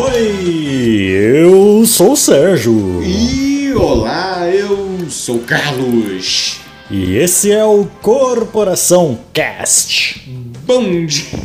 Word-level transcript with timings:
Oi, 0.00 1.10
eu 1.42 1.84
sou 1.84 2.12
o 2.12 2.16
Sérgio. 2.16 3.02
E 3.02 3.72
olá, 3.74 4.48
eu 4.48 5.10
sou 5.10 5.38
o 5.38 5.40
Carlos. 5.40 6.58
E 6.88 7.16
esse 7.16 7.50
é 7.50 7.64
o 7.64 7.84
Corporação 8.00 9.18
Cast. 9.32 10.22
Bom 10.64 11.04
dia. 11.04 11.40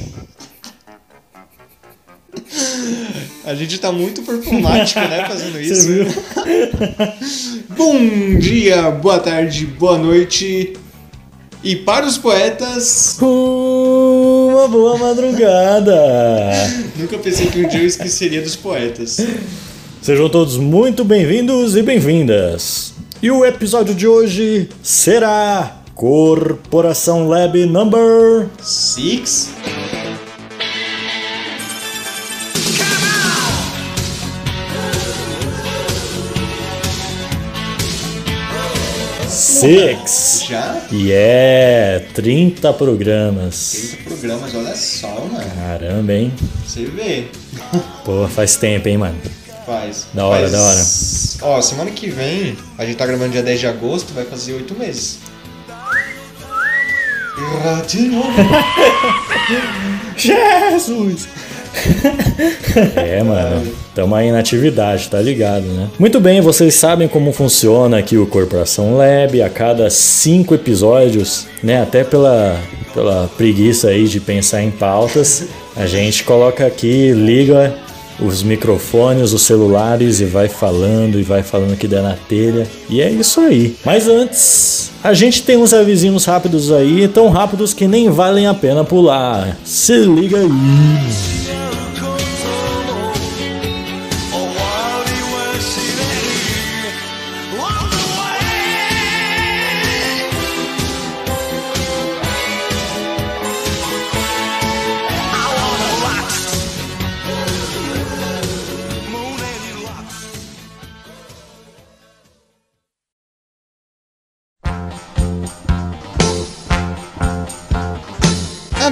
A 3.43 3.55
gente 3.55 3.79
tá 3.79 3.91
muito 3.91 4.21
performático, 4.21 4.99
né, 4.99 5.25
fazendo 5.27 5.54
Você 5.57 5.73
isso. 5.73 5.88
viu? 5.88 6.05
Bom 7.75 8.38
dia, 8.39 8.91
boa 8.91 9.17
tarde, 9.20 9.65
boa 9.65 9.97
noite. 9.97 10.73
E 11.64 11.75
para 11.78 12.06
os 12.06 12.17
poetas, 12.20 13.15
Uma 14.63 14.69
boa 14.69 14.97
madrugada. 14.97 15.93
nunca 16.95 17.17
pensei 17.17 17.47
que 17.47 17.65
um 17.65 17.67
dia 17.67 17.81
eu 17.81 17.85
esqueceria 17.85 18.41
dos 18.41 18.55
poetas. 18.55 19.17
Sejam 20.01 20.29
todos 20.29 20.55
muito 20.55 21.03
bem-vindos 21.03 21.75
e 21.75 21.81
bem-vindas. 21.81 22.93
E 23.21 23.29
o 23.29 23.43
episódio 23.43 23.93
de 23.93 24.07
hoje 24.07 24.69
será 24.81 25.81
Corporação 25.93 27.27
Lab 27.27 27.65
Number 27.65 28.47
Six? 28.61 29.49
Six. 39.63 40.45
Já? 40.49 40.81
E 40.91 41.11
é 41.11 42.05
30 42.13 42.73
programas. 42.73 43.95
30 43.95 44.03
programas, 44.09 44.55
olha 44.55 44.75
só, 44.75 45.08
mano. 45.31 45.52
Caramba, 45.55 46.14
hein? 46.14 46.33
Você 46.67 46.86
vê. 46.86 47.28
Pô, 48.03 48.28
faz 48.28 48.55
tempo, 48.58 48.88
hein, 48.89 48.97
mano? 48.97 49.17
Faz. 49.66 50.08
Da 50.14 50.25
hora, 50.25 50.50
Faz- 50.50 50.52
da 50.52 50.61
hora. 50.61 51.55
Ó, 51.58 51.61
semana 51.61 51.92
que 51.92 52.09
vem, 52.09 52.58
a 52.78 52.86
gente 52.86 52.97
tá 52.97 53.05
gravando 53.05 53.31
dia 53.31 53.42
10 53.42 53.59
de 53.61 53.67
agosto, 53.67 54.14
vai 54.14 54.25
fazer 54.25 54.53
8 54.53 54.75
meses. 54.75 55.20
De 57.88 58.02
novo. 58.09 58.30
Jesus! 60.17 61.27
é, 62.96 63.24
mano. 63.24 63.72
Tamo 63.94 64.16
aí 64.16 64.32
na 64.32 64.40
atividade, 64.40 65.08
tá 65.10 65.22
ligado, 65.22 65.66
né? 65.66 65.88
Muito 66.00 66.20
bem, 66.20 66.42
vocês 66.42 66.74
sabem 66.74 67.08
como 67.08 67.32
funciona 67.32 68.00
aqui 68.00 68.18
o 68.18 68.26
Corporação 68.26 68.98
Lab. 68.98 69.42
A 69.42 69.50
cada 69.50 69.90
cinco 69.90 70.56
episódios, 70.56 71.48
né? 71.62 71.82
Até 71.82 72.04
pela, 72.04 72.60
pela 72.94 73.30
preguiça 73.38 73.90
aí 73.90 74.08
de 74.08 74.20
pensar 74.20 74.64
em 74.64 74.72
pautas, 74.72 75.48
a 75.76 75.86
gente 75.86 76.24
coloca 76.24 76.66
aqui, 76.66 77.12
liga 77.12 77.76
os 78.20 78.44
microfones, 78.44 79.34
os 79.34 79.42
celulares 79.42 80.20
e 80.22 80.26
vai 80.26 80.48
falando 80.48 81.20
e 81.20 81.24
vai 81.24 81.44
falando 81.44 81.78
que 81.78 81.88
der 81.88 82.02
na 82.02 82.16
telha. 82.28 82.68
E 82.90 83.02
é 83.02 83.10
isso 83.10 83.40
aí. 83.40 83.76
Mas 83.86 84.08
antes, 84.08 84.92
a 85.04 85.14
gente 85.14 85.44
tem 85.44 85.58
uns 85.58 85.74
avisinhos 85.74 86.26
rápidos 86.26 86.72
aí, 86.72 87.08
tão 87.08 87.30
rápidos 87.30 87.74
que 87.74 87.88
nem 87.88 88.10
valem 88.10 88.48
a 88.48 88.54
pena 88.54 88.84
pular. 88.84 89.58
Se 89.64 89.98
liga 89.98 90.38
aí. 90.38 91.42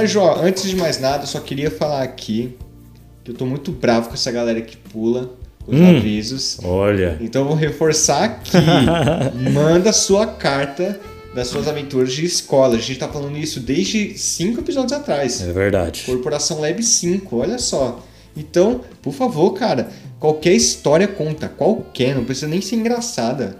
Sérgio, 0.00 0.20
ó, 0.22 0.40
antes 0.42 0.64
de 0.68 0.76
mais 0.76 0.98
nada, 1.00 1.22
eu 1.24 1.26
só 1.26 1.40
queria 1.40 1.70
falar 1.70 2.02
aqui 2.02 2.56
que 3.24 3.30
eu 3.30 3.34
tô 3.34 3.44
muito 3.46 3.70
bravo 3.70 4.08
com 4.08 4.14
essa 4.14 4.30
galera 4.30 4.60
que 4.60 4.76
pula 4.76 5.30
os 5.66 5.78
Hum. 5.78 5.96
avisos. 5.96 6.58
Olha. 6.64 7.18
Então 7.20 7.42
eu 7.42 7.48
vou 7.48 7.56
reforçar 7.56 8.24
aqui. 8.24 8.52
manda 9.52 9.92
sua 9.92 10.26
carta 10.26 10.98
das 11.34 11.48
suas 11.48 11.68
aventuras 11.68 12.12
de 12.12 12.24
escola. 12.24 12.76
A 12.76 12.78
gente 12.78 12.98
tá 12.98 13.08
falando 13.08 13.36
isso 13.36 13.60
desde 13.60 14.16
cinco 14.18 14.60
episódios 14.60 14.92
atrás. 14.92 15.40
É 15.42 15.52
verdade. 15.52 16.02
Corporação 16.06 16.60
Lab 16.60 16.82
5, 16.82 17.36
olha 17.36 17.58
só. 17.58 18.04
Então, 18.36 18.80
por 19.02 19.12
favor, 19.12 19.52
cara, 19.52 19.88
qualquer 20.18 20.52
história 20.54 21.06
conta, 21.06 21.48
qualquer, 21.48 22.14
não 22.14 22.24
precisa 22.24 22.46
nem 22.48 22.60
ser 22.60 22.76
engraçada. 22.76 23.56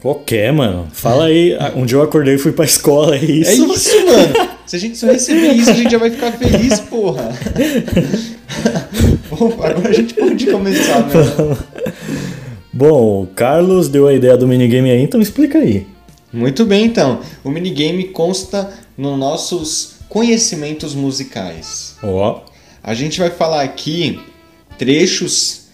Qualquer, 0.00 0.52
mano. 0.52 0.88
Fala 0.92 1.26
aí. 1.26 1.56
ah, 1.58 1.72
Um 1.74 1.84
dia 1.86 1.98
eu 1.98 2.02
acordei 2.02 2.34
e 2.34 2.38
fui 2.38 2.52
pra 2.52 2.64
escola, 2.64 3.16
é 3.16 3.24
isso? 3.24 3.50
É 3.50 3.54
isso, 3.54 4.06
mano. 4.06 4.50
Se 4.66 4.76
a 4.76 4.78
gente 4.78 4.98
só 4.98 5.06
receber 5.06 5.52
isso, 5.52 5.70
a 5.70 5.74
gente 5.74 5.90
já 5.90 5.98
vai 5.98 6.10
ficar 6.10 6.32
feliz, 6.32 6.80
porra. 6.80 7.30
Bom, 9.30 9.52
agora 9.62 9.88
a 9.88 9.92
gente 9.92 10.14
pode 10.14 10.46
começar, 10.46 11.00
né? 11.06 11.14
Bom, 12.72 13.22
o 13.22 13.26
Carlos 13.28 13.88
deu 13.88 14.06
a 14.06 14.12
ideia 14.14 14.36
do 14.36 14.46
minigame 14.46 14.90
aí, 14.90 15.02
então 15.02 15.20
explica 15.20 15.58
aí. 15.58 15.86
Muito 16.32 16.64
bem, 16.66 16.84
então. 16.84 17.20
O 17.42 17.50
minigame 17.50 18.04
consta 18.08 18.70
nos 18.98 19.18
nossos 19.18 19.96
conhecimentos 20.08 20.94
musicais. 20.94 21.96
Ó, 22.02 22.40
A 22.82 22.94
gente 22.94 23.18
vai 23.18 23.30
falar 23.30 23.62
aqui 23.62 24.20
trechos, 24.78 25.68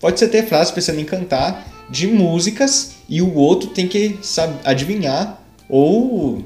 pode 0.00 0.18
ser 0.18 0.26
até 0.26 0.42
frases 0.42 0.72
pensando 0.72 1.00
em 1.00 1.04
cantar, 1.04 1.86
de 1.88 2.06
músicas 2.06 2.92
e 3.08 3.22
o 3.22 3.34
outro 3.34 3.70
tem 3.70 3.88
que 3.88 4.18
saber, 4.22 4.58
adivinhar 4.64 5.40
ou. 5.68 6.44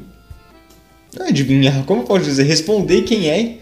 Não 1.19 1.27
adivinhar, 1.27 1.85
como 1.85 2.03
eu 2.03 2.07
posso 2.07 2.25
dizer? 2.25 2.45
Responder 2.45 3.03
quem 3.03 3.29
é 3.29 3.59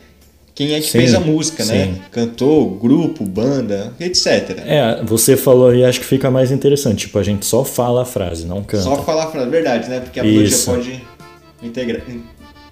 quem 0.55 0.75
é 0.75 0.81
que 0.81 0.87
Sim, 0.91 0.99
fez 0.99 1.15
a 1.15 1.21
música, 1.21 1.65
né? 1.65 1.87
sim. 1.87 2.03
Cantor, 2.11 2.69
grupo, 2.79 3.25
banda, 3.25 3.95
etc. 3.99 4.59
é, 4.67 5.03
você 5.03 5.35
falou 5.35 5.71
aí, 5.71 5.83
acho 5.83 6.01
que 6.01 6.05
fica 6.05 6.31
mais 6.31 6.53
interessante. 6.53 7.07
Tipo, 7.07 7.19
a 7.19 7.23
gente 7.23 7.47
só 7.47 7.65
fala 7.65 8.03
a 8.03 8.05
frase, 8.05 8.45
não 8.47 8.63
canta. 8.63 8.85
Só 8.85 9.03
falar 9.03 9.25
a 9.25 9.31
frase, 9.31 9.49
verdade, 9.49 9.89
né? 9.89 10.01
Porque 10.01 10.21
a 10.21 10.25
Isso. 10.25 10.71
melodia 10.71 11.01
pode 11.61 11.67
integrar. 11.67 12.03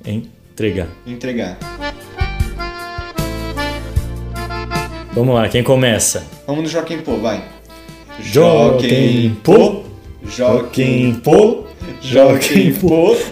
Entregar. 0.04 0.88
Entregar. 1.06 1.58
Vamos 5.14 5.34
lá, 5.34 5.48
quem 5.48 5.62
começa? 5.62 6.24
Vamos 6.46 6.64
no 6.64 6.68
Joaquim 6.68 6.98
Pô, 6.98 7.16
vai. 7.16 7.42
Joaquim 8.20 9.34
Pô. 9.42 9.84
Joaquim 10.24 11.14
Pô. 11.22 11.64
Joaquim 12.00 12.72
Pô. 12.74 13.14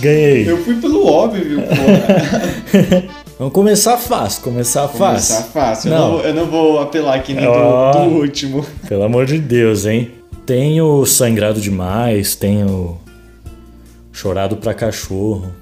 Ganhei. 0.00 0.50
Eu 0.50 0.62
fui 0.64 0.74
pelo 0.76 1.06
óbvio, 1.06 1.60
pô. 1.62 3.08
Vamos 3.38 3.52
começar 3.54 3.96
fácil, 3.96 4.42
começar 4.42 4.88
fácil. 4.88 5.36
Começar 5.36 5.42
fácil. 5.52 5.92
Eu 5.92 5.98
Não. 5.98 6.00
não, 6.08 6.10
vou- 6.16 6.22
eu 6.26 6.34
não 6.34 6.46
vou 6.46 6.80
apelar 6.80 7.14
aqui 7.16 7.34
nem 7.34 7.44
do, 7.44 7.50
Ó. 7.50 7.92
do 7.92 7.98
último. 8.16 8.66
Pelo 8.88 9.04
amor 9.04 9.26
de 9.26 9.38
Deus, 9.38 9.86
hein? 9.86 10.10
Tenho 10.44 11.04
sangrado 11.06 11.60
demais, 11.60 12.34
tenho 12.34 12.98
chorado 14.12 14.56
pra 14.56 14.74
cachorro. 14.74 15.52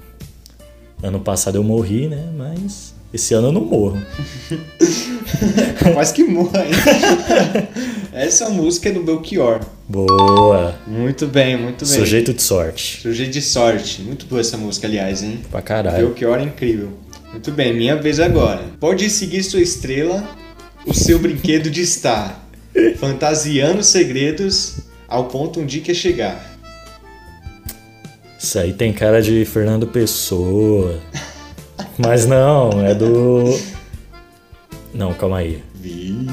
Ano 1.03 1.19
passado 1.19 1.55
eu 1.55 1.63
morri, 1.63 2.07
né? 2.07 2.23
Mas 2.35 2.95
esse 3.13 3.35
ano 3.35 3.49
eu 3.49 3.51
não 3.51 3.61
morro. 3.61 4.01
Quase 5.93 6.13
que 6.13 6.23
morra 6.23 6.61
ainda. 6.61 7.69
Essa 8.17 8.49
música 8.49 8.89
é 8.89 8.91
do 8.91 9.03
Belchior. 9.03 9.59
Boa. 9.87 10.75
Muito 10.87 11.27
bem, 11.27 11.55
muito 11.55 11.85
bem. 11.85 11.99
Sujeito 11.99 12.33
de 12.33 12.41
sorte. 12.41 12.99
Sujeito 12.99 13.31
de 13.31 13.43
sorte. 13.43 14.01
Muito 14.01 14.25
boa 14.25 14.41
essa 14.41 14.57
música, 14.57 14.87
aliás, 14.87 15.21
hein? 15.21 15.39
Pra 15.51 15.61
caralho. 15.61 16.07
Belchior 16.07 16.39
é 16.39 16.43
incrível. 16.43 16.89
Muito 17.31 17.51
bem, 17.51 17.75
minha 17.75 17.95
vez 17.95 18.19
agora. 18.19 18.63
Pode 18.79 19.07
seguir 19.11 19.43
sua 19.43 19.61
estrela, 19.61 20.27
o 20.83 20.95
seu 20.95 21.19
brinquedo 21.19 21.69
de 21.69 21.81
estar, 21.81 22.43
fantasiando 22.97 23.83
segredos 23.83 24.79
ao 25.07 25.25
ponto 25.25 25.59
um 25.59 25.65
dia 25.65 25.83
que 25.83 25.93
chegar. 25.93 26.57
Isso 28.39 28.57
aí 28.57 28.73
tem 28.73 28.91
cara 28.91 29.21
de 29.21 29.45
Fernando 29.45 29.85
Pessoa. 29.85 30.99
Mas 31.99 32.25
não, 32.25 32.83
é 32.83 32.95
do. 32.95 33.43
Não, 34.91 35.13
calma 35.13 35.37
aí. 35.37 35.61
Vi. 35.75 36.25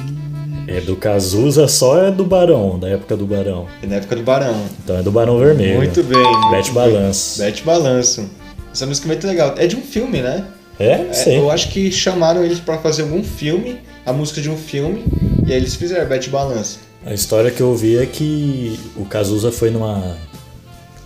É 0.67 0.81
do 0.81 0.97
Cazuza, 0.97 1.69
só 1.69 2.05
é 2.05 2.11
do 2.11 2.25
Barão, 2.25 2.79
da 2.79 2.89
época 2.89 3.17
do 3.17 3.27
Barão. 3.27 3.67
É 3.83 3.87
na 3.87 3.97
época 3.97 4.17
do 4.17 4.23
Barão. 4.23 4.65
Então 4.83 4.97
é 4.97 5.03
do 5.03 5.11
Barão 5.11 5.39
Vermelho. 5.39 5.77
Muito 5.77 6.03
bem. 6.03 6.51
Bete 6.51 6.73
Balanço. 6.73 7.39
Bete 7.41 7.63
Balanço. 7.63 8.29
Essa 8.73 8.87
música 8.87 9.07
é 9.07 9.09
muito 9.09 9.27
legal. 9.27 9.55
É 9.59 9.67
de 9.67 9.77
um 9.77 9.83
filme, 9.83 10.21
né? 10.21 10.47
É? 10.79 10.93
É, 10.93 11.13
sei. 11.13 11.39
eu 11.39 11.51
acho 11.51 11.71
que 11.71 11.93
chamaram 11.93 12.43
eles 12.45 12.59
pra 12.59 12.79
fazer 12.79 13.03
algum 13.03 13.23
filme, 13.23 13.79
a 14.05 14.13
música 14.13 14.41
de 14.41 14.51
um 14.51 14.57
filme, 14.57 15.05
e 15.47 15.53
aí 15.53 15.59
eles 15.59 15.75
fizeram 15.77 16.09
Bete 16.09 16.31
Balanço. 16.31 16.81
A 17.07 17.13
história 17.13 17.51
que 17.51 17.61
eu 17.61 17.69
ouvi 17.69 17.99
é 17.99 18.07
que 18.07 18.79
o 18.97 19.05
Cazuza 19.05 19.53
foi 19.53 19.71
numa. 19.71 20.17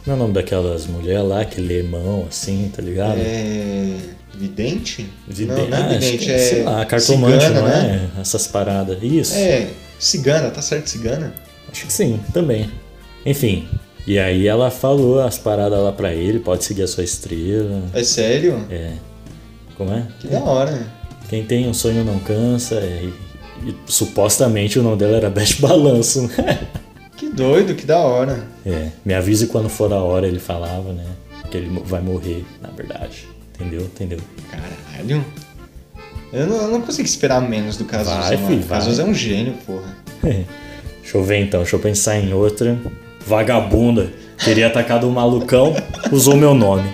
Não 0.06 0.14
é 0.14 0.16
o 0.16 0.18
nome 0.18 0.32
daquelas 0.32 0.86
mulheres 0.86 1.28
lá 1.28 1.44
que 1.44 1.60
lê 1.60 1.82
mão 1.82 2.26
assim, 2.28 2.70
tá 2.74 2.80
ligado? 2.80 3.18
É. 3.18 3.96
Vidente? 4.34 5.08
Vidente, 5.26 5.60
Não, 5.60 5.68
não 5.68 5.76
é 5.78 5.80
ah, 5.82 5.88
vidente, 5.98 6.18
que 6.18 6.30
é. 6.30 6.38
Sei 6.38 6.62
lá, 6.62 6.84
cartomante, 6.84 7.44
cigana, 7.44 7.60
não 7.60 7.68
né? 7.68 8.10
é? 8.16 8.20
Essas 8.20 8.46
paradas. 8.46 8.98
Isso. 9.02 9.34
É, 9.34 9.68
cigana, 9.98 10.50
tá 10.50 10.62
certo, 10.62 10.88
cigana? 10.88 11.34
Acho 11.70 11.86
que 11.86 11.92
sim, 11.92 12.20
também. 12.32 12.70
Enfim. 13.26 13.66
E 14.06 14.18
aí 14.18 14.46
ela 14.46 14.70
falou 14.70 15.20
as 15.20 15.36
paradas 15.36 15.78
lá 15.78 15.92
pra 15.92 16.14
ele, 16.14 16.38
pode 16.38 16.64
seguir 16.64 16.82
a 16.82 16.86
sua 16.88 17.04
estrela. 17.04 17.82
É 17.92 18.02
sério? 18.04 18.64
É. 18.70 18.92
Como 19.76 19.92
é? 19.92 20.06
Que 20.20 20.28
da 20.28 20.40
hora. 20.40 20.86
Quem 21.28 21.44
tem 21.44 21.68
um 21.68 21.74
sonho 21.74 22.04
não 22.04 22.18
cansa. 22.20 22.76
é, 22.76 23.02
E, 23.64 23.68
e 23.70 23.74
supostamente 23.86 24.78
o 24.78 24.82
nome 24.82 24.96
dela 24.96 25.16
era 25.16 25.30
Best 25.30 25.60
Balanço. 25.60 26.28
Que 27.18 27.28
doido, 27.30 27.74
que 27.74 27.84
da 27.84 27.98
hora. 27.98 28.46
é. 28.64 28.90
Me 29.04 29.12
avise 29.12 29.48
quando 29.48 29.68
for 29.68 29.92
a 29.92 29.96
hora, 30.00 30.24
ele 30.28 30.38
falava, 30.38 30.92
né? 30.92 31.04
Que 31.50 31.56
ele 31.56 31.82
vai 31.84 32.00
morrer, 32.00 32.44
na 32.62 32.68
verdade. 32.70 33.26
Entendeu? 33.60 33.80
Entendeu? 33.82 34.18
Caralho. 34.50 35.24
Eu 36.32 36.46
não, 36.46 36.56
eu 36.62 36.68
não 36.68 36.80
consigo 36.82 37.06
esperar 37.06 37.40
menos 37.40 37.76
do 37.76 37.84
Cazuza, 37.84 38.16
Vai, 38.16 38.36
mano. 38.36 38.48
filho, 38.48 38.62
O 38.62 38.66
Cazuza 38.66 39.02
vai. 39.02 39.06
é 39.06 39.12
um 39.12 39.14
gênio, 39.14 39.54
porra. 39.66 39.96
Deixa 41.02 41.16
eu 41.16 41.24
ver 41.24 41.38
então, 41.40 41.60
deixa 41.60 41.74
eu 41.74 41.80
pensar 41.80 42.18
em 42.18 42.34
outra. 42.34 42.78
Vagabunda. 43.26 44.12
Teria 44.44 44.66
atacado 44.66 45.08
o 45.08 45.10
malucão, 45.10 45.74
usou 46.12 46.36
meu 46.36 46.54
nome. 46.54 46.86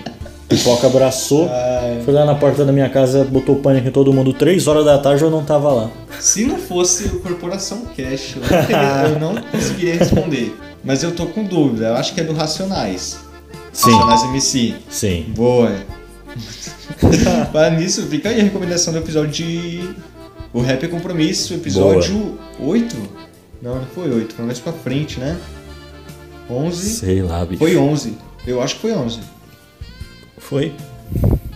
Pipoca 0.47 0.87
abraçou, 0.87 1.49
Ai. 1.51 2.01
foi 2.05 2.13
lá 2.13 2.23
na 2.23 2.33
porta 2.35 2.63
da 2.63 2.71
minha 2.71 2.87
casa, 2.89 3.25
botou 3.25 3.57
pânico 3.57 3.87
em 3.89 3.91
todo 3.91 4.13
mundo. 4.13 4.31
Três 4.31 4.67
horas 4.67 4.85
da 4.85 4.97
tarde 4.97 5.21
eu 5.23 5.29
não 5.29 5.43
tava 5.43 5.69
lá. 5.71 5.91
Se 6.19 6.45
não 6.45 6.57
fosse 6.57 7.05
o 7.07 7.19
Corporação 7.19 7.81
Cash, 7.95 8.35
eu 8.37 8.41
não, 8.41 8.47
teria- 8.65 9.03
eu 9.13 9.19
não 9.19 9.41
conseguiria 9.51 9.95
responder. 9.95 10.55
Mas 10.83 11.03
eu 11.03 11.11
tô 11.13 11.25
com 11.25 11.43
dúvida, 11.43 11.87
eu 11.87 11.95
acho 11.95 12.13
que 12.13 12.21
é 12.21 12.23
do 12.23 12.31
Racionais. 12.33 13.19
Sim. 13.73 13.91
Racionais 13.91 14.23
MC. 14.23 14.75
Sim. 14.89 15.25
Boa. 15.35 15.73
Para 17.51 17.69
nisso, 17.71 18.05
fica 18.07 18.29
aí 18.29 18.39
a 18.39 18.43
recomendação 18.43 18.93
do 18.93 18.99
episódio 18.99 19.31
de 19.31 19.89
O 20.53 20.61
Rap 20.61 20.83
é 20.83 20.87
Compromisso, 20.87 21.53
episódio 21.53 22.37
8? 22.59 22.95
Não, 23.61 23.75
não 23.75 23.85
foi 23.87 24.11
8, 24.11 24.35
foi 24.35 24.45
mais 24.45 24.59
pra 24.59 24.73
frente, 24.73 25.19
né? 25.19 25.37
11? 26.49 26.89
Sei 26.89 27.21
lá, 27.21 27.45
bicho. 27.45 27.59
Foi 27.59 27.75
11. 27.75 28.17
Eu 28.45 28.61
acho 28.61 28.75
que 28.75 28.81
foi 28.81 28.93
11. 28.93 29.19
Foi? 30.37 30.73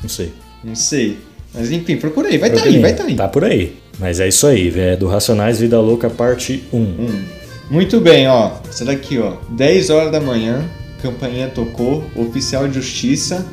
Não 0.01 0.09
sei. 0.09 0.33
Não 0.63 0.75
sei. 0.75 1.19
Mas 1.53 1.71
enfim, 1.71 1.97
procurei. 1.97 2.37
Vai 2.37 2.49
tá 2.51 2.63
aí, 2.63 2.79
vai 2.79 2.95
tá 2.95 3.03
aí. 3.03 3.15
Tá 3.15 3.27
por 3.27 3.43
aí. 3.43 3.77
Mas 3.99 4.19
é 4.19 4.27
isso 4.27 4.47
aí, 4.47 4.69
velho. 4.69 4.97
Do 4.97 5.07
Racionais 5.07 5.59
Vida 5.59 5.79
Louca, 5.79 6.09
parte 6.09 6.63
1. 6.71 6.77
Hum. 6.77 7.23
Muito 7.69 7.99
bem, 7.99 8.27
ó. 8.27 8.53
Essa 8.67 8.85
daqui, 8.85 9.19
ó. 9.19 9.35
10 9.49 9.89
horas 9.89 10.11
da 10.11 10.19
manhã, 10.19 10.67
campainha 11.01 11.47
tocou, 11.49 12.03
oficial 12.15 12.67
de 12.67 12.75
justiça. 12.75 13.45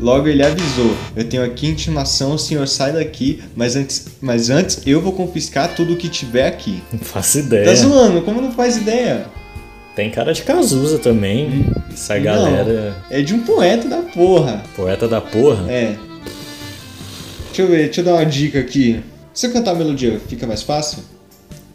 Logo 0.00 0.26
ele 0.28 0.42
avisou: 0.42 0.96
Eu 1.14 1.24
tenho 1.24 1.44
aqui 1.44 1.66
intimação, 1.66 2.34
o 2.34 2.38
senhor 2.38 2.66
sai 2.66 2.92
daqui, 2.92 3.42
mas 3.54 3.76
antes, 3.76 4.06
mas 4.20 4.48
antes 4.50 4.80
eu 4.86 5.00
vou 5.00 5.12
confiscar 5.12 5.74
tudo 5.74 5.94
que 5.96 6.08
tiver 6.08 6.46
aqui. 6.46 6.82
Não 6.92 6.98
faço 7.00 7.38
Tá 7.38 7.44
ideia. 7.44 7.76
zoando? 7.76 8.22
Como 8.22 8.40
não 8.40 8.50
faz 8.52 8.76
ideia? 8.78 9.26
Tem 9.94 10.10
cara 10.10 10.32
de 10.32 10.42
Cazuza 10.42 10.98
também. 10.98 11.66
Essa 11.92 12.14
Não. 12.16 12.22
galera. 12.22 12.96
É 13.10 13.20
de 13.20 13.34
um 13.34 13.40
poeta 13.40 13.88
da 13.88 13.98
porra. 13.98 14.62
Poeta 14.74 15.06
da 15.06 15.20
porra. 15.20 15.70
É. 15.70 15.96
Deixa 17.46 17.62
eu 17.62 17.68
ver, 17.68 17.84
deixa 17.86 18.00
eu 18.00 18.04
dar 18.04 18.12
uma 18.14 18.24
dica 18.24 18.58
aqui. 18.60 19.00
Se 19.34 19.46
eu 19.48 19.52
cantar 19.52 19.72
a 19.72 19.74
melodia, 19.74 20.20
fica 20.28 20.46
mais 20.46 20.62
fácil? 20.62 21.00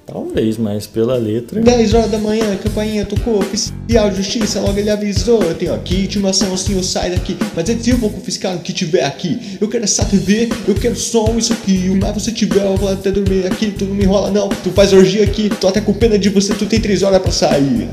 Talvez, 0.06 0.58
mas 0.58 0.86
pela 0.86 1.16
letra. 1.18 1.60
10 1.60 1.94
horas 1.96 2.12
da 2.12 2.20
manhã, 2.20 2.56
campainha 2.58 3.04
tocou, 3.06 3.40
oficial 3.40 4.10
de 4.12 4.18
justiça, 4.18 4.60
logo 4.60 4.78
ele 4.78 4.90
avisou. 4.92 5.42
Eu 5.42 5.56
tenho 5.56 5.74
aqui 5.74 6.04
intimação, 6.04 6.54
o 6.54 6.58
senhor 6.58 6.84
sai 6.84 7.10
daqui. 7.10 7.36
Mas 7.56 7.68
antes 7.70 7.88
eu 7.88 7.98
vou 7.98 8.12
confiscar 8.12 8.56
o 8.56 8.60
que 8.60 8.72
tiver 8.72 9.04
aqui. 9.04 9.58
Eu 9.60 9.68
quero 9.68 9.84
essa 9.84 10.06
TV, 10.06 10.48
eu 10.68 10.76
quero 10.76 10.96
som, 10.96 11.36
isso 11.38 11.54
aqui. 11.54 11.90
O 11.90 11.96
mais 11.96 12.14
você 12.14 12.32
tiver, 12.32 12.64
eu 12.66 12.78
vou 12.78 12.88
até 12.92 13.12
dormir 13.12 13.48
aqui. 13.48 13.72
Tu 13.72 13.86
não 13.86 13.96
me 13.96 14.04
enrola, 14.04 14.30
não. 14.30 14.48
Tu 14.50 14.70
faz 14.72 14.94
orgia 14.94 15.24
aqui, 15.24 15.50
tô 15.60 15.68
até 15.68 15.82
com 15.82 15.92
pena 15.94 16.20
de 16.20 16.30
você, 16.30 16.54
tu 16.54 16.68
tem 16.68 16.80
3 16.80 17.02
horas 17.02 17.20
pra 17.22 17.32
sair. 17.32 17.90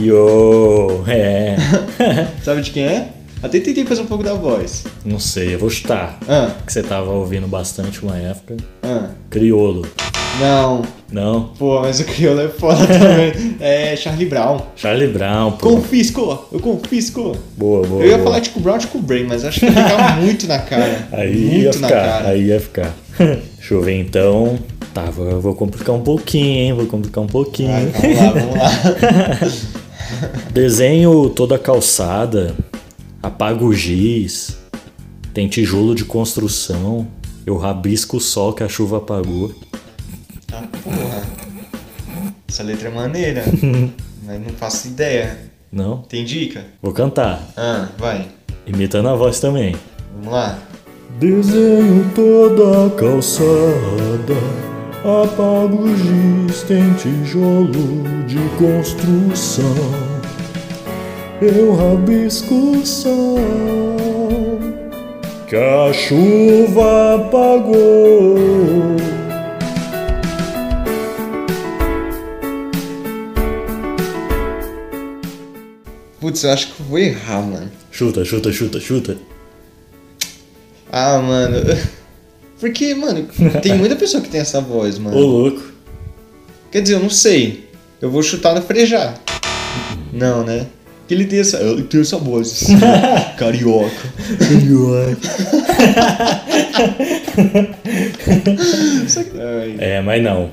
Yo! 0.00 1.04
É. 1.06 1.56
Sabe 2.42 2.62
de 2.62 2.70
quem 2.70 2.84
é? 2.84 3.08
Até 3.42 3.60
tentei 3.60 3.84
fazer 3.84 4.00
um 4.00 4.06
pouco 4.06 4.24
da 4.24 4.32
voz. 4.32 4.84
Não 5.04 5.18
sei, 5.20 5.54
eu 5.54 5.58
vou 5.58 5.68
chutar. 5.68 6.18
Ah, 6.26 6.50
Que 6.66 6.72
você 6.72 6.82
tava 6.82 7.10
ouvindo 7.10 7.46
bastante 7.46 8.02
uma 8.02 8.16
época. 8.16 8.56
ah. 8.82 9.10
Criolo. 9.28 9.86
Não. 10.40 10.82
Não? 11.10 11.50
Pô, 11.58 11.80
mas 11.80 12.00
o 12.00 12.04
crioulo 12.04 12.40
é 12.40 12.48
foda 12.48 12.86
também. 12.86 13.56
É 13.60 13.94
Charlie 13.96 14.26
Brown. 14.26 14.60
Charlie 14.74 15.06
Brown, 15.08 15.52
pô. 15.52 15.70
Confisco! 15.70 16.48
Eu 16.52 16.60
confisco! 16.60 17.36
Boa, 17.56 17.86
boa. 17.86 18.02
Eu 18.02 18.10
ia 18.10 18.16
boa. 18.18 18.24
falar 18.30 18.40
tipo 18.40 18.60
Brown, 18.60 18.78
tipo 18.78 18.98
Brain, 18.98 19.24
mas 19.24 19.44
acho 19.44 19.60
que 19.60 19.66
ia 19.66 19.72
ficar 19.72 20.16
muito 20.20 20.46
na 20.46 20.58
cara. 20.58 21.08
Aí 21.12 21.36
muito 21.36 21.56
ia 21.56 21.80
na 21.80 21.88
ficar, 21.88 21.88
cara. 21.90 22.28
aí 22.28 22.42
ia 22.46 22.60
ficar. 22.60 22.94
Deixa 23.18 23.74
eu 23.74 23.82
ver 23.82 24.00
então. 24.00 24.58
Tá, 24.92 25.04
vou, 25.04 25.40
vou 25.40 25.54
complicar 25.54 25.94
um 25.94 26.02
pouquinho, 26.02 26.58
hein? 26.58 26.72
Vou 26.72 26.86
complicar 26.86 27.22
um 27.22 27.28
pouquinho. 27.28 27.70
Vai, 27.70 27.86
vamos 27.86 28.16
lá, 28.16 28.30
vamos 28.30 28.54
lá. 28.54 29.74
Desenho 30.52 31.30
toda 31.30 31.56
a 31.56 31.58
calçada, 31.58 32.54
apago 33.22 33.66
o 33.66 33.74
giz, 33.74 34.56
tem 35.32 35.48
tijolo 35.48 35.94
de 35.94 36.04
construção, 36.04 37.06
eu 37.44 37.56
rabisco 37.56 38.18
o 38.18 38.20
sol 38.20 38.52
que 38.52 38.62
a 38.62 38.68
chuva 38.68 38.98
apagou. 38.98 39.52
Ah, 40.56 40.62
porra. 40.82 41.22
Essa 42.48 42.62
letra 42.62 42.88
é 42.88 42.92
maneira. 42.92 43.42
mas 44.24 44.40
não 44.40 44.50
faço 44.56 44.88
ideia. 44.88 45.36
Não? 45.72 45.98
Tem 46.02 46.24
dica? 46.24 46.64
Vou 46.80 46.92
cantar, 46.92 47.42
Ah, 47.56 47.88
vai. 47.98 48.28
imitando 48.66 49.08
a 49.08 49.16
voz 49.16 49.40
também. 49.40 49.74
Vamos 50.16 50.32
lá. 50.32 50.58
Desenho 51.18 52.08
toda 52.14 52.86
a 52.86 52.90
calçada, 52.90 54.34
apago 55.02 55.82
o 55.82 55.96
giz, 55.96 56.62
tem 56.62 56.92
tijolo 56.94 58.04
de 58.26 58.38
construção. 58.58 59.74
Eu 61.42 61.74
rabisco 61.74 62.54
o 62.54 62.86
sol 62.86 63.38
que 65.48 65.56
a 65.56 65.92
chuva 65.92 67.16
apagou. 67.16 68.96
Putz, 76.34 76.42
eu 76.42 76.50
acho 76.50 76.66
que 76.66 76.80
eu 76.80 76.86
vou 76.86 76.98
errar, 76.98 77.42
mano. 77.42 77.70
Chuta, 77.92 78.24
chuta, 78.24 78.50
chuta, 78.50 78.80
chuta. 78.80 79.16
Ah, 80.90 81.18
mano. 81.20 81.58
Porque, 82.58 82.92
mano, 82.92 83.28
tem 83.62 83.74
muita 83.78 83.94
pessoa 83.94 84.20
que 84.20 84.28
tem 84.28 84.40
essa 84.40 84.60
voz, 84.60 84.98
Ô, 84.98 85.02
mano. 85.02 85.16
louco. 85.16 85.62
Quer 86.72 86.82
dizer, 86.82 86.94
eu 86.94 87.00
não 87.00 87.10
sei. 87.10 87.68
Eu 88.02 88.10
vou 88.10 88.20
chutar 88.20 88.52
no 88.52 88.62
Frejá. 88.62 89.14
Não, 90.12 90.42
né? 90.44 90.66
Que 91.06 91.14
ele 91.14 91.24
tem 91.26 91.38
essa. 91.38 91.58
Ele 91.58 91.84
tem 91.84 92.00
essa 92.00 92.16
voz. 92.16 92.50
assim, 92.50 92.74
Carioca. 93.38 93.94
Ai. 99.38 99.76
É, 99.78 100.00
mas 100.00 100.20
não. 100.20 100.50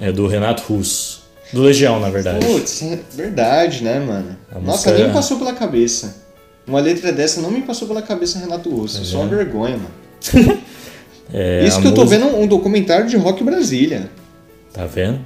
É 0.00 0.10
do 0.10 0.26
Renato 0.26 0.62
Russo. 0.62 1.17
Do 1.52 1.62
Legião, 1.62 1.98
na 2.00 2.10
verdade. 2.10 2.44
Putz, 2.44 2.82
é 2.82 2.98
verdade, 3.14 3.82
né, 3.82 3.98
mano? 4.00 4.36
A 4.50 4.58
Nossa, 4.58 4.92
nem 4.92 5.04
é- 5.04 5.06
me 5.08 5.12
passou 5.12 5.38
pela 5.38 5.52
cabeça. 5.54 6.16
Uma 6.66 6.80
letra 6.80 7.10
dessa 7.12 7.40
não 7.40 7.50
me 7.50 7.62
passou 7.62 7.88
pela 7.88 8.02
cabeça, 8.02 8.38
Renato 8.38 8.68
Russo. 8.68 9.02
Só 9.04 9.20
uma 9.22 9.28
vergonha, 9.28 9.76
mano. 9.78 10.58
É, 11.30 11.62
Isso 11.66 11.82
que 11.82 11.86
eu 11.86 11.92
tô 11.92 12.04
música- 12.04 12.24
vendo 12.24 12.36
um 12.38 12.46
documentário 12.46 13.06
de 13.06 13.14
rock 13.18 13.44
Brasília. 13.44 14.10
Tá 14.72 14.86
vendo? 14.86 15.20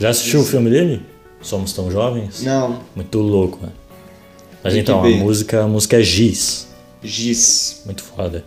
Já 0.00 0.08
assistiu 0.08 0.40
o 0.40 0.44
filme 0.44 0.68
dele? 0.68 1.00
Somos 1.40 1.72
tão 1.72 1.88
jovens? 1.92 2.42
Não, 2.42 2.80
Muito 2.96 3.18
louco, 3.20 3.58
mano. 3.60 3.72
Mas 4.64 4.72
Tem 4.72 4.82
então, 4.82 5.00
a 5.04 5.08
música, 5.08 5.62
a 5.62 5.68
música 5.68 5.96
é 6.00 6.02
Giz. 6.02 6.66
Giz. 7.04 7.82
Muito 7.86 8.02
foda. 8.02 8.44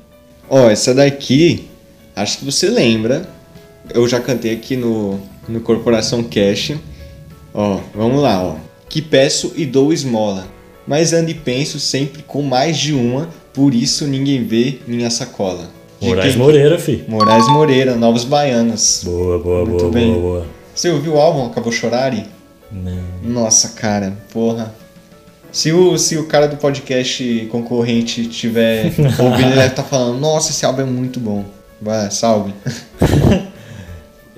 Ó, 0.50 0.70
essa 0.70 0.94
daqui, 0.94 1.70
acho 2.14 2.40
que 2.40 2.44
você 2.46 2.68
lembra. 2.70 3.26
Eu 3.94 4.06
já 4.10 4.20
cantei 4.20 4.52
aqui 4.54 4.76
no, 4.76 5.18
no 5.48 5.62
Corporação 5.62 6.22
Cash. 6.22 6.74
Ó, 7.54 7.80
vamos 7.94 8.22
lá, 8.22 8.44
ó. 8.44 8.56
Que 8.88 9.02
peço 9.02 9.54
e 9.56 9.66
dou 9.66 9.92
esmola. 9.94 10.46
Mas 10.88 11.14
ando 11.14 11.30
e 11.32 11.34
penso 11.34 11.80
sempre 11.80 12.24
com 12.24 12.42
mais 12.42 12.78
de 12.78 12.94
uma, 12.94 13.30
por 13.54 13.74
isso 13.74 14.08
ninguém 14.08 14.44
vê 14.44 14.80
minha 14.88 15.10
sacola. 15.10 15.70
De 16.00 16.08
Moraes 16.08 16.34
quem? 16.34 16.42
Moreira, 16.42 16.80
fi. 16.80 17.04
Moraes 17.08 17.48
Moreira, 17.48 17.96
Novos 17.96 18.24
Baianos. 18.24 19.02
Boa, 19.04 19.38
boa, 19.40 19.66
Muito 19.66 19.80
boa, 19.80 19.92
bem. 19.92 20.14
boa, 20.14 20.22
boa. 20.22 20.48
Você 20.74 20.90
ouviu 20.90 21.14
o 21.14 21.20
álbum 21.20 21.46
Acabou 21.46 21.72
Chorare? 21.72 22.26
Não. 22.72 23.04
Nossa, 23.24 23.70
cara, 23.70 24.18
porra. 24.34 24.74
Se 25.52 25.72
o, 25.72 25.98
se 25.98 26.18
o 26.18 26.26
cara 26.28 26.48
do 26.48 26.56
podcast 26.56 27.48
concorrente 27.52 28.26
tiver 28.26 28.86
ouvindo, 29.20 29.48
ele 29.48 29.56
deve 29.56 29.68
estar 29.68 29.84
falando: 29.84 30.18
Nossa, 30.20 30.52
esse 30.52 30.66
álbum 30.66 30.82
é 30.82 30.86
muito 30.86 31.20
bom. 31.20 31.46
Vai, 31.82 32.10
salve. 32.10 32.54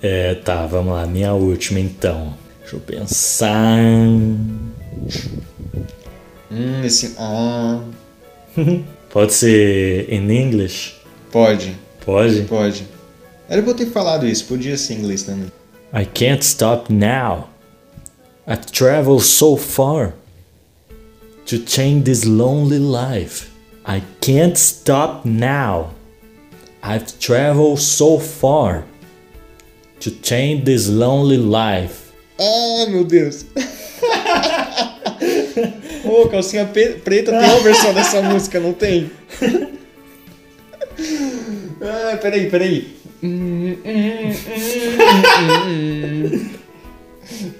É, 0.06 0.36
tá, 0.36 0.66
vamos 0.66 0.92
lá. 0.94 1.06
Minha 1.06 1.32
última, 1.34 1.80
então. 1.80 2.34
Deixa 2.64 2.76
eu 2.76 2.80
pensar. 2.80 3.78
Hum, 6.52 6.84
esse. 6.84 7.16
Ah. 7.18 7.82
Pode 9.10 9.34
ser 9.34 10.12
in 10.12 10.30
English? 10.32 10.96
Pode, 11.32 11.76
Pode? 12.04 12.42
pode. 12.44 12.88
Era 13.48 13.62
pra 13.62 13.72
eu 13.72 13.76
ter 13.76 13.86
falado 13.88 14.26
isso, 14.28 14.46
podia 14.46 14.76
ser 14.78 14.94
em 14.94 14.98
inglês 15.00 15.24
também. 15.24 15.52
I 15.94 16.06
can't 16.06 16.44
stop 16.44 16.92
now. 16.92 17.50
I've 18.48 18.66
traveled 18.72 19.24
so 19.24 19.56
far 19.56 20.14
to 21.46 21.58
change 21.66 22.04
this 22.04 22.24
lonely 22.24 22.80
life. 22.80 23.48
I 23.86 24.02
can't 24.22 24.58
stop 24.58 25.26
now. 25.28 25.92
I've 26.84 27.18
traveled 27.20 27.80
so 27.80 28.20
far 28.20 28.84
to 30.00 30.10
change 30.12 30.64
this 30.66 30.88
lonely 30.88 31.38
life. 31.38 32.03
Ah, 32.40 32.86
meu 32.90 33.04
Deus. 33.04 33.46
Ô, 36.06 36.28
calcinha 36.28 36.66
pe- 36.66 37.00
preta 37.04 37.32
tem 37.32 37.40
uma 37.50 37.60
versão 37.60 37.94
dessa 37.94 38.22
música, 38.22 38.60
não 38.60 38.74
tem? 38.74 39.10
Ah, 41.82 42.18
peraí, 42.22 42.50
peraí. 42.50 42.96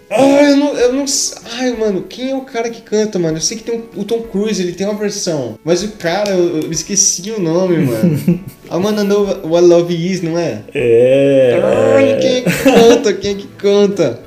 Ah, 0.10 0.42
eu 0.44 0.58
não, 0.58 0.78
eu 0.78 0.94
não. 0.94 1.06
Ai, 1.54 1.72
mano, 1.72 2.04
quem 2.04 2.32
é 2.32 2.36
o 2.36 2.42
cara 2.42 2.70
que 2.70 2.82
canta, 2.82 3.18
mano? 3.18 3.38
Eu 3.38 3.42
sei 3.42 3.58
que 3.58 3.64
tem 3.64 3.76
um- 3.80 4.02
o 4.02 4.04
Tom 4.04 4.22
Cruise, 4.24 4.62
ele 4.62 4.74
tem 4.74 4.86
uma 4.86 5.00
versão. 5.00 5.58
Mas 5.64 5.82
o 5.84 5.94
cara, 5.94 6.32
eu, 6.32 6.62
eu 6.64 6.72
esqueci 6.72 7.32
o 7.32 7.40
nome, 7.40 7.78
mano. 7.78 8.44
A 8.70 8.78
Mana 8.80 9.04
Know 9.04 9.26
What 9.48 9.66
Love 9.68 9.94
Is, 10.12 10.22
não 10.22 10.38
é? 10.38 10.62
Ai, 10.76 12.12
É. 12.12 12.18
quem 12.20 12.36
é 12.38 12.42
que 12.42 12.64
canta? 12.64 13.14
Quem 13.14 13.32
é 13.32 13.36
que 13.36 13.48
canta? 13.58 14.20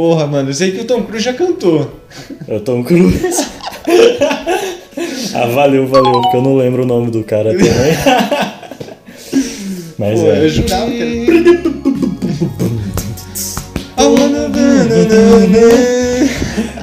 Porra, 0.00 0.26
mano, 0.26 0.48
eu 0.48 0.54
sei 0.54 0.72
que 0.72 0.80
o 0.80 0.86
Tom 0.86 1.02
Cruise 1.02 1.22
já 1.22 1.34
cantou. 1.34 1.92
É 2.48 2.56
o 2.56 2.60
Tom 2.60 2.82
Cruise. 2.82 3.20
ah, 5.34 5.44
valeu, 5.48 5.86
valeu, 5.86 6.22
porque 6.22 6.38
eu 6.38 6.42
não 6.42 6.56
lembro 6.56 6.84
o 6.84 6.86
nome 6.86 7.10
do 7.10 7.22
cara 7.22 7.50
também. 7.50 7.68
Mas 9.98 10.18
Pô, 10.18 10.26
é. 10.26 10.42
eu 10.42 10.48
jurava 10.48 10.90
que 10.90 11.02
era. 11.02 11.20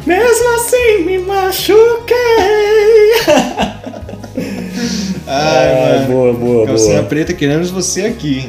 Mesmo 0.06 0.50
assim 0.56 1.04
me 1.04 1.18
machuquei. 1.18 2.16
Ai, 5.26 5.72
Ah, 5.72 6.06
mano. 6.06 6.08
boa, 6.08 6.34
boa, 6.34 6.68
Calcinha 6.68 6.98
boa. 6.98 7.10
preta, 7.10 7.34
queremos 7.34 7.72
você 7.72 8.02
aqui. 8.02 8.48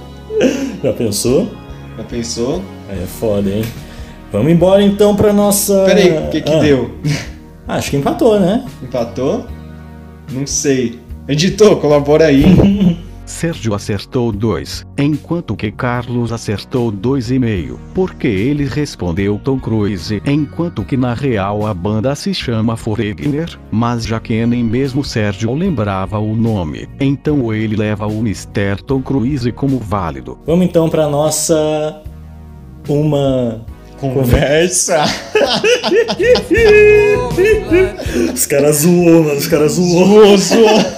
Já 0.84 0.92
pensou? 0.92 1.48
Já 1.96 2.04
pensou? 2.04 2.62
Aí 2.88 3.02
é 3.02 3.06
foda, 3.06 3.50
hein? 3.50 3.64
Vamos 4.32 4.52
embora 4.52 4.82
então 4.82 5.14
pra 5.14 5.32
nossa. 5.32 5.84
Peraí, 5.84 6.26
o 6.26 6.30
que 6.30 6.40
que 6.40 6.52
Ah, 6.52 6.58
deu? 6.58 6.90
Acho 7.66 7.90
que 7.90 7.96
empatou, 7.96 8.40
né? 8.40 8.64
Empatou? 8.82 9.46
Não 10.32 10.46
sei. 10.46 10.98
Editor, 11.28 11.76
colabora 11.76 12.26
aí. 12.26 12.44
Sérgio 13.28 13.74
acertou 13.74 14.32
2, 14.32 14.86
enquanto 14.98 15.54
que 15.54 15.70
Carlos 15.70 16.32
acertou 16.32 16.90
2,5, 16.90 17.76
porque 17.94 18.26
ele 18.26 18.64
respondeu 18.64 19.38
Tom 19.44 19.58
Cruise, 19.60 20.22
enquanto 20.24 20.82
que 20.82 20.96
na 20.96 21.12
real 21.12 21.66
a 21.66 21.74
banda 21.74 22.14
se 22.14 22.32
chama 22.32 22.74
Foreigner, 22.74 23.58
mas 23.70 24.06
já 24.06 24.18
que 24.18 24.46
nem 24.46 24.64
mesmo 24.64 25.04
Sérgio 25.04 25.52
lembrava 25.54 26.18
o 26.18 26.34
nome, 26.34 26.88
então 26.98 27.52
ele 27.52 27.76
leva 27.76 28.06
o 28.06 28.20
Mr. 28.20 28.82
Tom 28.86 29.02
Cruise 29.02 29.52
como 29.52 29.78
válido. 29.78 30.38
Vamos 30.46 30.64
então 30.64 30.88
pra 30.88 31.06
nossa. 31.06 32.00
Uma. 32.88 33.64
Conversa. 34.00 35.04
Os 38.32 38.46
caras 38.46 38.76
zoou, 38.76 39.24
mano. 39.24 39.38
Os 39.38 39.46
caras 39.48 39.72
zoou. 39.72 40.06
Zoou, 40.06 40.38
zoou. 40.38 40.97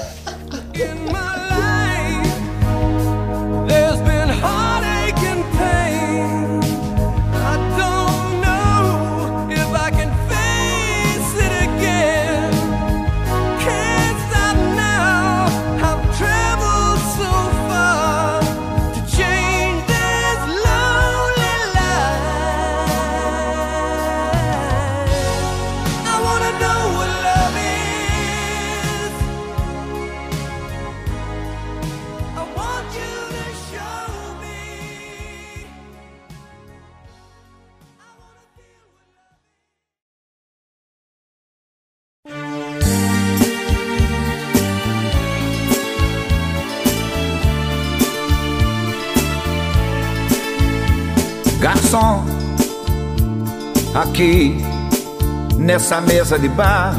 Nessa 55.71 56.01
mesa 56.01 56.37
de 56.37 56.49
bar, 56.49 56.97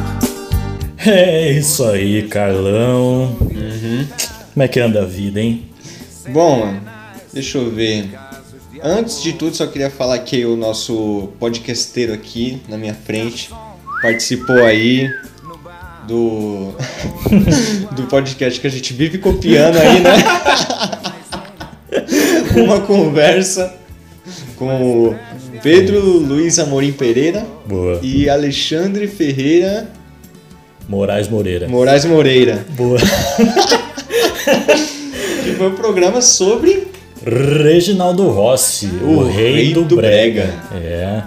É 1.05 1.51
isso 1.51 1.83
aí, 1.83 2.25
Carlão. 2.29 3.35
Como 4.53 4.63
é 4.63 4.67
que 4.69 4.79
anda 4.79 5.01
a 5.01 5.05
vida, 5.05 5.41
hein? 5.41 5.65
Bom, 6.29 6.67
mano, 6.67 6.81
deixa 7.33 7.57
eu 7.57 7.69
ver. 7.69 8.09
Antes 8.81 9.21
de 9.21 9.33
tudo, 9.33 9.53
só 9.57 9.67
queria 9.67 9.89
falar 9.89 10.17
que 10.19 10.45
o 10.45 10.55
nosso 10.55 11.33
podcasteiro 11.37 12.13
aqui 12.13 12.61
na 12.69 12.77
minha 12.77 12.93
frente 12.93 13.49
participou 14.01 14.63
aí 14.63 15.13
do 16.07 16.73
do 17.91 18.03
podcast 18.03 18.57
que 18.57 18.67
a 18.67 18.71
gente 18.71 18.93
vive 18.93 19.17
copiando 19.17 19.75
aí, 19.79 19.99
né? 19.99 20.15
Uma 22.63 22.79
conversa 22.79 23.75
Com 24.55 25.09
o 25.09 25.15
Pedro 25.61 26.01
Luiz 26.19 26.59
Amorim 26.59 26.91
Pereira 26.91 27.45
Boa. 27.65 27.99
e 28.01 28.29
Alexandre 28.29 29.07
Ferreira 29.07 29.89
Moraes 30.87 31.27
Moreira. 31.27 31.67
Moraes 31.67 32.05
Moreira. 32.05 32.65
Boa. 32.75 32.99
Que 35.43 35.53
foi 35.53 35.67
um 35.69 35.75
programa 35.75 36.21
sobre 36.21 36.87
Reginaldo 37.25 38.27
Rossi, 38.29 38.87
o, 39.01 39.23
rei, 39.23 39.73
do, 39.73 39.95
brega. 39.95 40.53
É. 40.73 41.21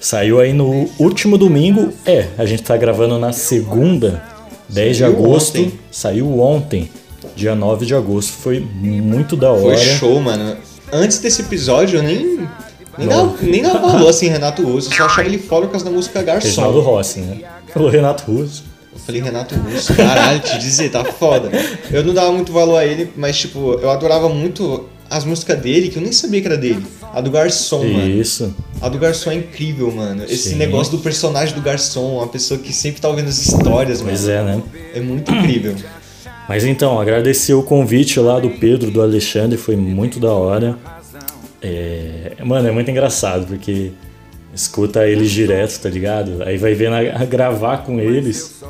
Saiu 0.00 0.40
aí 0.40 0.52
no 0.52 0.88
último 0.98 1.38
domingo. 1.38 1.92
É, 2.04 2.26
a 2.36 2.44
gente 2.44 2.62
tá 2.62 2.76
gravando 2.76 3.18
na 3.18 3.32
segunda, 3.32 4.22
10 4.68 4.96
de 4.96 5.02
Saiu 5.02 5.12
agosto. 5.12 5.58
ontem. 5.58 5.72
Saiu 5.90 6.40
ontem, 6.40 6.90
dia 7.34 7.54
9 7.54 7.86
de 7.86 7.94
agosto. 7.94 8.32
Foi 8.32 8.60
muito 8.60 9.36
da 9.36 9.50
hora. 9.50 9.76
Foi 9.76 9.76
show, 9.76 10.20
mano. 10.20 10.56
Antes 10.92 11.18
desse 11.18 11.42
episódio 11.42 11.98
eu 11.98 12.02
nem. 12.02 12.48
Nem 12.98 13.08
dava, 13.08 13.36
nem 13.42 13.62
dava 13.62 13.78
valor 13.78 14.08
assim, 14.08 14.28
Renato 14.28 14.62
Russo. 14.62 14.90
Eu 14.90 14.96
só 14.96 15.04
achava 15.06 15.26
ele 15.26 15.38
foda 15.38 15.66
por 15.66 15.72
causa 15.72 15.84
da 15.84 15.90
música 15.90 16.20
Reginaldo 16.20 16.78
Garçom. 16.78 16.80
Rossi, 16.80 17.20
né? 17.20 17.38
Falou 17.72 17.88
Renato 17.88 18.30
Russo. 18.30 18.64
Eu 18.92 18.98
falei, 19.00 19.20
Renato 19.20 19.54
Russo, 19.56 19.94
caralho, 19.94 20.40
te 20.40 20.58
dizer, 20.58 20.90
tá 20.90 21.04
foda. 21.04 21.50
Eu 21.90 22.04
não 22.04 22.14
dava 22.14 22.30
muito 22.32 22.52
valor 22.52 22.78
a 22.78 22.86
ele, 22.86 23.10
mas 23.16 23.36
tipo, 23.36 23.74
eu 23.74 23.90
adorava 23.90 24.28
muito 24.28 24.88
as 25.10 25.24
músicas 25.24 25.60
dele, 25.60 25.88
que 25.88 25.96
eu 25.96 26.02
nem 26.02 26.12
sabia 26.12 26.40
que 26.40 26.46
era 26.46 26.56
dele. 26.56 26.84
A 27.12 27.20
do 27.20 27.30
Garçom, 27.30 27.84
mano. 27.84 28.08
Isso. 28.08 28.54
A 28.80 28.88
do 28.88 28.98
Garçom 28.98 29.30
é 29.30 29.34
incrível, 29.34 29.90
mano. 29.90 30.24
Esse 30.24 30.50
Sim. 30.50 30.56
negócio 30.56 30.96
do 30.96 31.02
personagem 31.02 31.54
do 31.54 31.60
Garçom, 31.60 32.16
uma 32.16 32.26
pessoa 32.26 32.58
que 32.58 32.72
sempre 32.72 33.00
tá 33.00 33.08
ouvindo 33.08 33.28
as 33.28 33.38
histórias, 33.38 34.00
mano. 34.00 34.10
Pois 34.10 34.28
é, 34.28 34.42
né? 34.42 34.62
É 34.94 35.00
muito 35.00 35.30
incrível. 35.32 35.74
Mas 36.48 36.64
então, 36.64 37.00
agradecer 37.00 37.54
o 37.54 37.62
convite 37.62 38.20
lá 38.20 38.38
do 38.38 38.50
Pedro, 38.50 38.90
do 38.90 39.00
Alexandre, 39.00 39.56
foi 39.56 39.76
muito 39.76 40.18
da 40.20 40.32
hora. 40.32 40.76
É, 41.66 42.32
Mano, 42.44 42.68
é 42.68 42.70
muito 42.70 42.90
engraçado, 42.90 43.46
porque 43.46 43.90
escuta 44.54 45.06
eles 45.08 45.30
direto, 45.30 45.80
tá 45.80 45.88
ligado? 45.88 46.42
Aí 46.44 46.58
vai 46.58 46.74
vendo 46.74 46.94
a, 46.94 47.24
gravar 47.24 47.78
com 47.78 47.98
eles, 47.98 48.62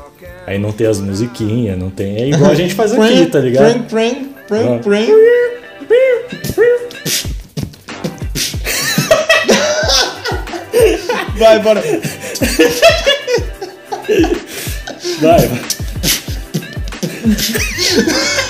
aí 0.47 0.57
não 0.57 0.71
tem 0.71 0.87
as 0.87 1.01
musiquinhas, 1.01 1.77
não 1.77 1.89
tem. 1.89 2.15
É 2.15 2.27
igual 2.29 2.51
a 2.51 2.55
gente 2.55 2.73
faz 2.73 2.93
aqui, 2.93 3.25
tá 3.25 3.39
ligado? 3.39 3.83
Prank, 3.87 4.29
prank, 4.47 4.67
Ah. 4.67 4.79
prank, 4.81 5.11
prank. 6.55 6.75
Vai, 11.37 11.59
bora. 11.59 11.81
Vai, 15.21 15.47
vai. 15.47 15.75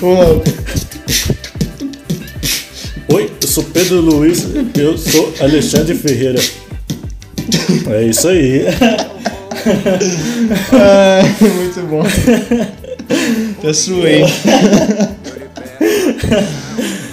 Vamos. 0.00 0.42
Oi, 3.08 3.30
eu 3.40 3.48
sou 3.48 3.62
Pedro 3.62 4.00
Luiz, 4.00 4.46
eu 4.76 4.98
sou 4.98 5.32
Alexandre 5.40 5.94
Ferreira. 5.94 6.40
É 7.88 8.02
isso 8.02 8.26
aí. 8.28 8.64
Ah, 10.72 11.22
muito 11.40 11.80
bom. 11.82 12.02
Já 13.62 13.74
suei. 13.74 14.24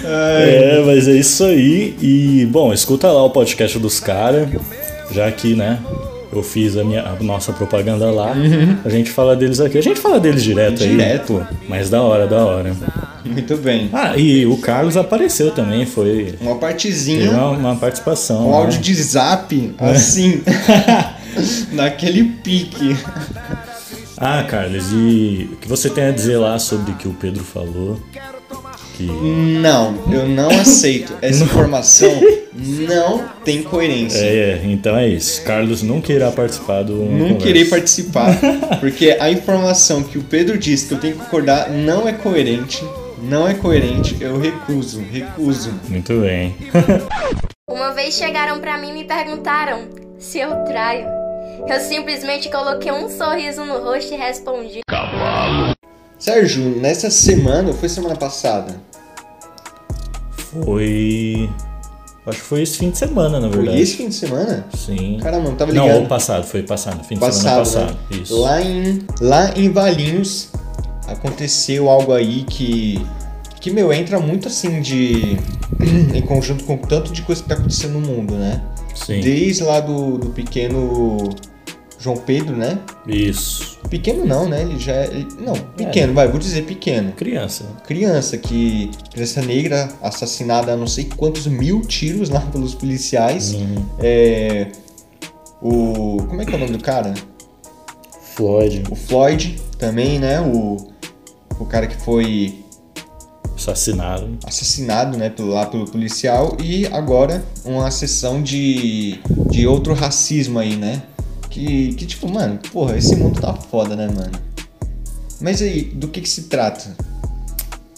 É, 0.04 0.82
mas 0.84 1.06
é 1.06 1.12
isso 1.12 1.44
aí. 1.44 1.96
E, 2.00 2.46
bom, 2.46 2.72
escuta 2.72 3.06
lá 3.06 3.22
o 3.24 3.30
podcast 3.30 3.78
dos 3.78 4.00
caras, 4.00 4.48
já 5.12 5.30
que, 5.30 5.54
né, 5.54 5.78
eu 6.32 6.42
fiz 6.42 6.76
a, 6.76 6.84
minha, 6.84 7.02
a 7.02 7.22
nossa 7.22 7.52
propaganda 7.52 8.10
lá. 8.10 8.34
A 8.84 8.88
gente 8.88 9.10
fala 9.10 9.36
deles 9.36 9.60
aqui. 9.60 9.78
A 9.78 9.82
gente 9.82 10.00
fala 10.00 10.18
deles 10.20 10.42
direto, 10.42 10.82
aí. 10.82 10.90
Direto. 10.90 11.46
Mas 11.68 11.88
da 11.88 12.02
hora, 12.02 12.26
da 12.26 12.44
hora. 12.44 12.74
Muito 13.24 13.56
bem. 13.56 13.90
Ah, 13.92 14.16
e 14.16 14.46
o 14.46 14.56
Carlos 14.58 14.96
apareceu 14.96 15.50
também, 15.50 15.84
foi 15.84 16.34
Uma 16.40 16.56
partezinha, 16.56 17.30
uma, 17.30 17.50
uma 17.50 17.76
participação. 17.76 18.46
um 18.46 18.50
né? 18.50 18.56
áudio 18.56 18.80
de 18.80 18.94
zap, 18.94 19.74
assim. 19.78 20.42
naquele 21.72 22.24
pique. 22.24 22.96
Ah, 24.16 24.42
Carlos, 24.44 24.86
e 24.92 25.48
o 25.52 25.56
que 25.56 25.68
você 25.68 25.90
tem 25.90 26.04
a 26.04 26.10
dizer 26.10 26.38
lá 26.38 26.58
sobre 26.58 26.92
o 26.92 26.94
que 26.94 27.08
o 27.08 27.12
Pedro 27.12 27.44
falou? 27.44 28.00
Que. 28.96 29.04
Não, 29.04 29.94
eu 30.10 30.26
não 30.26 30.48
aceito. 30.50 31.12
Essa 31.20 31.44
informação 31.44 32.10
não 32.58 33.28
tem 33.44 33.62
coerência. 33.62 34.18
É, 34.18 34.60
então 34.64 34.96
é 34.96 35.08
isso. 35.08 35.42
Carlos 35.42 35.82
nunca 35.82 36.12
irá 36.12 36.30
participar 36.30 36.82
do. 36.82 36.94
Não 36.96 37.18
Conversa. 37.28 37.36
querer 37.38 37.64
participar, 37.68 38.38
porque 38.80 39.16
a 39.20 39.30
informação 39.30 40.02
que 40.02 40.18
o 40.18 40.22
Pedro 40.22 40.56
disse 40.58 40.86
que 40.88 40.94
eu 40.94 40.98
tenho 40.98 41.14
que 41.14 41.20
concordar 41.24 41.70
não 41.70 42.08
é 42.08 42.12
coerente. 42.12 42.84
Não 43.22 43.48
é 43.48 43.54
coerente, 43.54 44.16
eu 44.20 44.38
recuso, 44.38 45.00
recuso. 45.00 45.72
Muito 45.88 46.20
bem. 46.20 46.54
Uma 47.68 47.92
vez 47.92 48.14
chegaram 48.14 48.60
pra 48.60 48.78
mim 48.78 48.90
e 48.90 48.92
me 48.92 49.04
perguntaram 49.04 49.88
se 50.18 50.38
eu 50.38 50.50
traio. 50.64 51.06
Eu 51.66 51.80
simplesmente 51.80 52.48
coloquei 52.50 52.92
um 52.92 53.08
sorriso 53.08 53.64
no 53.64 53.78
rosto 53.78 54.14
e 54.14 54.16
respondi: 54.16 54.80
Sérgio, 56.18 56.62
nessa 56.78 57.10
semana, 57.10 57.68
ou 57.68 57.74
foi 57.74 57.88
semana 57.88 58.14
passada? 58.14 58.80
Foi. 60.64 61.50
Acho 62.26 62.38
que 62.38 62.44
foi 62.44 62.62
esse 62.62 62.76
fim 62.78 62.90
de 62.90 62.98
semana, 62.98 63.38
na 63.38 63.48
Foi 63.48 63.58
verdade. 63.58 63.80
esse 63.80 63.96
fim 63.96 64.08
de 64.08 64.14
semana? 64.16 64.66
Sim. 64.76 65.18
Caramba, 65.22 65.48
não 65.48 65.56
tava 65.56 65.72
Não, 65.72 65.86
ligado. 65.86 66.04
o 66.04 66.08
passado, 66.08 66.44
foi 66.44 66.62
passado, 66.64 67.04
fim 67.04 67.14
de 67.16 67.24
semana 67.32 67.58
passado, 67.60 67.92
né? 67.92 67.96
Isso. 68.20 68.40
Lá 68.40 68.60
em, 68.60 69.02
lá 69.20 69.52
em 69.56 69.70
Valinhos 69.70 70.48
aconteceu 71.06 71.88
algo 71.88 72.12
aí 72.12 72.42
que, 72.42 73.00
que 73.60 73.70
meu, 73.70 73.92
entra 73.92 74.18
muito 74.18 74.48
assim 74.48 74.80
de. 74.80 75.38
em 76.14 76.22
conjunto 76.22 76.64
com 76.64 76.74
o 76.74 76.78
tanto 76.78 77.12
de 77.12 77.22
coisa 77.22 77.42
que 77.42 77.48
tá 77.48 77.54
acontecendo 77.54 77.92
no 77.92 78.00
mundo, 78.00 78.34
né? 78.34 78.60
Sim. 78.94 79.20
Desde 79.20 79.62
lá 79.62 79.78
do, 79.78 80.18
do 80.18 80.30
pequeno 80.30 81.28
João 82.06 82.16
Pedro, 82.18 82.56
né? 82.56 82.78
Isso. 83.04 83.78
Pequeno 83.90 84.24
não, 84.24 84.48
né? 84.48 84.62
Ele 84.62 84.78
já 84.78 84.92
é. 84.94 85.06
ele- 85.06 85.26
não, 85.40 85.54
pequeno, 85.54 86.14
vai, 86.14 86.28
vou 86.28 86.38
dizer 86.38 86.62
pequeno. 86.64 87.10
Criança. 87.12 87.64
Criança 87.84 88.38
que. 88.38 88.90
Criança 89.12 89.42
negra 89.42 89.88
assassinada 90.00 90.72
a 90.72 90.76
não 90.76 90.86
sei 90.86 91.04
quantos 91.16 91.48
mil 91.48 91.80
tiros 91.80 92.30
lá 92.30 92.40
pelos 92.52 92.74
policiais. 92.76 93.52
Uhum. 93.54 93.74
É. 93.98 94.68
O. 95.60 96.18
Como 96.28 96.40
é 96.40 96.44
que 96.44 96.52
é 96.52 96.56
o 96.56 96.60
nome 96.60 96.72
do 96.72 96.82
cara? 96.82 97.12
Floyd, 98.36 98.84
O 98.90 98.94
Floyd 98.94 99.56
também, 99.78 100.18
né? 100.20 100.40
O. 100.40 100.76
O 101.58 101.64
cara 101.64 101.86
que 101.88 101.96
foi 101.96 102.62
assassinado. 103.56 104.38
assassinado, 104.46 105.16
né? 105.18 105.30
Pelo, 105.30 105.48
lá 105.48 105.66
pelo 105.66 105.86
policial. 105.90 106.56
E 106.62 106.86
agora 106.86 107.44
uma 107.64 107.90
sessão 107.90 108.42
de. 108.42 109.18
de 109.50 109.66
outro 109.66 109.92
racismo 109.94 110.58
aí, 110.58 110.76
né? 110.76 111.02
Que, 111.56 111.94
que 111.94 112.04
tipo, 112.04 112.30
mano, 112.30 112.58
porra, 112.70 112.98
esse 112.98 113.16
mundo 113.16 113.40
tá 113.40 113.54
foda, 113.54 113.96
né, 113.96 114.08
mano? 114.08 114.38
Mas 115.40 115.62
aí, 115.62 115.84
do 115.84 116.06
que 116.06 116.20
que 116.20 116.28
se 116.28 116.42
trata? 116.42 116.94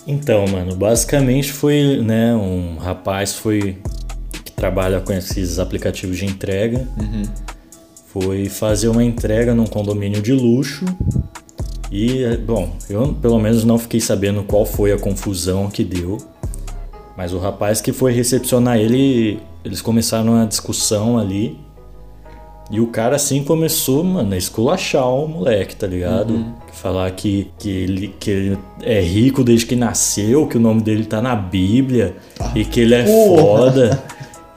Então, 0.06 0.46
mano, 0.46 0.76
basicamente 0.76 1.52
foi, 1.52 2.00
né, 2.00 2.36
um 2.36 2.76
rapaz 2.76 3.34
foi 3.34 3.76
que 4.44 4.52
trabalha 4.52 5.00
com 5.00 5.12
esses 5.12 5.58
aplicativos 5.58 6.16
de 6.18 6.24
entrega. 6.24 6.86
Foi 8.06 8.48
fazer 8.48 8.86
uma 8.86 9.02
entrega 9.02 9.52
num 9.56 9.66
condomínio 9.66 10.22
de 10.22 10.32
luxo. 10.32 10.84
E, 11.90 12.36
bom, 12.36 12.76
eu 12.88 13.12
pelo 13.14 13.40
menos 13.40 13.64
não 13.64 13.76
fiquei 13.76 14.00
sabendo 14.00 14.44
qual 14.44 14.64
foi 14.64 14.92
a 14.92 14.98
confusão 15.00 15.68
que 15.68 15.82
deu. 15.82 16.18
Mas 17.16 17.32
o 17.32 17.40
rapaz 17.40 17.80
que 17.80 17.92
foi 17.92 18.12
recepcionar 18.12 18.78
ele, 18.78 19.40
eles 19.64 19.82
começaram 19.82 20.34
uma 20.34 20.46
discussão 20.46 21.18
ali. 21.18 21.58
E 22.70 22.80
o 22.80 22.86
cara 22.88 23.16
assim 23.16 23.42
começou, 23.42 24.04
mano, 24.04 24.34
a 24.34 24.36
esculachar 24.36 25.08
o 25.08 25.26
moleque, 25.26 25.74
tá 25.74 25.86
ligado? 25.86 26.44
Falar 26.72 27.10
que, 27.12 27.50
que, 27.58 27.70
ele, 27.70 28.14
que 28.20 28.30
ele 28.30 28.58
é 28.82 29.00
rico 29.00 29.42
desde 29.42 29.64
que 29.66 29.74
nasceu, 29.74 30.46
que 30.46 30.58
o 30.58 30.60
nome 30.60 30.82
dele 30.82 31.04
tá 31.06 31.22
na 31.22 31.34
Bíblia, 31.34 32.14
e 32.54 32.64
que 32.66 32.80
ele 32.80 32.94
é 32.94 33.04
Porra. 33.04 33.40
foda, 33.42 34.04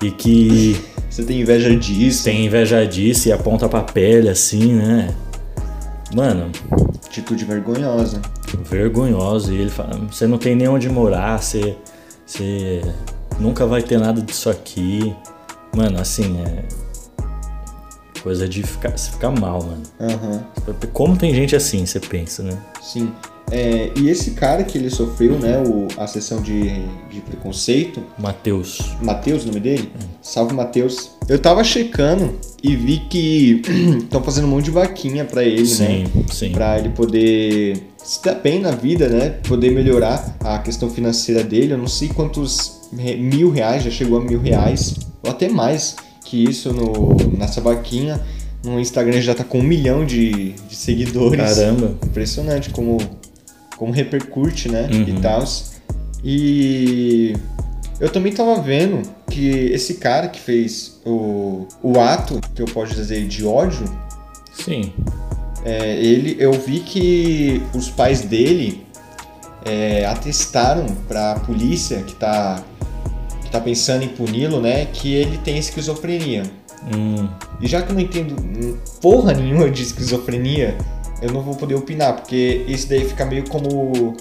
e 0.01 0.11
que 0.11 0.75
Você 1.09 1.23
tem 1.23 1.41
inveja 1.41 1.75
disso? 1.75 2.23
tem 2.25 2.45
inveja 2.45 2.85
disso 2.85 3.27
e 3.29 3.31
aponta 3.31 3.67
pra 3.69 3.81
pele 3.81 4.29
assim, 4.29 4.73
né? 4.73 5.13
Mano, 6.13 6.51
Atitude 7.05 7.45
vergonhosa. 7.45 8.21
vergonhoso. 8.69 9.53
E 9.53 9.57
ele 9.59 9.69
fala: 9.69 9.97
você 10.09 10.27
não 10.27 10.37
tem 10.37 10.55
nem 10.55 10.67
onde 10.67 10.89
morar, 10.89 11.41
você, 11.41 11.75
você 12.25 12.81
nunca 13.39 13.65
vai 13.65 13.81
ter 13.81 13.97
nada 13.99 14.21
disso 14.21 14.49
aqui. 14.49 15.13
Mano, 15.75 15.99
assim, 15.99 16.37
é. 16.41 16.63
Coisa 18.23 18.47
de 18.47 18.61
ficar, 18.63 18.95
se 18.97 19.11
ficar 19.11 19.31
mal, 19.31 19.63
mano. 19.63 19.83
Aham. 19.99 20.43
Como 20.93 21.17
tem 21.17 21.33
gente 21.33 21.55
assim, 21.55 21.85
você 21.85 21.99
pensa, 21.99 22.43
né? 22.43 22.57
Sim. 22.81 23.11
É, 23.51 23.91
e 23.97 24.09
esse 24.09 24.31
cara 24.31 24.63
que 24.63 24.77
ele 24.77 24.89
sofreu, 24.89 25.37
né, 25.37 25.61
o, 25.61 25.87
a 25.99 26.07
sessão 26.07 26.41
de, 26.41 26.69
de 27.09 27.19
preconceito, 27.19 28.01
Matheus. 28.17 28.79
Matheus, 29.01 29.43
o 29.43 29.47
nome 29.47 29.59
dele? 29.59 29.91
Salve 30.21 30.53
Matheus. 30.53 31.11
Eu 31.27 31.37
tava 31.37 31.61
checando 31.63 32.39
e 32.63 32.75
vi 32.75 32.99
que 33.09 33.61
estão 34.03 34.23
fazendo 34.23 34.45
um 34.45 34.51
monte 34.51 34.65
de 34.65 34.71
vaquinha 34.71 35.25
pra 35.25 35.43
ele, 35.43 35.65
Sim, 35.65 36.03
né? 36.03 36.23
sim. 36.31 36.51
Pra 36.51 36.79
ele 36.79 36.89
poder 36.89 37.87
se 37.97 38.23
dar 38.23 38.35
bem 38.35 38.59
na 38.59 38.71
vida, 38.71 39.09
né? 39.09 39.31
Poder 39.47 39.71
melhorar 39.71 40.37
a 40.39 40.59
questão 40.59 40.89
financeira 40.89 41.43
dele. 41.43 41.73
Eu 41.73 41.77
não 41.77 41.87
sei 41.87 42.07
quantos 42.07 42.79
mil 42.93 43.51
reais, 43.51 43.83
já 43.83 43.91
chegou 43.91 44.19
a 44.19 44.23
mil 44.23 44.39
reais, 44.39 44.95
ou 45.23 45.29
até 45.29 45.49
mais 45.49 45.95
que 46.31 46.41
isso 46.41 46.71
no, 46.71 47.17
nessa 47.37 47.59
vaquinha. 47.59 48.21
No 48.63 48.79
Instagram 48.79 49.19
já 49.19 49.35
tá 49.35 49.43
com 49.43 49.59
um 49.59 49.63
milhão 49.63 50.05
de, 50.05 50.53
de 50.53 50.75
seguidores. 50.75 51.55
Caramba. 51.55 51.97
Impressionante 52.05 52.69
como, 52.69 52.97
como 53.75 53.91
repercute, 53.91 54.69
né? 54.69 54.89
Uhum. 54.89 55.03
E 55.09 55.19
tal. 55.19 55.43
E 56.23 57.33
eu 57.99 58.09
também 58.09 58.31
tava 58.31 58.61
vendo 58.61 59.01
que 59.29 59.49
esse 59.73 59.95
cara 59.95 60.29
que 60.29 60.39
fez 60.39 61.01
o, 61.05 61.67
o 61.83 61.99
ato, 61.99 62.39
que 62.55 62.61
eu 62.61 62.67
posso 62.67 62.93
dizer, 62.95 63.27
de 63.27 63.45
ódio, 63.45 63.83
Sim. 64.53 64.93
é, 65.65 65.97
ele, 65.97 66.37
eu 66.39 66.53
vi 66.53 66.79
que 66.79 67.61
os 67.75 67.89
pais 67.89 68.21
dele 68.21 68.85
é, 69.65 70.05
atestaram 70.05 70.85
pra 71.07 71.35
polícia 71.39 72.01
que 72.03 72.15
tá, 72.15 72.63
tá 73.51 73.59
pensando 73.59 74.03
em 74.03 74.07
puni-lo, 74.07 74.59
né? 74.61 74.85
Que 74.85 75.13
ele 75.13 75.37
tem 75.37 75.57
esquizofrenia. 75.57 76.43
Hum, 76.95 77.27
E 77.59 77.67
já 77.67 77.81
que 77.81 77.91
eu 77.91 77.93
não 77.95 78.01
entendo 78.01 78.35
porra 79.01 79.33
nenhuma 79.33 79.69
de 79.69 79.83
esquizofrenia, 79.83 80.75
eu 81.21 81.31
não 81.31 81.41
vou 81.41 81.55
poder 81.55 81.75
opinar, 81.75 82.15
porque 82.15 82.65
isso 82.67 82.87
daí 82.89 83.05
fica 83.05 83.25
meio 83.25 83.47
como. 83.49 84.15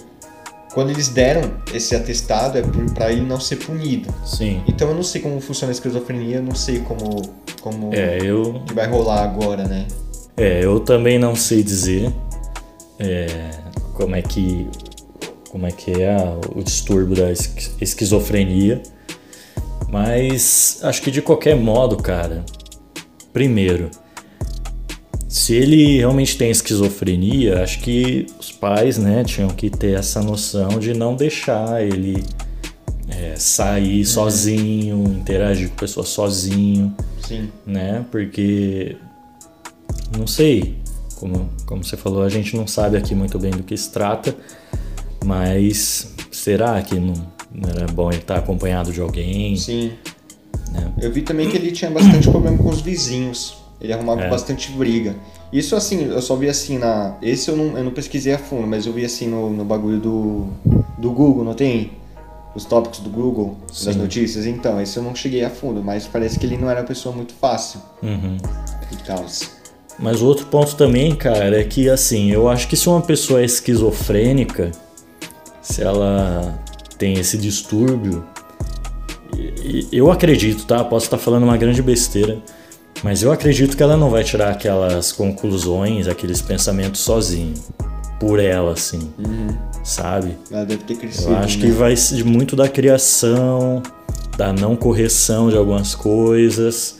Quando 0.75 0.91
eles 0.91 1.09
deram 1.09 1.51
esse 1.75 1.97
atestado, 1.97 2.57
é 2.59 2.63
pra 2.95 3.11
ele 3.11 3.23
não 3.23 3.41
ser 3.41 3.57
punido. 3.57 4.13
sim. 4.25 4.63
Então 4.69 4.89
eu 4.89 4.95
não 4.95 5.03
sei 5.03 5.21
como 5.21 5.41
funciona 5.41 5.73
a 5.73 5.75
esquizofrenia, 5.75 6.37
eu 6.37 6.43
não 6.43 6.55
sei 6.55 6.81
como. 6.81 7.23
como 7.61 7.93
É, 7.95 8.19
eu. 8.23 8.63
que 8.67 8.75
vai 8.75 8.87
rolar 8.87 9.25
agora, 9.25 9.65
né? 9.65 9.87
É, 10.37 10.65
eu 10.65 10.79
também 10.81 11.19
não 11.19 11.35
sei 11.35 11.63
dizer 11.63 12.13
é, 12.99 13.51
como 13.95 14.15
é 14.15 14.23
que 14.23 14.67
como 15.51 15.67
é 15.67 15.73
que 15.73 15.91
é 16.01 16.17
o 16.55 16.63
distúrbio 16.63 17.17
da 17.17 17.33
esqui- 17.33 17.71
esquizofrenia, 17.81 18.81
mas 19.91 20.79
acho 20.83 21.03
que 21.03 21.11
de 21.11 21.21
qualquer 21.21 21.57
modo, 21.57 21.97
cara, 21.97 22.45
primeiro, 23.33 23.91
se 25.29 25.55
ele 25.55 25.99
realmente 25.99 26.37
tem 26.37 26.51
esquizofrenia, 26.51 27.63
acho 27.63 27.81
que 27.81 28.27
os 28.39 28.51
pais, 28.53 28.99
né, 28.99 29.25
tinham 29.25 29.49
que 29.49 29.71
ter 29.71 29.99
essa 29.99 30.21
noção 30.23 30.79
de 30.79 30.95
não 30.95 31.15
deixar 31.15 31.83
ele 31.83 32.25
é, 33.09 33.35
sair 33.37 34.05
sozinho, 34.05 35.05
interagir 35.05 35.69
com 35.71 35.77
pessoas 35.77 36.09
sozinho 36.09 36.95
Sim. 37.27 37.51
né? 37.67 38.05
Porque 38.11 38.97
não 40.17 40.27
sei, 40.27 40.79
como, 41.17 41.51
como 41.67 41.85
você 41.85 41.97
falou, 41.97 42.23
a 42.23 42.29
gente 42.29 42.57
não 42.57 42.67
sabe 42.67 42.97
aqui 42.97 43.15
muito 43.15 43.39
bem 43.39 43.51
do 43.51 43.63
que 43.63 43.77
se 43.77 43.91
trata, 43.91 44.37
mas 45.25 46.15
será 46.31 46.81
que 46.83 46.97
não 46.99 47.40
era 47.67 47.87
bom 47.93 48.11
ele 48.11 48.21
estar 48.21 48.37
acompanhado 48.39 48.93
de 48.93 49.01
alguém? 49.01 49.57
Sim. 49.57 49.93
Né? 50.73 50.93
Eu 51.01 51.13
vi 51.13 51.23
também 51.23 51.49
que 51.49 51.57
ele 51.57 51.73
tinha 51.73 51.91
bastante 51.91 52.29
problema 52.31 52.57
com 52.59 52.69
os 52.69 52.81
vizinhos. 52.81 53.59
Ele 53.81 53.93
arrumava 53.93 54.23
É. 54.23 54.29
bastante 54.31 54.71
briga. 54.73 55.17
Isso 55.53 55.75
assim, 55.75 56.05
eu 56.05 56.21
só 56.23 56.37
vi 56.37 56.49
assim 56.49 56.79
na. 56.79 57.17
Esse 57.23 57.51
eu 57.51 57.57
não, 57.57 57.77
eu 57.79 57.83
não 57.85 57.91
pesquisei 57.91 58.33
a 58.35 58.39
fundo, 58.39 58.67
mas 58.67 58.87
eu 58.87 58.93
vi 58.93 59.05
assim 59.05 59.27
no, 59.27 59.51
no 59.51 59.65
bagulho 59.65 59.99
do, 59.99 60.47
do 60.99 61.11
Google, 61.11 61.43
não 61.45 61.55
tem? 61.55 61.93
Os 62.55 62.65
tópicos 62.65 62.99
do 63.01 63.09
Google, 63.11 63.57
das 63.69 63.95
Sim. 63.95 64.01
notícias. 64.01 64.45
Então, 64.45 64.81
esse 64.81 64.97
eu 64.97 65.03
não 65.03 65.15
cheguei 65.15 65.43
a 65.45 65.51
fundo, 65.51 65.83
mas 65.83 66.07
parece 66.07 66.39
que 66.39 66.45
ele 66.47 66.57
não 66.59 66.69
era 66.71 66.81
uma 66.81 66.87
pessoa 66.87 67.15
muito 67.15 67.33
fácil 67.33 67.81
Uhum. 68.03 68.37
e 68.93 68.97
tal. 69.07 69.25
Mas 69.99 70.21
o 70.21 70.27
outro 70.27 70.47
ponto 70.47 70.77
também, 70.77 71.15
cara, 71.15 71.61
é 71.61 71.65
que 71.65 71.89
assim, 71.89 72.31
eu 72.31 72.49
acho 72.49 72.69
que 72.69 72.77
se 72.77 72.89
uma 72.89 73.01
pessoa 73.01 73.41
é 73.41 73.45
esquizofrênica, 73.45 74.73
se 75.63 75.83
ela 75.83 76.59
tem 77.01 77.15
esse 77.15 77.39
distúrbio, 77.39 78.23
e- 79.35 79.89
eu 79.91 80.13
acredito, 80.13 80.67
tá? 80.67 80.85
Posso 80.85 81.07
estar 81.07 81.17
falando 81.17 81.45
uma 81.45 81.57
grande 81.57 81.81
besteira, 81.83 82.39
mas 83.03 83.23
eu 83.23 83.33
acredito 83.33 83.75
que 83.75 83.83
ela 83.83 83.97
não 83.97 84.11
vai 84.11 84.23
tirar 84.23 84.51
aquelas 84.51 85.11
conclusões, 85.11 86.07
aqueles 86.07 86.43
pensamentos 86.43 87.01
sozinho, 87.01 87.55
por 88.21 88.39
ela, 88.39 88.75
assim, 88.75 89.11
sabe? 89.83 90.37
Ela 90.51 90.67
deve 90.67 90.85
ter 90.85 90.97
crescido. 90.97 91.31
Eu 91.31 91.39
acho 91.39 91.59
né? 91.59 91.65
que 91.65 91.71
vai 91.73 91.97
ser 91.97 92.23
muito 92.23 92.55
da 92.55 92.69
criação, 92.69 93.83
da 94.37 94.53
não 94.53 94.77
correção 94.77 95.49
de 95.49 95.57
algumas 95.57 95.95
coisas, 95.95 96.97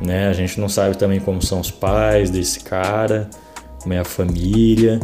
né? 0.00 0.26
A 0.26 0.32
gente 0.32 0.58
não 0.58 0.68
sabe 0.68 0.96
também 0.96 1.20
como 1.20 1.40
são 1.40 1.60
os 1.60 1.70
pais 1.70 2.30
desse 2.30 2.60
cara, 2.60 3.30
como 3.80 3.94
é 3.94 3.98
a 4.00 4.04
família, 4.04 4.98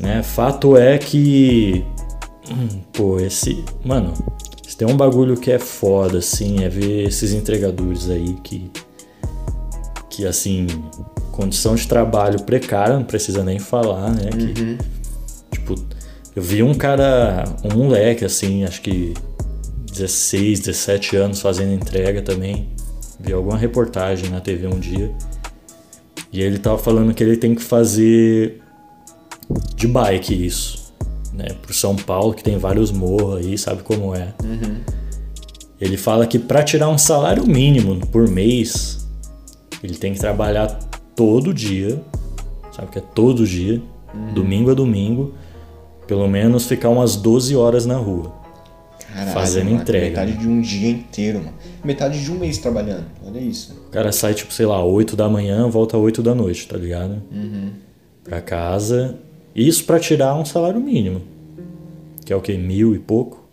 né? 0.00 0.22
Fato 0.22 0.78
é 0.78 0.96
que, 0.96 1.84
hum, 2.50 2.80
pô, 2.92 3.18
esse, 3.20 3.64
mano, 3.84 4.12
se 4.66 4.76
tem 4.76 4.86
um 4.86 4.96
bagulho 4.96 5.36
que 5.36 5.50
é 5.50 5.58
foda, 5.58 6.18
assim, 6.18 6.64
é 6.64 6.68
ver 6.68 7.06
esses 7.06 7.32
entregadores 7.32 8.10
aí 8.10 8.34
que, 8.42 8.70
que 10.10 10.26
assim, 10.26 10.66
condição 11.32 11.74
de 11.74 11.86
trabalho 11.86 12.42
precária, 12.42 12.96
não 12.96 13.04
precisa 13.04 13.44
nem 13.44 13.58
falar, 13.58 14.10
né? 14.10 14.30
Que, 14.30 14.78
Tipo, 15.50 15.74
eu 16.34 16.42
vi 16.42 16.62
um 16.62 16.74
cara, 16.74 17.44
um 17.64 17.76
moleque 17.76 18.24
assim, 18.24 18.64
acho 18.64 18.80
que 18.82 19.14
16, 19.92 20.60
17 20.60 21.16
anos 21.16 21.40
fazendo 21.40 21.72
entrega 21.72 22.22
também. 22.22 22.68
Vi 23.18 23.32
alguma 23.32 23.56
reportagem 23.56 24.30
na 24.30 24.40
TV 24.40 24.66
um 24.66 24.78
dia. 24.78 25.12
E 26.32 26.40
ele 26.40 26.58
tava 26.58 26.78
falando 26.78 27.14
que 27.14 27.22
ele 27.24 27.36
tem 27.36 27.54
que 27.54 27.62
fazer 27.62 28.60
de 29.74 29.88
bike 29.88 30.46
isso, 30.46 30.85
né? 31.36 31.48
Pro 31.62 31.74
São 31.74 31.94
Paulo, 31.94 32.34
que 32.34 32.42
tem 32.42 32.56
vários 32.56 32.90
morros 32.90 33.36
aí, 33.36 33.58
sabe 33.58 33.82
como 33.82 34.14
é. 34.14 34.32
Ele 35.80 35.96
fala 35.96 36.26
que 36.26 36.38
para 36.38 36.62
tirar 36.62 36.88
um 36.88 36.98
salário 36.98 37.46
mínimo 37.46 38.06
por 38.06 38.28
mês, 38.28 39.06
ele 39.82 39.94
tem 39.94 40.12
que 40.12 40.18
trabalhar 40.18 40.66
todo 41.14 41.52
dia, 41.52 42.02
sabe 42.72 42.90
que 42.90 42.98
é 42.98 43.02
todo 43.02 43.46
dia, 43.46 43.82
domingo 44.34 44.70
a 44.70 44.74
domingo, 44.74 45.34
pelo 46.06 46.26
menos 46.26 46.66
ficar 46.66 46.88
umas 46.88 47.16
12 47.16 47.54
horas 47.54 47.84
na 47.84 47.96
rua. 47.96 48.34
Caralho, 49.12 49.32
fazendo 49.32 49.70
mano, 49.70 49.82
entrega. 49.82 50.20
Metade 50.20 50.32
de 50.38 50.48
um 50.48 50.60
dia 50.60 50.90
inteiro, 50.90 51.38
mano. 51.38 51.54
Metade 51.84 52.22
de 52.22 52.30
um 52.30 52.38
mês 52.38 52.58
trabalhando. 52.58 53.04
Olha 53.26 53.38
isso. 53.38 53.72
O 53.88 53.90
cara 53.90 54.12
sai, 54.12 54.34
tipo, 54.34 54.52
sei 54.52 54.66
lá, 54.66 54.82
8 54.84 55.16
da 55.16 55.28
manhã, 55.28 55.68
volta 55.68 55.96
8 55.96 56.22
da 56.22 56.34
noite, 56.34 56.68
tá 56.68 56.76
ligado? 56.76 57.22
Pra 58.22 58.40
casa. 58.40 59.18
Isso 59.56 59.84
pra 59.84 59.98
tirar 59.98 60.34
um 60.34 60.44
salário 60.44 60.80
mínimo. 60.80 61.22
Que 62.24 62.32
é 62.32 62.36
o 62.36 62.40
quê? 62.40 62.58
Mil 62.58 62.94
e 62.94 62.98
pouco? 62.98 63.44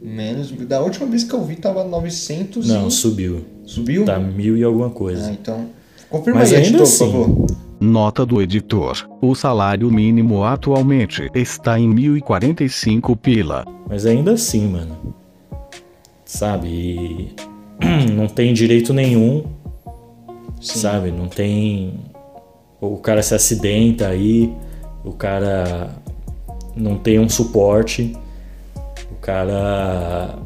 Menos. 0.00 0.50
Da 0.50 0.80
última 0.80 1.06
vez 1.06 1.22
que 1.24 1.34
eu 1.34 1.44
vi 1.44 1.56
tava 1.56 1.84
900 1.84 2.66
Não, 2.66 2.88
e... 2.88 2.90
subiu. 2.90 3.44
Subiu? 3.64 4.04
Tá 4.04 4.18
mil 4.18 4.56
e 4.56 4.64
alguma 4.64 4.90
coisa. 4.90 5.28
Ah, 5.28 5.32
então. 5.32 5.66
Confirma 6.08 6.40
Mas 6.40 6.52
aí, 6.52 6.64
ainda 6.64 6.78
editor, 6.78 6.82
assim- 6.82 7.12
por 7.12 7.24
favor. 7.26 7.46
Nota 7.80 8.24
do 8.24 8.40
editor: 8.40 9.08
o 9.20 9.34
salário 9.34 9.90
mínimo 9.90 10.44
atualmente 10.44 11.28
está 11.34 11.78
em 11.78 11.88
1045 11.88 13.16
pila. 13.16 13.64
Mas 13.88 14.06
ainda 14.06 14.32
assim, 14.32 14.68
mano. 14.68 15.14
Sabe? 16.24 16.68
E 16.68 17.34
não 18.14 18.26
tem 18.28 18.54
direito 18.54 18.92
nenhum. 18.94 19.44
Sabe? 20.60 21.10
Não 21.10 21.26
tem. 21.28 21.94
O 22.80 22.96
cara 22.98 23.22
se 23.22 23.34
acidenta 23.34 24.08
aí, 24.08 24.52
o 25.04 25.12
cara 25.12 25.90
não 26.76 26.96
tem 26.98 27.18
um 27.18 27.28
suporte, 27.28 28.16
o 29.10 29.14
cara. 29.20 30.38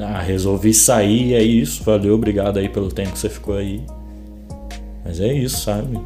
Ah, 0.00 0.20
resolvi 0.20 0.74
sair, 0.74 1.34
é 1.34 1.42
isso, 1.42 1.84
valeu, 1.84 2.14
obrigado 2.14 2.58
aí 2.58 2.68
pelo 2.68 2.90
tempo 2.90 3.12
que 3.12 3.18
você 3.18 3.28
ficou 3.28 3.56
aí. 3.56 3.80
Mas 5.04 5.20
é 5.20 5.32
isso, 5.32 5.60
sabe? 5.60 6.00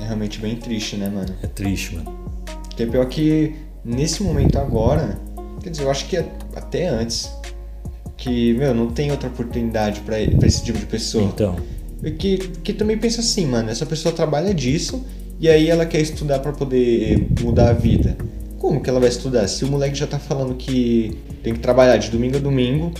É 0.00 0.04
realmente 0.06 0.40
bem 0.40 0.56
triste, 0.56 0.96
né, 0.96 1.08
mano? 1.08 1.32
É 1.40 1.46
triste, 1.46 1.94
mano. 1.94 2.18
Que 2.70 2.82
é 2.82 2.86
pior 2.86 3.06
que 3.06 3.54
nesse 3.84 4.24
momento 4.24 4.58
agora, 4.58 5.20
quer 5.62 5.70
dizer, 5.70 5.84
eu 5.84 5.90
acho 5.90 6.08
que 6.08 6.16
é 6.16 6.28
até 6.56 6.88
antes, 6.88 7.30
que, 8.16 8.54
meu, 8.54 8.74
não 8.74 8.88
tem 8.88 9.12
outra 9.12 9.28
oportunidade 9.28 10.00
pra, 10.00 10.16
pra 10.36 10.48
esse 10.48 10.64
tipo 10.64 10.78
de 10.78 10.86
pessoa. 10.86 11.24
Então, 11.24 11.56
Que, 12.18 12.38
que 12.38 12.72
também 12.72 12.98
pensa 12.98 13.20
assim, 13.20 13.46
mano, 13.46 13.70
essa 13.70 13.86
pessoa 13.86 14.12
trabalha 14.12 14.52
disso 14.52 15.04
e 15.40 15.48
aí 15.48 15.68
ela 15.68 15.84
quer 15.84 16.00
estudar 16.00 16.38
pra 16.38 16.52
poder 16.52 17.26
mudar 17.42 17.70
a 17.70 17.72
vida. 17.72 18.16
Como 18.58 18.80
que 18.80 18.88
ela 18.88 19.00
vai 19.00 19.08
estudar? 19.08 19.46
Se 19.48 19.64
o 19.64 19.68
moleque 19.68 19.94
já 19.94 20.06
tá 20.06 20.18
falando 20.18 20.54
que 20.54 21.16
tem 21.42 21.52
que 21.52 21.60
trabalhar 21.60 21.96
de 21.96 22.10
domingo 22.10 22.36
a 22.36 22.40
domingo, 22.40 22.92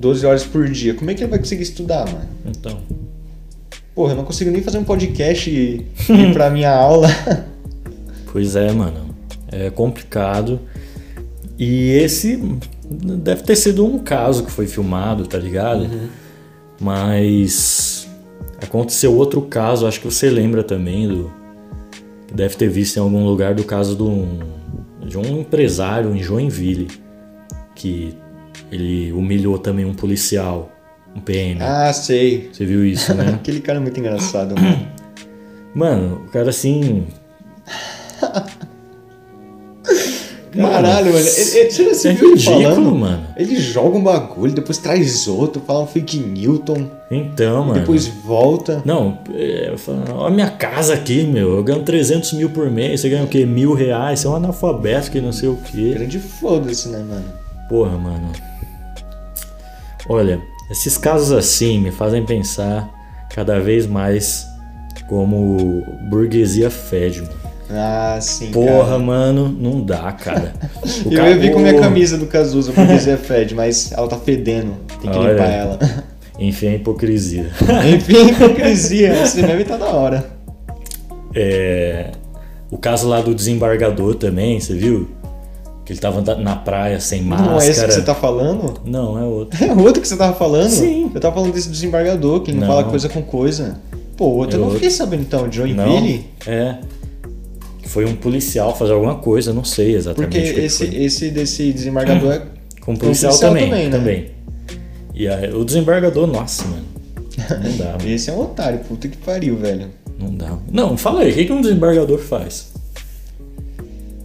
12 0.00 0.26
horas 0.26 0.44
por 0.44 0.68
dia, 0.68 0.94
como 0.94 1.10
é 1.10 1.14
que 1.14 1.22
ele 1.22 1.30
vai 1.30 1.38
conseguir 1.38 1.62
estudar, 1.62 2.06
mano? 2.06 2.28
então. 2.46 2.78
Porra, 3.94 4.12
eu 4.12 4.16
não 4.16 4.24
consigo 4.24 4.50
nem 4.50 4.60
fazer 4.62 4.76
um 4.76 4.84
podcast 4.84 5.48
e 5.48 5.86
ir 6.10 6.32
pra 6.32 6.50
minha 6.50 6.74
aula. 6.74 7.08
Pois 8.32 8.54
é, 8.54 8.70
mano. 8.70 9.16
É 9.50 9.70
complicado. 9.70 10.60
E 11.58 11.92
esse 11.92 12.36
deve 12.90 13.42
ter 13.42 13.56
sido 13.56 13.86
um 13.86 13.98
caso 13.98 14.44
que 14.44 14.50
foi 14.50 14.66
filmado, 14.66 15.26
tá 15.26 15.38
ligado? 15.38 15.88
Mas 16.78 18.06
aconteceu 18.62 19.16
outro 19.16 19.40
caso, 19.40 19.86
acho 19.86 20.00
que 20.00 20.06
você 20.06 20.28
lembra 20.28 20.62
também 20.62 21.08
do 21.08 21.32
que 22.26 22.34
deve 22.34 22.56
ter 22.56 22.68
visto 22.68 22.96
em 22.96 23.00
algum 23.00 23.24
lugar 23.24 23.54
do 23.54 23.64
caso 23.64 23.94
do, 23.94 24.26
de 25.04 25.16
um 25.16 25.40
empresário 25.40 26.14
em 26.14 26.22
Joinville 26.22 26.88
que 27.74 28.16
ele 28.70 29.12
humilhou 29.12 29.58
também 29.58 29.84
um 29.84 29.94
policial, 29.94 30.72
um 31.14 31.20
PM. 31.20 31.60
Ah, 31.62 31.92
sei. 31.92 32.48
Você 32.52 32.64
viu 32.64 32.84
isso, 32.84 33.14
né? 33.14 33.34
Aquele 33.40 33.60
cara 33.60 33.78
é 33.78 33.82
muito 33.82 33.98
engraçado, 33.98 34.54
mano. 34.60 34.88
Mano, 35.74 36.24
o 36.26 36.30
cara 36.30 36.50
assim. 36.50 37.06
Caralho, 40.56 41.06
mano. 41.12 41.18
Ele, 41.18 41.58
ele, 41.58 41.70
você 41.94 42.08
é 42.08 42.12
viu 42.12 42.28
ele 42.32 42.34
ridículo, 42.36 42.62
falando? 42.74 42.94
mano. 42.94 43.26
Ele 43.36 43.56
joga 43.56 43.96
um 43.98 44.02
bagulho, 44.02 44.52
depois 44.52 44.78
traz 44.78 45.28
outro, 45.28 45.62
fala 45.66 45.82
um 45.82 45.86
fake 45.86 46.18
Newton, 46.18 46.90
Então, 47.10 47.64
mano. 47.64 47.80
depois 47.80 48.06
volta. 48.06 48.82
Não, 48.84 49.18
é, 49.34 49.70
eu 49.72 49.78
falo, 49.78 50.04
ó 50.10 50.26
a 50.26 50.30
minha 50.30 50.50
casa 50.50 50.94
aqui, 50.94 51.24
meu. 51.24 51.56
Eu 51.56 51.62
ganho 51.64 51.82
300 51.82 52.32
mil 52.34 52.50
por 52.50 52.70
mês. 52.70 53.00
Você 53.00 53.08
ganha 53.08 53.24
o 53.24 53.28
quê? 53.28 53.44
Mil 53.46 53.74
reais. 53.74 54.20
Você 54.20 54.26
é 54.26 54.30
um 54.30 54.36
analfabeto 54.36 55.10
que 55.10 55.20
não 55.20 55.32
sei 55.32 55.48
o 55.48 55.56
quê. 55.56 55.92
Grande 55.94 56.18
foda-se, 56.18 56.88
né, 56.88 56.98
mano? 56.98 57.24
Porra, 57.68 57.96
mano. 57.98 58.30
Olha, 60.08 60.40
esses 60.70 60.96
casos 60.96 61.32
assim 61.32 61.80
me 61.80 61.90
fazem 61.90 62.24
pensar 62.24 62.88
cada 63.34 63.58
vez 63.58 63.86
mais 63.86 64.46
como 65.08 65.84
burguesia 66.08 66.70
fede, 66.70 67.22
mano. 67.22 67.45
Ah, 67.70 68.18
sim. 68.20 68.50
Porra, 68.52 68.84
cara. 68.90 68.98
mano, 68.98 69.48
não 69.48 69.80
dá, 69.82 70.12
cara. 70.12 70.52
O 71.04 71.10
Eu 71.12 71.16
cara- 71.16 71.30
ia 71.30 71.36
vir 71.38 71.52
com 71.52 71.58
minha 71.58 71.78
camisa 71.80 72.16
do 72.16 72.26
Cazuza 72.26 72.72
pra 72.72 72.84
dizer 72.94 73.18
fede, 73.18 73.54
mas 73.54 73.90
ela 73.92 74.06
tá 74.08 74.16
fedendo. 74.16 74.72
Tem 75.02 75.10
que 75.10 75.16
Olha. 75.18 75.32
limpar 75.32 75.48
ela. 75.50 75.78
Enfim, 76.38 76.68
a 76.68 76.74
hipocrisia. 76.74 77.50
Enfim, 77.94 78.28
hipocrisia. 78.30 79.22
Esse 79.22 79.42
meme 79.42 79.64
tá 79.64 79.76
da 79.76 79.86
hora. 79.86 80.24
É, 81.34 82.10
o 82.70 82.78
caso 82.78 83.08
lá 83.08 83.20
do 83.20 83.34
desembargador 83.34 84.14
também, 84.14 84.60
você 84.60 84.74
viu? 84.74 85.08
Que 85.84 85.92
ele 85.92 86.00
tava 86.00 86.20
na 86.36 86.56
praia 86.56 86.98
sem 86.98 87.22
máscara. 87.22 87.52
Não 87.52 87.60
é 87.60 87.68
esse 87.68 87.84
que 87.84 87.92
você 87.92 88.02
tá 88.02 88.14
falando? 88.14 88.80
Não, 88.84 89.16
é 89.18 89.22
outro. 89.24 89.64
É 89.64 89.72
outro 89.72 90.02
que 90.02 90.08
você 90.08 90.16
tava 90.16 90.34
falando? 90.34 90.68
Sim. 90.70 91.10
Eu 91.14 91.20
tava 91.20 91.34
falando 91.36 91.52
desse 91.52 91.68
desembargador, 91.68 92.40
que 92.40 92.52
não, 92.52 92.60
Não. 92.60 92.66
fala 92.66 92.84
coisa 92.84 93.08
com 93.08 93.22
coisa. 93.22 93.76
Pô, 94.16 94.24
outro 94.26 94.54
É 94.54 94.56
eu 94.56 94.60
não 94.60 94.64
outro. 94.66 94.78
fiquei 94.80 94.90
sabendo 94.90 95.22
então, 95.22 95.42
Não, 95.44 95.52
Joinville? 95.52 96.26
é. 96.46 96.76
Foi 97.86 98.04
um 98.04 98.14
policial 98.14 98.76
fazer 98.76 98.92
alguma 98.92 99.16
coisa, 99.16 99.52
não 99.52 99.64
sei 99.64 99.94
exatamente. 99.94 100.30
Porque 100.30 100.60
esse, 100.60 100.84
esse 100.84 101.30
desse 101.30 101.72
desembargador 101.72 102.32
é. 102.32 102.42
Com 102.80 102.92
um 102.92 102.96
policial, 102.96 103.32
policial 103.32 103.52
também. 103.52 103.68
também, 103.68 103.84
né? 103.86 103.90
também. 103.90 104.30
E 105.12 105.26
aí, 105.26 105.52
o 105.52 105.64
desembargador, 105.64 106.26
nossa, 106.26 106.64
mano. 106.64 106.84
Não 107.38 107.76
dá, 107.76 107.92
mano. 107.92 108.08
Esse 108.08 108.30
é 108.30 108.32
um 108.32 108.40
otário, 108.40 108.78
puta 108.80 109.08
que 109.08 109.16
pariu, 109.16 109.56
velho. 109.56 109.88
Não 110.18 110.34
dá. 110.34 110.56
Não, 110.70 110.96
fala 110.96 111.22
aí, 111.22 111.32
o 111.32 111.34
que, 111.34 111.46
que 111.46 111.52
um 111.52 111.60
desembargador 111.60 112.18
faz? 112.18 112.72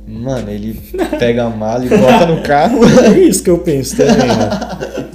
Mano, 0.08 0.52
ele 0.52 0.74
pega 1.18 1.46
a 1.46 1.50
mala 1.50 1.86
e 1.86 1.90
bota 1.90 2.26
no 2.26 2.42
carro. 2.44 2.82
É 3.04 3.18
isso 3.20 3.44
que 3.44 3.50
eu 3.50 3.58
penso 3.58 3.98
também, 3.98 4.28
né? 4.28 5.10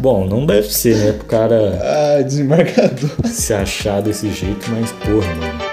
Bom, 0.00 0.26
não 0.26 0.44
deve 0.44 0.70
ser, 0.70 0.96
né? 0.96 1.12
Pro 1.12 1.24
cara 1.24 1.80
ah, 1.82 2.22
desembargador. 2.22 3.10
se 3.24 3.54
achar 3.54 4.02
desse 4.02 4.30
jeito, 4.30 4.70
mas 4.70 4.92
porra, 4.92 5.34
mano. 5.34 5.63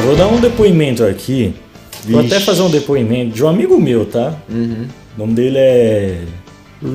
Eu 0.00 0.06
vou 0.06 0.16
dar 0.16 0.28
um 0.28 0.40
depoimento 0.40 1.04
aqui. 1.04 1.54
Vou 2.08 2.22
Vixe. 2.22 2.34
até 2.34 2.42
fazer 2.42 2.62
um 2.62 2.70
depoimento 2.70 3.34
de 3.34 3.44
um 3.44 3.48
amigo 3.48 3.78
meu, 3.78 4.06
tá? 4.06 4.34
O 5.14 5.20
nome 5.20 5.34
dele 5.34 5.58
é. 5.58 6.22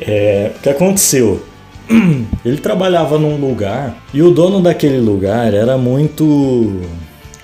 É, 0.00 0.50
o 0.56 0.60
que 0.60 0.68
aconteceu? 0.68 1.44
Ele 2.44 2.56
trabalhava 2.56 3.18
num 3.18 3.36
lugar 3.36 4.02
e 4.12 4.22
o 4.22 4.30
dono 4.30 4.62
daquele 4.62 4.98
lugar 4.98 5.52
era 5.52 5.78
muito. 5.78 6.80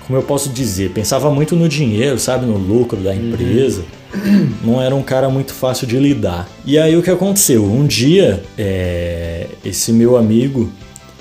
Como 0.05 0.17
eu 0.17 0.23
posso 0.23 0.49
dizer? 0.49 0.89
Pensava 0.89 1.31
muito 1.31 1.55
no 1.55 1.69
dinheiro, 1.69 2.19
sabe? 2.19 2.45
No 2.45 2.57
lucro 2.57 2.99
da 2.99 3.15
empresa. 3.15 3.83
Não 4.63 4.81
era 4.81 4.95
um 4.95 5.03
cara 5.03 5.29
muito 5.29 5.53
fácil 5.53 5.87
de 5.87 5.97
lidar. 5.97 6.49
E 6.65 6.77
aí 6.77 6.95
o 6.95 7.01
que 7.01 7.09
aconteceu? 7.09 7.63
Um 7.63 7.85
dia, 7.85 8.43
é, 8.57 9.47
esse 9.63 9.91
meu 9.93 10.17
amigo, 10.17 10.69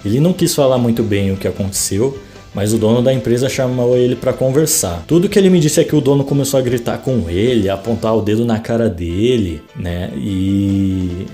ele 0.05 0.20
não 0.20 0.33
quis 0.33 0.55
falar 0.55 0.79
muito 0.79 1.03
bem 1.03 1.31
o 1.31 1.37
que 1.37 1.46
aconteceu, 1.46 2.18
mas 2.55 2.72
o 2.72 2.79
dono 2.79 3.03
da 3.03 3.12
empresa 3.12 3.48
chamou 3.48 3.96
ele 3.96 4.16
para 4.16 4.33
conversar. 4.33 5.05
Tudo 5.07 5.29
que 5.29 5.38
ele 5.38 5.50
me 5.50 5.61
disse 5.61 5.81
é 5.81 5.85
que 5.85 5.94
o 5.94 6.00
dono 6.00 6.24
começou 6.24 6.59
a 6.59 6.62
gritar 6.62 6.98
com 6.98 7.29
ele, 7.29 7.68
a 7.68 7.74
apontar 7.74 8.16
o 8.16 8.22
dedo 8.22 8.44
na 8.44 8.59
cara 8.59 8.88
dele, 8.88 9.62
né? 9.76 10.11
E 10.16 11.26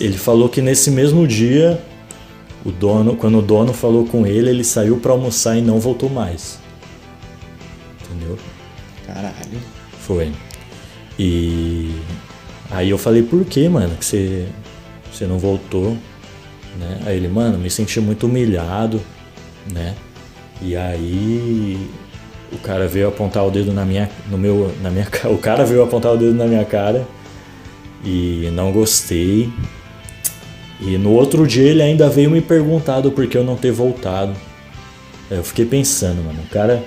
ele 0.00 0.18
falou 0.18 0.48
que 0.48 0.60
nesse 0.60 0.90
mesmo 0.90 1.26
dia, 1.26 1.80
o 2.64 2.70
dono, 2.70 3.16
quando 3.16 3.38
o 3.38 3.42
dono 3.42 3.72
falou 3.72 4.04
com 4.06 4.26
ele, 4.26 4.50
ele 4.50 4.64
saiu 4.64 4.98
para 4.98 5.12
almoçar 5.12 5.56
e 5.56 5.62
não 5.62 5.78
voltou 5.78 6.10
mais. 6.10 6.58
Entendeu? 8.04 8.36
Caralho. 9.06 9.60
Foi. 10.00 10.32
E 11.18 11.90
aí 12.70 12.90
eu 12.90 12.98
falei, 12.98 13.22
por 13.22 13.44
que, 13.44 13.68
mano, 13.68 13.96
que 13.96 14.04
você, 14.04 14.46
você 15.12 15.26
não 15.26 15.38
voltou? 15.38 15.96
Né? 16.78 17.00
Aí 17.06 17.16
ele, 17.16 17.28
mano, 17.28 17.58
me 17.58 17.70
senti 17.70 18.00
muito 18.00 18.26
humilhado, 18.26 19.00
né? 19.72 19.94
E 20.60 20.76
aí 20.76 21.78
o 22.52 22.58
cara 22.58 22.86
veio 22.86 23.08
apontar 23.08 23.46
o 23.46 23.50
dedo 23.50 23.72
na 23.72 23.84
minha, 23.84 24.10
no 24.30 24.38
meu, 24.38 24.72
na 24.82 24.90
minha, 24.90 25.06
o 25.30 25.38
cara 25.38 25.64
veio 25.64 25.82
apontar 25.82 26.12
o 26.12 26.16
dedo 26.16 26.34
na 26.34 26.46
minha 26.46 26.64
cara 26.64 27.06
e 28.04 28.50
não 28.52 28.72
gostei. 28.72 29.50
E 30.80 30.98
no 30.98 31.12
outro 31.12 31.46
dia 31.46 31.68
ele 31.70 31.82
ainda 31.82 32.08
veio 32.08 32.30
me 32.30 32.42
perguntar 32.42 33.00
do 33.00 33.10
porquê 33.10 33.38
eu 33.38 33.44
não 33.44 33.56
ter 33.56 33.72
voltado. 33.72 34.34
Eu 35.30 35.42
fiquei 35.42 35.64
pensando, 35.64 36.22
mano, 36.22 36.40
o 36.42 36.50
cara, 36.50 36.84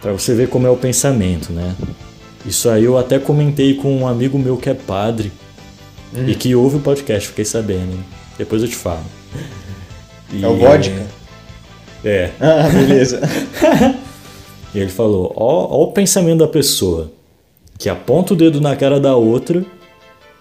pra 0.00 0.12
você 0.12 0.34
ver 0.34 0.48
como 0.48 0.66
é 0.66 0.70
o 0.70 0.76
pensamento, 0.76 1.52
né? 1.52 1.76
Isso 2.48 2.68
aí 2.70 2.84
eu 2.84 2.96
até 2.96 3.18
comentei 3.18 3.74
com 3.74 3.94
um 3.96 4.06
amigo 4.08 4.38
meu 4.38 4.56
que 4.56 4.70
é 4.70 4.74
padre 4.74 5.30
e 6.26 6.34
que 6.34 6.54
ouve 6.54 6.76
o 6.76 6.80
podcast, 6.80 7.28
fiquei 7.28 7.44
sabendo. 7.44 7.98
Depois 8.38 8.62
eu 8.62 8.68
te 8.68 8.76
falo. 8.76 9.04
E- 10.32 10.42
É 10.42 10.48
o 10.48 10.56
vodka? 10.56 11.06
É. 12.04 12.30
Ah, 12.40 12.68
beleza. 12.68 13.20
E 14.74 14.78
ele 14.80 14.90
falou: 14.90 15.32
ó, 15.34 15.66
ó 15.78 15.82
o 15.84 15.92
pensamento 15.92 16.40
da 16.40 16.46
pessoa 16.46 17.10
que 17.78 17.88
aponta 17.88 18.34
o 18.34 18.36
dedo 18.36 18.60
na 18.60 18.76
cara 18.76 19.00
da 19.00 19.16
outra 19.16 19.64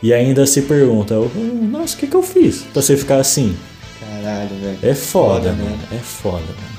e 0.04 0.14
ainda 0.14 0.46
se 0.46 0.64
pergunta: 0.64 1.16
"Hum, 1.18 1.70
Nossa, 1.72 1.96
o 1.96 1.98
que, 1.98 2.08
que 2.08 2.16
eu 2.16 2.22
fiz 2.22 2.64
pra 2.74 2.82
você 2.82 2.98
ficar 2.98 3.18
assim? 3.22 3.56
Caralho, 4.02 4.50
velho. 4.62 4.78
É 4.84 4.94
foda, 4.94 5.50
Foda, 5.50 5.54
mano. 5.54 5.70
né? 5.78 5.80
É 5.94 5.98
foda, 6.00 6.40
mano. 6.42 6.78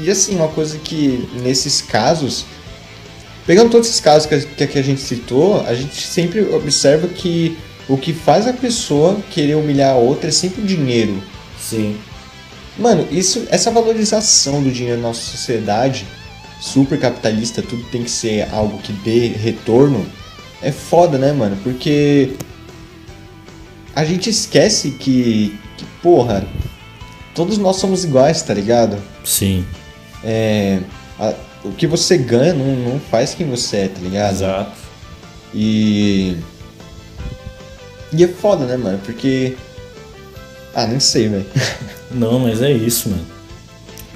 E 0.00 0.10
assim, 0.10 0.34
uma 0.34 0.48
coisa 0.48 0.76
que 0.78 1.28
nesses 1.40 1.80
casos, 1.80 2.44
pegando 3.46 3.70
todos 3.70 3.88
esses 3.88 4.00
casos 4.00 4.26
que, 4.28 4.62
a- 4.62 4.66
que 4.66 4.78
a 4.78 4.82
gente 4.82 5.00
citou, 5.00 5.60
a 5.66 5.74
gente 5.74 6.00
sempre 6.06 6.40
observa 6.42 7.08
que 7.08 7.56
o 7.88 7.96
que 7.96 8.12
faz 8.12 8.46
a 8.46 8.52
pessoa 8.52 9.18
querer 9.30 9.56
humilhar 9.56 9.92
a 9.94 9.96
outra 9.96 10.28
é 10.28 10.32
sempre 10.32 10.62
o 10.62 10.66
dinheiro. 10.66 11.22
Sim. 11.60 11.96
Mano, 12.78 13.06
isso, 13.10 13.46
essa 13.50 13.70
valorização 13.70 14.62
do 14.62 14.70
dinheiro 14.70 15.00
na 15.00 15.08
nossa 15.08 15.20
sociedade, 15.20 16.06
super 16.60 16.98
capitalista, 16.98 17.60
tudo 17.60 17.82
tem 17.90 18.02
que 18.02 18.10
ser 18.10 18.48
algo 18.52 18.78
que 18.78 18.92
dê 18.92 19.28
retorno, 19.28 20.06
é 20.62 20.70
foda, 20.72 21.18
né, 21.18 21.32
mano? 21.32 21.56
Porque 21.62 22.30
a 23.94 24.04
gente 24.04 24.30
esquece 24.30 24.92
que, 24.92 25.58
que 25.76 25.84
porra, 26.02 26.46
todos 27.34 27.58
nós 27.58 27.76
somos 27.76 28.04
iguais, 28.04 28.40
tá 28.42 28.54
ligado? 28.54 28.96
Sim. 29.24 29.64
É, 30.24 30.78
a- 31.18 31.34
o 31.64 31.72
que 31.72 31.86
você 31.86 32.16
ganha 32.18 32.52
não, 32.54 32.66
não 32.76 33.00
faz 33.00 33.34
quem 33.34 33.48
você 33.48 33.76
é, 33.78 33.88
tá 33.88 34.00
ligado? 34.00 34.32
Exato. 34.34 34.72
E. 35.54 36.36
E 38.12 38.24
é 38.24 38.28
foda, 38.28 38.64
né, 38.66 38.76
mano? 38.76 38.98
Porque. 39.04 39.56
Ah, 40.74 40.86
nem 40.86 41.00
sei, 41.00 41.28
velho. 41.28 41.46
Não, 42.10 42.38
mas 42.38 42.60
é 42.62 42.70
isso, 42.70 43.08
mano. 43.10 43.24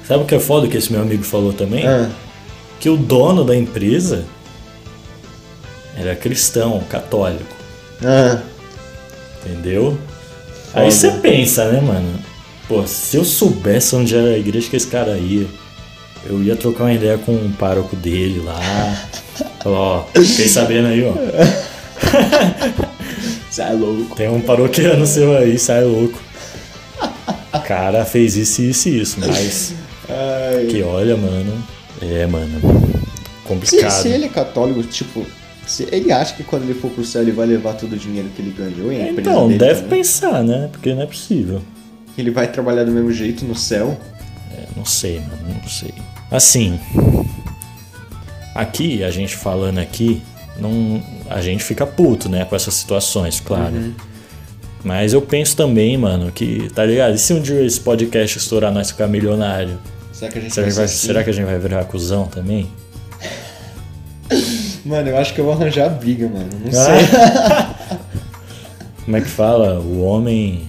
Sabe 0.07 0.23
o 0.23 0.25
que 0.25 0.33
é 0.35 0.39
foda 0.39 0.67
que 0.67 0.77
esse 0.77 0.91
meu 0.91 1.01
amigo 1.01 1.23
falou 1.23 1.51
também? 1.53 1.85
Ah, 1.87 2.09
Que 2.79 2.89
o 2.89 2.97
dono 2.97 3.43
da 3.43 3.55
empresa 3.55 4.25
era 5.95 6.15
cristão, 6.15 6.79
católico. 6.89 7.55
ah, 8.03 8.41
Entendeu? 9.45 9.97
Foda. 10.71 10.85
Aí 10.85 10.91
você 10.91 11.11
pensa, 11.11 11.71
né, 11.71 11.79
mano? 11.81 12.19
Pô, 12.67 12.85
se 12.85 13.17
eu 13.17 13.23
soubesse 13.25 13.95
onde 13.95 14.15
era 14.15 14.29
a 14.29 14.37
igreja 14.37 14.69
que 14.69 14.75
esse 14.75 14.87
cara 14.87 15.17
ia, 15.17 15.47
eu 16.29 16.43
ia 16.43 16.55
trocar 16.55 16.85
uma 16.85 16.93
ideia 16.93 17.17
com 17.17 17.33
o 17.33 17.49
pároco 17.57 17.95
dele 17.95 18.41
lá. 18.43 18.59
Ó, 19.65 20.03
fiquei 20.13 20.47
sabendo 20.47 20.87
aí, 20.87 21.03
ó. 21.03 21.13
Você 23.49 23.61
é 23.61 23.71
louco. 23.71 24.15
Tem 24.15 24.29
um 24.29 24.41
paroquiano 24.41 25.05
seu 25.07 25.35
aí, 25.35 25.57
sai 25.57 25.83
louco. 25.83 26.19
Cara, 27.65 28.05
fez 28.05 28.35
isso, 28.35 28.61
isso 28.61 28.89
e 28.89 29.01
isso, 29.01 29.17
mas. 29.19 29.73
Ai. 30.09 30.65
Que 30.67 30.83
olha, 30.83 31.17
mano. 31.17 31.63
É, 32.01 32.25
mano. 32.27 32.59
Se, 32.59 33.47
Complicado. 33.47 33.91
se 33.91 34.07
ele 34.09 34.25
é 34.25 34.29
católico, 34.29 34.83
tipo, 34.83 35.25
se 35.65 35.87
ele 35.91 36.11
acha 36.11 36.33
que 36.35 36.43
quando 36.43 36.63
ele 36.63 36.73
for 36.73 36.91
pro 36.91 37.03
céu 37.03 37.21
ele 37.21 37.31
vai 37.31 37.47
levar 37.47 37.73
todo 37.73 37.93
o 37.93 37.97
dinheiro 37.97 38.29
que 38.35 38.41
ele 38.41 38.53
ganhou 38.55 38.91
em 38.91 39.09
Então, 39.09 39.47
dele 39.47 39.59
deve 39.59 39.81
também? 39.81 39.97
pensar, 39.99 40.43
né? 40.43 40.69
Porque 40.71 40.93
não 40.93 41.01
é 41.01 41.05
possível. 41.05 41.61
Ele 42.17 42.31
vai 42.31 42.51
trabalhar 42.51 42.83
do 42.83 42.91
mesmo 42.91 43.11
jeito 43.11 43.45
no 43.45 43.55
céu? 43.55 43.97
É, 44.55 44.63
não 44.75 44.85
sei, 44.85 45.19
mano, 45.19 45.59
não 45.61 45.69
sei. 45.69 45.93
Assim, 46.31 46.79
aqui, 48.53 49.03
a 49.03 49.09
gente 49.11 49.35
falando 49.35 49.79
aqui, 49.79 50.21
não, 50.59 51.01
a 51.29 51.41
gente 51.41 51.63
fica 51.63 51.85
puto, 51.85 52.27
né, 52.29 52.43
com 52.45 52.55
essas 52.55 52.73
situações, 52.73 53.39
claro. 53.39 53.73
Uhum. 53.75 53.93
Mas 54.83 55.13
eu 55.13 55.21
penso 55.21 55.55
também, 55.55 55.97
mano, 55.97 56.31
que, 56.31 56.69
tá 56.73 56.85
ligado? 56.85 57.15
E 57.15 57.17
se 57.17 57.33
um 57.33 57.41
dia 57.41 57.63
esse 57.65 57.79
podcast 57.79 58.37
estourar 58.37 58.71
nós 58.71 58.91
ficar 58.91 59.07
milionário? 59.07 59.77
Será 60.13 60.31
que 60.31 60.37
a 60.37 60.41
gente 60.41 60.53
Será, 60.53 60.69
vai 60.69 60.85
assim? 60.85 61.07
será 61.07 61.23
que 61.23 61.29
a 61.29 61.33
gente 61.33 61.45
vai 61.45 61.59
virar 61.59 61.83
cuzão 61.85 62.25
também? 62.27 62.69
Mano, 64.85 65.09
eu 65.09 65.17
acho 65.17 65.33
que 65.33 65.41
eu 65.41 65.45
vou 65.45 65.53
arranjar 65.53 65.89
briga, 65.89 66.27
mano. 66.29 66.47
Não 66.63 66.69
Ah. 66.79 66.85
sei. 66.85 67.97
Como 69.05 69.17
é 69.17 69.21
que 69.21 69.27
fala? 69.27 69.79
O 69.79 70.01
homem. 70.03 70.67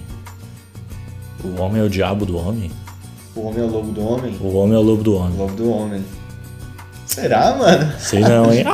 O 1.43 1.61
homem 1.61 1.81
é 1.81 1.85
o 1.85 1.89
diabo 1.89 2.25
do 2.25 2.37
homem? 2.37 2.69
O 3.35 3.41
homem 3.47 3.61
é 3.61 3.63
o 3.63 3.67
lobo 3.67 3.91
do 3.91 4.01
homem? 4.07 4.35
O 4.41 4.55
homem 4.57 4.75
é 4.75 4.79
o 4.79 4.81
lobo 4.81 5.03
do 5.03 5.13
O 5.13 5.17
homem. 5.19 5.37
lobo 5.37 5.53
do 5.55 5.69
homem. 5.71 6.03
Será, 7.05 7.55
mano? 7.55 7.91
Sei 7.99 8.19
não, 8.21 8.51
hein? 8.53 8.63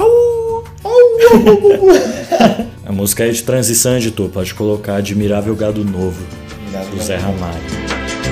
A 2.85 2.91
música 2.91 3.25
é 3.25 3.29
de 3.29 3.41
transição, 3.43 3.97
editor. 3.97 4.29
Pode 4.29 4.53
colocar 4.53 4.97
Admirável 4.97 5.55
Gado 5.55 5.83
Novo, 5.83 6.23
do 6.91 7.01
Zé 7.03 7.15
Ramalho. 7.17 7.55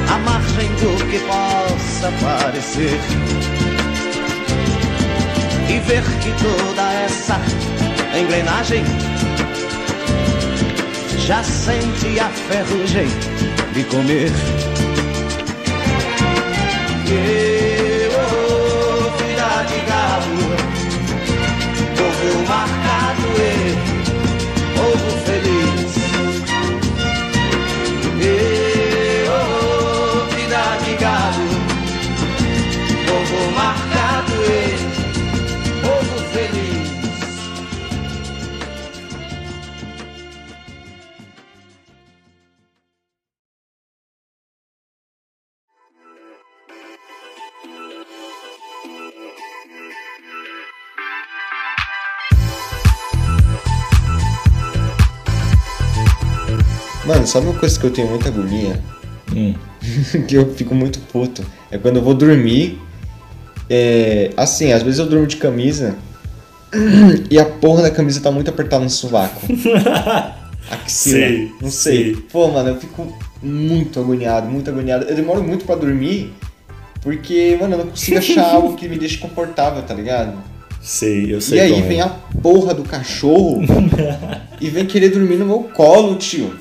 à 0.10 0.18
margem 0.20 0.68
do 0.76 0.96
que 1.10 1.20
possa 1.20 2.12
parecer. 2.22 3.00
E 5.70 5.80
ver 5.80 6.04
que 6.22 6.32
toda 6.44 6.94
essa 7.06 7.40
engrenagem 8.18 8.84
já 11.26 11.42
sente 11.44 12.20
a 12.20 12.30
ferrugem 12.30 13.08
de 13.74 13.84
comer. 13.86 14.32
E, 17.06 17.63
Mano, 57.14 57.28
sabe 57.28 57.46
uma 57.46 57.60
coisa 57.60 57.80
que 57.80 57.86
eu 57.86 57.92
tenho 57.92 58.10
muita 58.10 58.28
agonia? 58.30 58.80
Hum. 59.32 59.54
que 60.28 60.36
eu 60.36 60.52
fico 60.56 60.74
muito 60.74 61.00
puto. 61.00 61.46
É 61.70 61.78
quando 61.78 61.98
eu 61.98 62.02
vou 62.02 62.16
dormir. 62.16 62.82
É, 63.70 64.32
assim, 64.36 64.74
às 64.74 64.82
vezes 64.82 65.00
eu 65.00 65.06
durmo 65.06 65.28
de 65.28 65.38
camisa 65.38 65.96
e 67.30 67.38
a 67.40 67.46
porra 67.46 67.84
da 67.84 67.92
camisa 67.92 68.20
tá 68.20 68.32
muito 68.32 68.50
apertada 68.50 68.84
no 68.84 68.90
sovaco. 68.90 69.42
Axila. 70.72 71.20
Sei, 71.20 71.52
não 71.62 71.70
sei. 71.70 72.04
sei. 72.04 72.16
Pô, 72.32 72.48
mano, 72.48 72.70
eu 72.70 72.80
fico 72.80 73.16
muito 73.44 74.00
agoniado, 74.00 74.50
muito 74.50 74.72
agoniado. 74.72 75.06
Eu 75.06 75.16
demoro 75.16 75.44
muito 75.44 75.66
pra 75.66 75.76
dormir 75.76 76.34
porque, 77.02 77.56
mano, 77.62 77.76
eu 77.76 77.80
não 77.80 77.88
consigo 77.92 78.18
achar 78.18 78.50
algo 78.56 78.76
que 78.76 78.90
me 78.90 78.98
deixe 78.98 79.20
confortável, 79.20 79.84
tá 79.84 79.94
ligado? 79.94 80.34
Sei, 80.82 81.32
eu 81.32 81.40
sei 81.40 81.60
E 81.60 81.62
aí 81.62 81.80
é. 81.80 81.82
vem 81.82 82.02
a 82.02 82.10
porra 82.42 82.74
do 82.74 82.84
cachorro 82.84 83.62
e 84.60 84.68
vem 84.68 84.88
querer 84.88 85.10
dormir 85.10 85.38
no 85.38 85.46
meu 85.46 85.60
colo, 85.76 86.16
tio. 86.16 86.58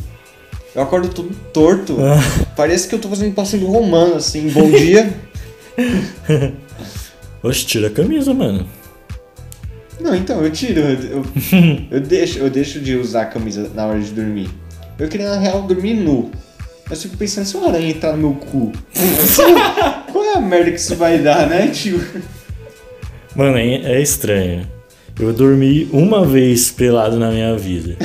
Eu 0.74 0.82
acordo 0.82 1.08
todo 1.08 1.34
torto. 1.52 1.96
Parece 2.56 2.88
que 2.88 2.94
eu 2.94 2.98
tô 2.98 3.08
fazendo 3.08 3.30
um 3.30 3.34
passeio 3.34 3.66
romano, 3.66 4.16
assim. 4.16 4.48
Bom 4.48 4.70
dia. 4.70 5.12
Oxe, 7.42 7.66
tira 7.66 7.88
a 7.88 7.90
camisa, 7.90 8.32
mano. 8.32 8.66
Não, 10.00 10.14
então, 10.14 10.42
eu 10.42 10.50
tiro. 10.50 10.80
Eu, 10.80 10.98
eu, 11.10 11.24
eu 11.90 12.00
deixo, 12.00 12.38
eu 12.38 12.48
deixo 12.48 12.80
de 12.80 12.96
usar 12.96 13.22
a 13.22 13.26
camisa 13.26 13.70
na 13.74 13.86
hora 13.86 14.00
de 14.00 14.10
dormir. 14.12 14.48
Eu 14.98 15.08
queria, 15.08 15.28
na 15.28 15.38
real, 15.38 15.62
dormir 15.62 15.94
nu. 15.94 16.30
Mas 16.88 17.02
fico 17.02 17.16
pensando, 17.16 17.44
se 17.44 17.56
uma 17.56 17.68
aranha 17.68 17.90
entrar 17.90 18.12
no 18.12 18.18
meu 18.18 18.34
cu, 18.34 18.72
qual 20.12 20.24
é 20.24 20.34
a 20.34 20.40
merda 20.40 20.70
que 20.70 20.76
isso 20.76 20.96
vai 20.96 21.18
dar, 21.18 21.48
né, 21.48 21.68
tio? 21.68 22.00
Mano, 23.34 23.56
é, 23.56 23.76
é 23.76 24.02
estranho. 24.02 24.66
Eu 25.18 25.32
dormi 25.32 25.88
uma 25.92 26.24
vez 26.26 26.70
pelado 26.70 27.18
na 27.18 27.30
minha 27.30 27.56
vida. 27.56 27.96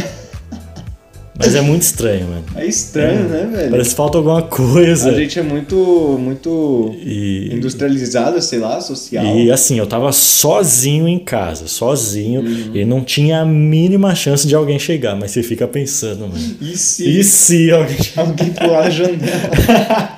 Mas 1.40 1.54
é 1.56 1.62
muito 1.62 1.84
estranho, 1.84 2.28
mano. 2.28 2.44
É 2.56 2.66
estranho, 2.66 3.30
né, 3.30 3.48
velho? 3.52 3.70
Parece 3.72 3.90
que 3.92 3.96
falta 3.96 4.18
alguma 4.18 4.42
coisa. 4.42 5.10
A 5.12 5.14
gente 5.14 5.38
é 5.38 5.44
muito, 5.44 6.18
muito 6.20 6.96
E, 7.04 7.50
industrializado, 7.54 8.42
sei 8.42 8.60
lá, 8.60 8.82
social. 8.82 9.24
e 9.38 9.52
assim, 9.52 9.78
eu 9.78 9.86
tava 9.86 10.12
sozinho 10.12 11.08
em 11.08 11.20
casa, 11.20 11.68
sozinho, 11.68 12.42
Uhum. 12.42 12.72
e 12.76 12.84
não 12.86 13.04
tinha 13.04 13.42
a 13.42 13.46
mínima 13.46 14.16
chance 14.16 14.48
de 14.48 14.56
alguém 14.56 14.80
chegar. 14.80 15.16
Mas 15.16 15.32
você 15.32 15.44
fica 15.44 15.68
pensando, 15.68 16.22
mano. 16.28 16.56
E 16.62 16.76
se 16.76 17.08
E 17.20 17.24
se 17.24 17.72
alguém 17.72 17.98
alguém 18.18 18.50
pular 18.50 18.86
a 18.86 18.90
janela? 18.90 20.18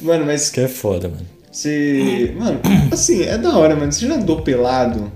mano, 0.00 0.24
mas 0.26 0.50
Que 0.50 0.60
é 0.60 0.68
foda, 0.68 1.08
mano. 1.08 1.22
você. 1.50 2.32
Mano, 2.38 2.60
assim, 2.90 3.22
é 3.22 3.36
da 3.38 3.56
hora, 3.56 3.76
mano. 3.76 3.92
Você 3.92 4.06
já 4.06 4.14
andou 4.14 4.40
pelado 4.42 5.12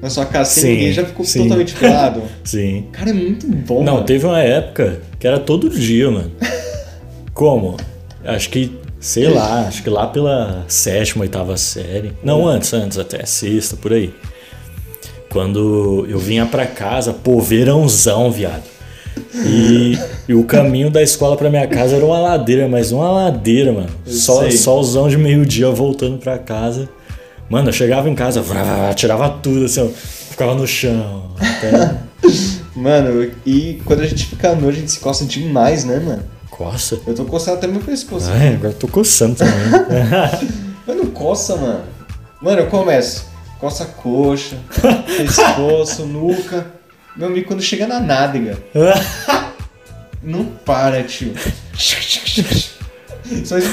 na 0.00 0.10
sua 0.10 0.26
casa 0.26 0.50
sem 0.50 0.62
Sim, 0.62 0.70
ninguém? 0.70 0.92
Já 0.92 1.04
ficou 1.04 1.24
sim. 1.24 1.42
totalmente 1.42 1.74
pelado? 1.74 2.22
Sim. 2.44 2.86
Cara, 2.92 3.10
é 3.10 3.12
muito 3.12 3.46
bom. 3.48 3.82
Não, 3.82 3.94
mano. 3.94 4.06
teve 4.06 4.26
uma 4.26 4.40
época 4.40 5.00
que 5.18 5.26
era 5.26 5.38
todo 5.38 5.68
dia, 5.70 6.10
mano. 6.10 6.30
Como? 7.32 7.76
Acho 8.24 8.50
que, 8.50 8.76
sei 8.98 9.28
lá, 9.28 9.66
acho 9.66 9.82
que 9.82 9.90
lá 9.90 10.06
pela 10.06 10.64
sétima, 10.68 11.22
oitava 11.22 11.56
série. 11.56 12.12
Não, 12.22 12.46
antes, 12.46 12.72
antes, 12.72 12.98
até 12.98 13.24
sexta, 13.24 13.76
por 13.76 13.92
aí. 13.92 14.12
Quando 15.30 16.06
eu 16.08 16.18
vinha 16.18 16.46
pra 16.46 16.66
casa, 16.66 17.12
pô, 17.12 17.40
verãozão, 17.40 18.30
viado. 18.30 18.64
E, 19.34 19.98
e 20.28 20.34
o 20.34 20.44
caminho 20.44 20.90
da 20.90 21.02
escola 21.02 21.36
pra 21.36 21.50
minha 21.50 21.66
casa 21.66 21.96
era 21.96 22.04
uma 22.04 22.18
ladeira, 22.18 22.68
mas 22.68 22.90
uma 22.92 23.10
ladeira, 23.10 23.72
mano. 23.72 23.90
Só, 24.04 24.42
sei. 24.42 24.52
solzão 24.52 25.08
de 25.08 25.16
meio-dia 25.16 25.70
voltando 25.70 26.18
pra 26.18 26.38
casa. 26.38 26.88
Mano, 27.48 27.68
eu 27.68 27.72
chegava 27.72 28.08
em 28.08 28.14
casa, 28.14 28.42
vrá, 28.42 28.92
tirava 28.94 29.28
tudo, 29.28 29.66
assim, 29.66 29.80
ó, 29.80 29.88
ficava 29.88 30.54
no 30.54 30.66
chão. 30.66 31.30
Até 31.38 32.00
Mano, 32.74 33.30
e 33.46 33.80
quando 33.84 34.00
a 34.00 34.06
gente 34.06 34.26
fica 34.26 34.54
noite, 34.54 34.76
a 34.76 34.80
gente 34.80 34.92
se 34.92 35.00
coça 35.00 35.24
demais, 35.24 35.84
né, 35.84 35.98
mano? 35.98 36.36
coça. 36.56 36.98
Eu 37.06 37.14
tô 37.14 37.24
coçando 37.26 37.58
até 37.58 37.66
meu 37.66 37.80
pescoço. 37.80 38.30
Ai, 38.30 38.54
agora 38.54 38.70
eu 38.70 38.78
tô 38.78 38.88
coçando 38.88 39.36
também. 39.36 39.54
Mas 40.86 40.96
não 40.96 41.06
coça, 41.06 41.54
mano. 41.56 41.84
Mano, 42.40 42.60
eu 42.60 42.66
começo. 42.68 43.26
Coça 43.58 43.84
a 43.84 43.86
coxa, 43.86 44.56
pescoço, 45.16 46.04
nuca. 46.04 46.66
Meu 47.16 47.28
amigo, 47.28 47.46
quando 47.46 47.62
chega 47.62 47.86
na 47.86 47.98
nádega, 47.98 48.58
não 50.22 50.44
para, 50.44 51.02
tio. 51.02 51.32
Só 53.44 53.56
isso. 53.56 53.70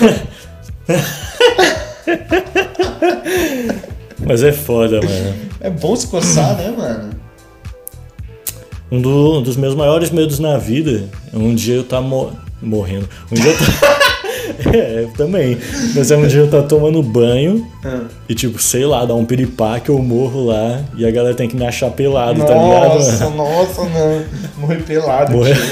Mas 4.25 4.43
é 4.43 4.51
foda, 4.51 4.99
mano. 5.01 5.35
É 5.59 5.69
bom 5.69 5.95
se 5.95 6.07
coçar, 6.07 6.55
né, 6.57 6.73
mano? 6.75 7.09
Um, 8.91 9.01
do- 9.01 9.39
um 9.39 9.41
dos 9.41 9.55
meus 9.57 9.73
maiores 9.75 10.09
medos 10.11 10.39
na 10.39 10.57
vida 10.57 11.09
é 11.33 11.37
um 11.37 11.53
dia 11.55 11.75
eu 11.75 11.83
tá 11.83 11.99
mo- 12.01 12.31
morrendo. 12.61 13.07
Um 13.31 13.35
dia 13.35 13.51
eu 13.51 13.57
tá... 13.57 13.63
É, 14.71 15.07
também. 15.17 15.57
Mas 15.95 16.11
é 16.11 16.17
um 16.17 16.27
dia 16.27 16.41
eu 16.41 16.49
tá 16.49 16.61
tomando 16.61 17.01
banho 17.01 17.65
Ah. 17.83 18.01
e, 18.29 18.35
tipo, 18.35 18.61
sei 18.61 18.85
lá, 18.85 19.03
dá 19.05 19.15
um 19.15 19.25
piripaque, 19.25 19.89
eu 19.89 19.97
morro 19.99 20.45
lá 20.45 20.81
e 20.95 21.05
a 21.07 21.11
galera 21.11 21.33
tem 21.33 21.47
que 21.47 21.55
me 21.55 21.65
achar 21.65 21.89
pelado, 21.91 22.39
tá 22.45 22.53
ligado? 22.53 22.93
Nossa, 22.95 23.29
nossa, 23.31 23.83
não. 23.85 24.23
Morrer 24.57 24.83
pelado. 24.83 25.31
Morrer. 25.31 25.55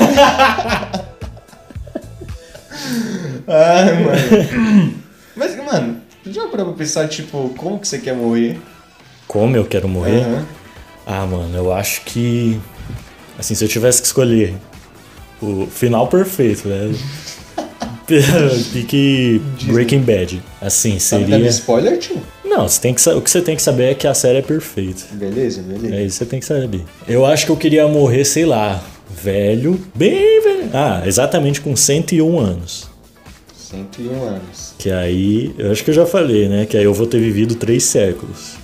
Ai, 3.47 4.03
mano. 4.03 4.93
Mas, 5.35 5.55
mano, 5.57 5.97
já 6.26 6.47
parou 6.47 6.67
pra 6.67 6.76
pensar, 6.76 7.07
tipo, 7.07 7.49
como 7.57 7.80
que 7.80 7.88
você 7.88 7.97
quer 7.99 8.15
morrer? 8.15 8.59
Como 9.28 9.55
eu 9.55 9.65
quero 9.65 9.88
morrer? 9.88 10.22
Aham. 10.22 10.45
Ah, 11.05 11.26
mano, 11.26 11.57
eu 11.57 11.74
acho 11.74 12.01
que. 12.01 12.59
Assim, 13.39 13.55
se 13.55 13.63
eu 13.63 13.67
tivesse 13.69 14.01
que 14.01 14.07
escolher 14.07 14.53
O 15.41 15.65
final 15.65 16.07
perfeito, 16.07 16.67
né? 16.67 16.93
Pique 18.74 19.41
Breaking 19.63 20.01
Bad. 20.01 20.41
Assim, 20.61 20.91
Tá 20.91 21.17
me 21.17 21.26
seria. 21.28 21.47
spoiler, 21.47 21.97
tio? 21.97 22.22
Não, 22.43 22.67
você 22.67 22.82
tem 22.82 22.93
que, 22.93 23.09
o 23.09 23.22
que 23.22 23.30
você 23.32 23.41
tem 23.41 23.55
que 23.55 23.61
saber 23.61 23.91
é 23.91 23.93
que 23.95 24.05
a 24.05 24.13
série 24.13 24.39
é 24.39 24.41
perfeita. 24.41 25.03
Beleza, 25.13 25.61
beleza. 25.61 25.95
É 25.95 26.03
isso 26.03 26.17
que 26.19 26.26
você 26.26 26.30
tem 26.30 26.39
que 26.41 26.45
saber. 26.45 26.84
Eu 27.07 27.26
acho 27.26 27.45
que 27.45 27.51
eu 27.51 27.55
queria 27.57 27.88
morrer, 27.88 28.26
sei 28.26 28.45
lá, 28.45 28.84
velho, 29.09 29.80
bem 29.95 30.41
velho. 30.41 30.69
Ah, 30.74 31.01
exatamente 31.05 31.61
com 31.61 31.74
101 31.76 32.38
anos. 32.39 32.90
101 33.72 34.24
anos. 34.28 34.74
Que 34.78 34.91
aí, 34.91 35.53
eu 35.57 35.72
acho 35.72 35.84
que 35.84 35.89
eu 35.91 35.95
já 35.95 36.05
falei, 36.05 36.47
né? 36.49 36.65
Que 36.65 36.78
aí 36.78 36.84
eu 36.84 36.93
vou 36.93 37.07
ter 37.07 37.19
vivido 37.19 37.55
três 37.55 37.84
séculos. 37.86 38.55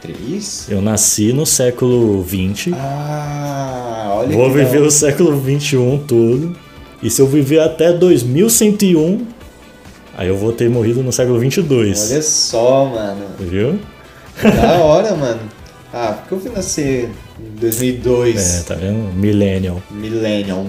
Três? 0.00 0.66
Eu 0.68 0.82
nasci 0.82 1.32
no 1.32 1.46
século 1.46 2.20
20, 2.22 2.72
Ah, 2.74 4.14
olha 4.16 4.36
vou 4.36 4.50
viver 4.50 4.80
da- 4.80 4.86
o 4.86 4.90
século 4.90 5.36
21 5.40 5.98
todo. 5.98 6.56
E 7.02 7.08
se 7.08 7.20
eu 7.22 7.26
viver 7.26 7.60
até 7.60 7.92
2101, 7.92 9.24
aí 10.16 10.26
eu 10.28 10.36
vou 10.36 10.52
ter 10.52 10.68
morrido 10.68 11.02
no 11.02 11.12
século 11.12 11.38
22. 11.38 12.10
Olha 12.10 12.22
só, 12.22 12.84
mano. 12.86 13.24
Viu? 13.38 13.78
Da 14.42 14.78
hora, 14.78 15.14
mano. 15.14 15.40
Ah, 15.92 16.14
porque 16.20 16.34
eu 16.34 16.40
fui 16.40 16.50
nascer 16.50 17.10
em 17.38 17.60
2002. 17.60 18.60
É, 18.60 18.62
tá 18.62 18.74
vendo? 18.74 19.12
Millennial. 19.14 19.80
Millennium. 19.90 20.66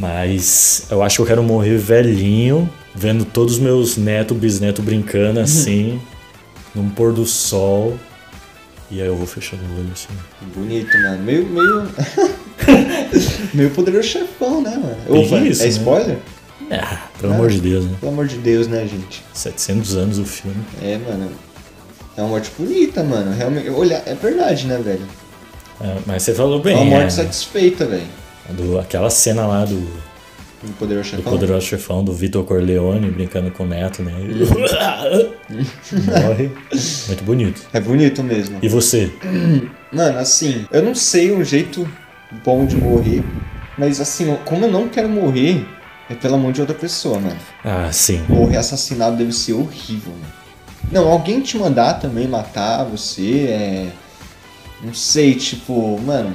Mas 0.00 0.86
eu 0.90 1.02
acho 1.02 1.16
que 1.16 1.22
eu 1.22 1.26
quero 1.26 1.42
morrer 1.42 1.76
velhinho, 1.76 2.68
vendo 2.94 3.22
todos 3.26 3.54
os 3.54 3.58
meus 3.60 3.98
netos, 3.98 4.34
bisnetos 4.34 4.82
brincando 4.82 5.38
Uhum. 5.38 5.44
assim, 5.44 6.00
num 6.74 6.88
pôr 6.88 7.12
do 7.12 7.26
sol. 7.26 7.98
E 8.90 9.00
aí 9.00 9.06
eu 9.06 9.14
vou 9.14 9.26
fechando 9.26 9.62
o 9.62 9.78
olho 9.78 9.90
assim. 9.92 10.08
Bonito, 10.56 10.96
mano. 10.98 11.22
Meio, 11.22 11.44
meio... 11.46 11.86
meio 13.52 13.70
poderoso 13.70 14.08
chefão, 14.08 14.62
né, 14.62 14.70
mano? 14.70 14.96
Opa, 15.22 15.36
Isso, 15.38 15.62
é 15.62 15.66
né? 15.66 15.70
spoiler? 15.70 16.18
Ah, 16.72 16.98
pelo 17.20 17.34
amor 17.34 17.50
de 17.50 17.60
Deus, 17.60 17.84
né? 17.84 17.96
Pelo 18.00 18.12
amor 18.12 18.26
de 18.26 18.36
Deus, 18.38 18.68
né, 18.68 18.86
gente? 18.86 19.22
700 19.34 19.96
anos 19.96 20.18
o 20.18 20.24
filme. 20.24 20.56
É, 20.82 20.96
mano. 20.98 21.30
É 22.16 22.22
uma 22.22 22.30
morte 22.30 22.50
bonita, 22.58 23.02
mano. 23.04 23.34
Realmente. 23.36 23.68
Olha, 23.70 24.02
é 24.06 24.14
verdade, 24.14 24.66
né, 24.66 24.78
velho? 24.82 25.06
É, 25.80 25.96
mas 26.06 26.22
você 26.22 26.32
falou 26.34 26.58
É 26.60 26.62
bem, 26.62 26.76
uma 26.76 26.84
morte 26.86 27.06
é, 27.06 27.10
satisfeita, 27.10 27.86
velho. 27.86 28.06
Do, 28.50 28.78
aquela 28.78 29.10
cena 29.10 29.46
lá 29.46 29.64
do, 29.64 29.76
Do 30.62 30.72
poderoso 30.78 31.10
do 31.10 31.16
chefão. 31.16 31.32
poderoso 31.32 31.66
chefão 31.66 32.04
do 32.04 32.12
Vitor 32.12 32.44
Corleone 32.44 33.10
brincando 33.10 33.50
com 33.50 33.64
o 33.64 33.66
neto, 33.66 34.02
né? 34.02 34.12
Morre. 35.48 36.50
Muito 37.08 37.24
bonito. 37.24 37.62
É 37.72 37.80
bonito 37.80 38.22
mesmo. 38.22 38.58
E 38.62 38.68
você? 38.68 39.10
Mano, 39.92 40.18
assim, 40.18 40.66
eu 40.70 40.82
não 40.82 40.94
sei 40.94 41.32
um 41.32 41.42
jeito 41.44 41.88
bom 42.44 42.64
de 42.66 42.76
morrer, 42.76 43.24
mas 43.76 44.00
assim, 44.00 44.36
como 44.44 44.66
eu 44.66 44.70
não 44.70 44.88
quero 44.88 45.08
morrer, 45.08 45.66
é 46.08 46.14
pela 46.14 46.36
mão 46.36 46.52
de 46.52 46.60
outra 46.60 46.74
pessoa, 46.76 47.18
mano. 47.18 47.36
Ah, 47.64 47.90
sim. 47.92 48.22
Morrer 48.28 48.56
assassinado 48.58 49.16
deve 49.16 49.32
ser 49.32 49.54
horrível, 49.54 50.12
mano. 50.12 50.40
Não, 50.92 51.08
alguém 51.08 51.40
te 51.40 51.56
mandar 51.58 51.94
também 51.94 52.26
matar 52.26 52.84
você, 52.84 53.46
é. 53.48 53.86
Não 54.82 54.94
sei, 54.94 55.34
tipo, 55.34 56.00
mano. 56.00 56.34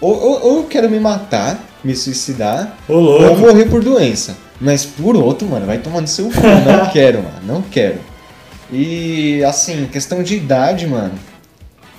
Ou, 0.00 0.12
ou, 0.12 0.42
ou 0.46 0.56
eu 0.58 0.64
quero 0.64 0.90
me 0.90 0.98
matar, 1.00 1.58
me 1.82 1.94
suicidar, 1.94 2.76
Ô, 2.88 2.94
ou 2.94 3.36
morrer 3.38 3.66
por 3.66 3.82
doença. 3.82 4.36
Mas 4.60 4.84
por 4.84 5.16
outro, 5.16 5.46
mano, 5.48 5.66
vai 5.66 5.78
tomando 5.78 6.06
seu 6.06 6.26
cu. 6.26 6.40
Não 6.40 6.86
quero, 6.92 7.18
mano, 7.22 7.40
não 7.46 7.62
quero. 7.62 7.98
E 8.72 9.42
assim, 9.44 9.86
questão 9.86 10.22
de 10.22 10.36
idade, 10.36 10.86
mano. 10.86 11.12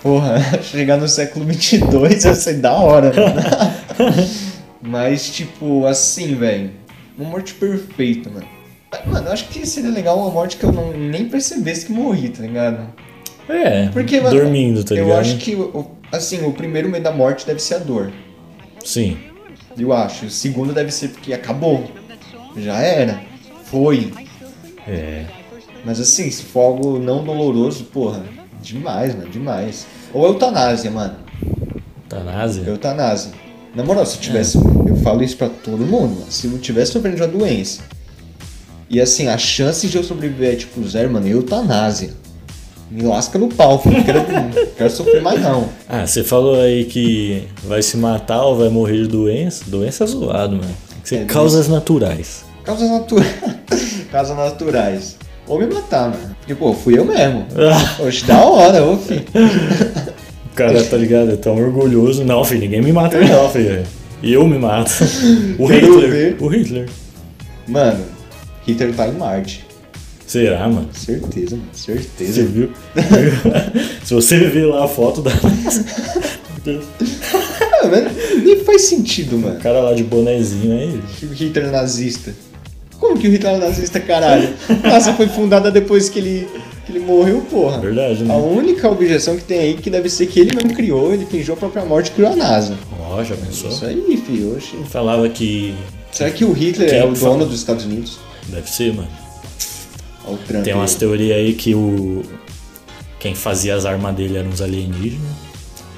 Porra, 0.02 0.36
chegar 0.62 0.98
no 0.98 1.08
século 1.08 1.46
22 1.46 2.26
ia 2.26 2.34
ser 2.36 2.56
da 2.56 2.74
hora, 2.74 3.12
mano. 3.14 4.16
Mas, 4.82 5.30
tipo, 5.30 5.86
assim, 5.86 6.36
velho. 6.36 6.72
Uma 7.18 7.30
morte 7.30 7.54
perfeita, 7.54 8.30
mano. 8.30 8.46
Mano, 9.08 9.28
eu 9.28 9.34
acho 9.34 9.48
que 9.50 9.66
seria 9.66 9.89
legal 9.89 10.18
uma 10.20 10.30
morte 10.30 10.58
que 10.58 10.64
eu 10.64 10.72
não, 10.72 10.91
nem 10.91 11.28
percebesse 11.28 11.86
que 11.88 11.91
morri, 11.91 12.30
tá 12.30 12.41
ligado? 12.41 12.80
É, 13.50 13.88
Porque, 13.88 14.20
mano, 14.20 14.36
dormindo, 14.39 14.84
tá 14.84 14.96
ligado? 14.96 15.10
Eu 15.10 15.18
acho 15.18 15.38
que, 15.38 15.56
o- 15.56 15.91
assim, 16.12 16.45
o 16.45 16.51
primeiro 16.51 16.89
meio 16.89 17.03
da 17.03 17.12
morte 17.12 17.45
deve 17.45 17.60
ser 17.60 17.76
a 17.76 17.80
dor. 17.80 18.12
Sim. 18.84 19.18
Eu 19.78 19.91
acho. 19.91 20.26
O 20.26 20.30
segundo 20.30 20.74
deve 20.74 20.91
ser 20.91 21.10
porque 21.10 21.34
acabou. 21.34 21.89
Já 22.58 22.80
era. 22.80 23.22
Foi. 23.66 24.14
É. 24.88 25.26
Mas 25.84 25.99
assim, 25.99 26.30
se 26.32 26.43
for 26.43 26.62
algo 26.62 26.99
não 26.99 27.24
doloroso, 27.24 27.86
porra, 27.86 28.24
demais, 28.62 29.14
mano, 29.14 29.30
demais. 29.30 29.86
Ou 30.14 30.26
eutanásia, 30.26 30.89
mano. 30.89 31.16
Eutanásia? 32.03 32.64
Eutanásia. 32.64 33.32
Na 33.76 33.84
moral, 33.84 34.06
se 34.06 34.16
eu 34.16 34.22
tivesse. 34.22 34.58
Eu 34.58 34.95
falo 35.03 35.24
isso 35.24 35.38
pra 35.38 35.49
todo 35.49 35.86
mundo, 35.86 36.20
mano. 36.20 36.32
Se 36.32 36.47
eu 36.47 36.58
tivesse 36.58 36.93
sofrendo 36.93 37.18
de 37.18 37.22
uma 37.22 37.28
doença. 37.28 37.84
E 38.89 39.01
assim, 39.01 39.28
a 39.28 39.38
chance 39.38 39.88
de 39.88 39.97
eu 39.97 40.03
sobreviver 40.03 40.53
é 40.53 40.56
tipo 40.56 40.82
zero, 40.88 41.12
mano, 41.12 41.28
eutanásia. 41.28 42.14
Me 42.92 43.02
lasca 43.04 43.40
no 43.40 43.48
pau. 43.50 43.82
Não 43.86 44.04
quero, 44.04 44.20
não 44.20 44.52
quero 44.78 44.90
sofrer 44.90 45.22
mais 45.22 45.42
não. 45.42 45.68
Ah, 45.90 46.06
você 46.06 46.24
falou 46.24 46.60
aí 46.62 46.86
que 46.86 47.44
vai 47.64 47.82
se 47.82 47.98
matar 47.98 48.44
ou 48.44 48.56
vai 48.58 48.70
morrer 48.70 49.02
de 49.04 49.08
doença? 49.08 49.64
Doença 49.68 50.04
é 50.04 50.08
zoado, 50.08 50.56
mano. 50.58 50.68
Tem 50.90 51.00
que 51.02 51.10
ser 51.10 51.16
É, 51.22 51.26
causas 51.26 51.68
naturais. 51.68 52.46
Causas 52.64 52.90
naturais. 52.90 53.36
Causas 54.12 54.38
naturais. 54.38 55.18
Ou 55.48 55.60
me 55.60 55.68
matar, 55.68 56.10
mano. 56.10 56.36
Porque, 56.40 56.56
pô, 56.56 56.74
fui 56.74 56.98
eu 56.98 57.06
mesmo. 57.06 57.46
Oxe, 58.06 58.24
da 58.26 58.44
hora, 58.44 58.84
ô 58.84 58.98
filho. 58.98 59.26
O 60.52 60.56
cara, 60.56 60.84
tá 60.84 60.96
ligado? 60.98 61.32
É 61.32 61.36
tão 61.36 61.56
orgulhoso. 61.56 62.24
Não, 62.24 62.44
filho, 62.46 62.62
ninguém 62.62 62.82
me 62.82 62.92
mata 62.94 63.20
não, 63.20 63.50
filho. 63.52 63.84
Eu 64.24 64.48
me 64.48 64.58
mato. 64.58 64.92
O 65.60 65.66
Hitler. 65.68 66.38
O 66.40 66.48
Hitler. 66.48 66.88
Mano, 67.68 68.06
Hitler 68.66 68.94
tá 68.96 69.08
em 69.08 69.12
Marte. 69.14 69.64
Será, 70.28 70.67
mano? 70.67 70.89
Certeza, 70.93 71.55
mano. 71.55 71.67
Você 71.73 71.93
Certeza. 71.93 72.43
viu? 72.43 72.69
Se 74.03 74.13
você 74.13 74.39
ver 74.39 74.65
lá 74.65 74.86
a 74.86 74.88
foto 74.88 75.21
da. 75.21 75.32
Ah, 77.84 77.88
nem 78.43 78.63
faz 78.63 78.84
sentido, 78.84 79.38
mano. 79.38 79.57
O 79.57 79.61
cara 79.61 79.80
lá 79.82 79.93
de 79.93 80.03
bonezinho 80.03 80.73
é. 80.73 81.26
O 81.26 81.32
Hitler 81.34 81.69
nazista. 81.71 82.34
Como 82.99 83.17
que 83.19 83.28
o 83.28 83.32
Hitler 83.32 83.53
é 83.55 83.57
nazista, 83.59 83.99
caralho? 83.99 84.49
A 84.84 84.88
NASA 84.88 85.13
foi 85.13 85.28
fundada 85.28 85.69
depois 85.69 86.09
que 86.09 86.17
ele, 86.17 86.47
que 86.86 86.91
ele 86.91 86.99
morreu, 87.05 87.41
porra. 87.51 87.78
Verdade, 87.80 88.23
A 88.23 88.26
né? 88.26 88.36
única 88.36 88.89
objeção 88.89 89.36
que 89.38 89.43
tem 89.43 89.59
aí 89.59 89.73
que 89.76 89.89
deve 89.91 90.09
ser 90.09 90.26
que 90.26 90.39
ele 90.39 90.55
mesmo 90.55 90.73
criou, 90.73 91.13
ele 91.13 91.26
fingiu 91.28 91.53
a 91.53 91.57
própria 91.57 91.86
morte 91.86 92.07
e 92.07 92.11
criou 92.13 92.32
a 92.32 92.36
NASA. 92.36 92.76
Ó, 92.99 93.23
já 93.23 93.36
pensou? 93.36 93.69
Isso 93.69 93.86
aí, 93.86 94.23
filho. 94.26 94.55
Oxi. 94.55 94.76
Falava 94.89 95.30
que. 95.30 95.76
Será 96.11 96.32
que 96.32 96.43
o 96.45 96.51
Hitler 96.51 96.89
Quem 96.89 96.99
é 96.99 97.05
o 97.05 97.11
que 97.13 97.19
fala? 97.19 97.34
dono 97.34 97.45
dos 97.45 97.59
Estados 97.59 97.86
Unidos? 97.86 98.17
Deve 98.47 98.67
ser, 98.69 98.91
mano. 98.93 99.07
Tem 100.63 100.73
umas 100.73 100.95
teorias 100.95 101.38
aí 101.38 101.53
que 101.53 101.76
o. 101.76 102.23
Quem 103.19 103.34
fazia 103.34 103.76
as 103.76 103.86
armas 103.86 104.15
dele 104.15 104.38
eram 104.38 104.49
os 104.49 104.61
alienígenas. 104.61 105.26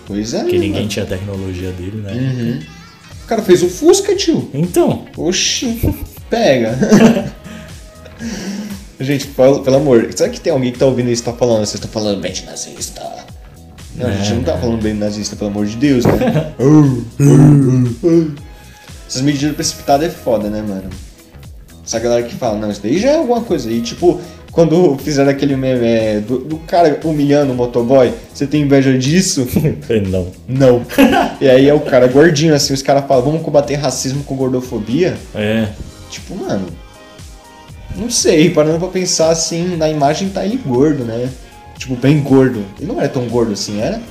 Pois 0.05 0.33
é. 0.33 0.45
Que 0.45 0.53
né, 0.53 0.59
ninguém 0.59 0.71
mano? 0.71 0.87
tinha 0.87 1.05
tecnologia 1.05 1.71
dele, 1.71 1.97
né? 1.97 2.13
Uhum. 2.13 2.59
O 3.23 3.27
cara 3.27 3.41
fez 3.41 3.61
o 3.61 3.69
Fusca, 3.69 4.15
tio. 4.15 4.49
Então, 4.53 5.05
Oxi, 5.17 5.79
pega. 6.29 6.77
gente, 8.99 9.27
pelo, 9.27 9.61
pelo 9.61 9.75
amor, 9.75 10.09
será 10.15 10.29
que 10.29 10.39
tem 10.39 10.53
alguém 10.53 10.71
que 10.71 10.79
tá 10.79 10.85
ouvindo 10.85 11.09
isso 11.09 11.23
e 11.23 11.25
tá 11.25 11.33
falando? 11.33 11.59
Vocês 11.59 11.75
estão 11.75 11.89
falando 11.91 12.21
bem 12.21 12.31
de 12.31 12.45
nazista? 12.45 13.01
Não, 13.95 14.07
a 14.07 14.11
gente 14.11 14.33
não 14.33 14.43
tá 14.43 14.57
falando 14.57 14.81
bem 14.81 14.93
de 14.93 14.99
nazista, 14.99 15.35
pelo 15.35 15.49
amor 15.49 15.65
de 15.65 15.75
Deus, 15.75 16.05
né? 16.05 16.53
Essas 19.07 19.21
medidas 19.21 19.55
precipitadas 19.55 20.07
é 20.07 20.09
foda, 20.09 20.49
né, 20.49 20.61
mano? 20.61 20.89
Essa 21.87 21.99
galera 21.99 22.23
que 22.23 22.35
fala, 22.35 22.57
não, 22.57 22.69
isso 22.69 22.81
daí 22.83 22.99
já 22.99 23.11
é 23.11 23.15
alguma 23.15 23.39
coisa. 23.39 23.71
E 23.71 23.79
tipo, 23.79 24.19
quando 24.51 24.97
fizeram 24.97 25.31
aquele 25.31 25.55
meme 25.55 25.87
é, 25.87 26.19
do, 26.19 26.39
do 26.39 26.57
cara 26.57 26.99
humilhando 27.05 27.53
o 27.53 27.55
motoboy, 27.55 28.13
você 28.33 28.45
tem 28.45 28.63
inveja 28.63 28.97
disso? 28.97 29.47
não. 30.11 30.27
Não. 30.45 30.85
e 31.39 31.47
aí 31.47 31.69
é 31.69 31.73
o 31.73 31.79
cara 31.79 32.05
gordinho, 32.07 32.53
assim, 32.53 32.73
os 32.73 32.81
caras 32.81 33.05
falam, 33.07 33.23
vamos 33.23 33.41
combater 33.41 33.75
racismo 33.75 34.21
com 34.25 34.35
gordofobia? 34.35 35.15
É. 35.33 35.69
Tipo, 36.09 36.35
mano. 36.35 36.67
Não 37.95 38.09
sei, 38.09 38.49
parando 38.49 38.79
pra 38.79 38.89
pensar 38.89 39.29
assim, 39.29 39.77
na 39.77 39.89
imagem 39.89 40.27
tá 40.27 40.45
ele 40.45 40.57
gordo, 40.57 41.05
né? 41.05 41.29
Tipo, 41.77 41.95
bem 41.95 42.19
gordo. 42.19 42.65
Ele 42.77 42.91
não 42.91 42.99
era 42.99 43.07
tão 43.07 43.25
gordo 43.29 43.53
assim, 43.53 43.79
era? 43.79 44.01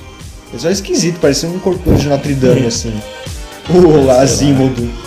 Ele 0.49 0.59
só 0.59 0.67
é 0.67 0.71
esquisito, 0.71 1.19
parecia 1.19 1.47
um 1.47 1.59
corpo 1.59 1.93
de 1.93 2.07
Notre 2.07 2.33
Dame, 2.33 2.65
assim. 2.67 2.99
O 3.69 4.09
Asímodo. 4.09 5.06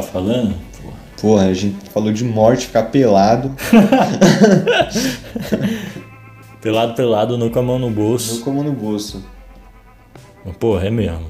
Tava 0.00 0.06
falando? 0.12 0.54
Porra, 1.20 1.46
a 1.46 1.54
gente 1.54 1.88
falou 1.90 2.12
de 2.12 2.24
morte, 2.24 2.66
ficar 2.66 2.84
pelado. 2.84 3.54
Pelado, 6.60 6.94
pelado, 6.94 7.38
não 7.38 7.48
com 7.48 7.58
a 7.58 7.62
mão 7.62 7.78
no 7.78 7.86
Não 7.86 7.94
bolso. 7.94 8.40
como 8.42 8.62
no 8.62 8.72
bolso. 8.72 9.24
Porra, 10.58 10.86
é 10.86 10.90
mesmo. 10.90 11.26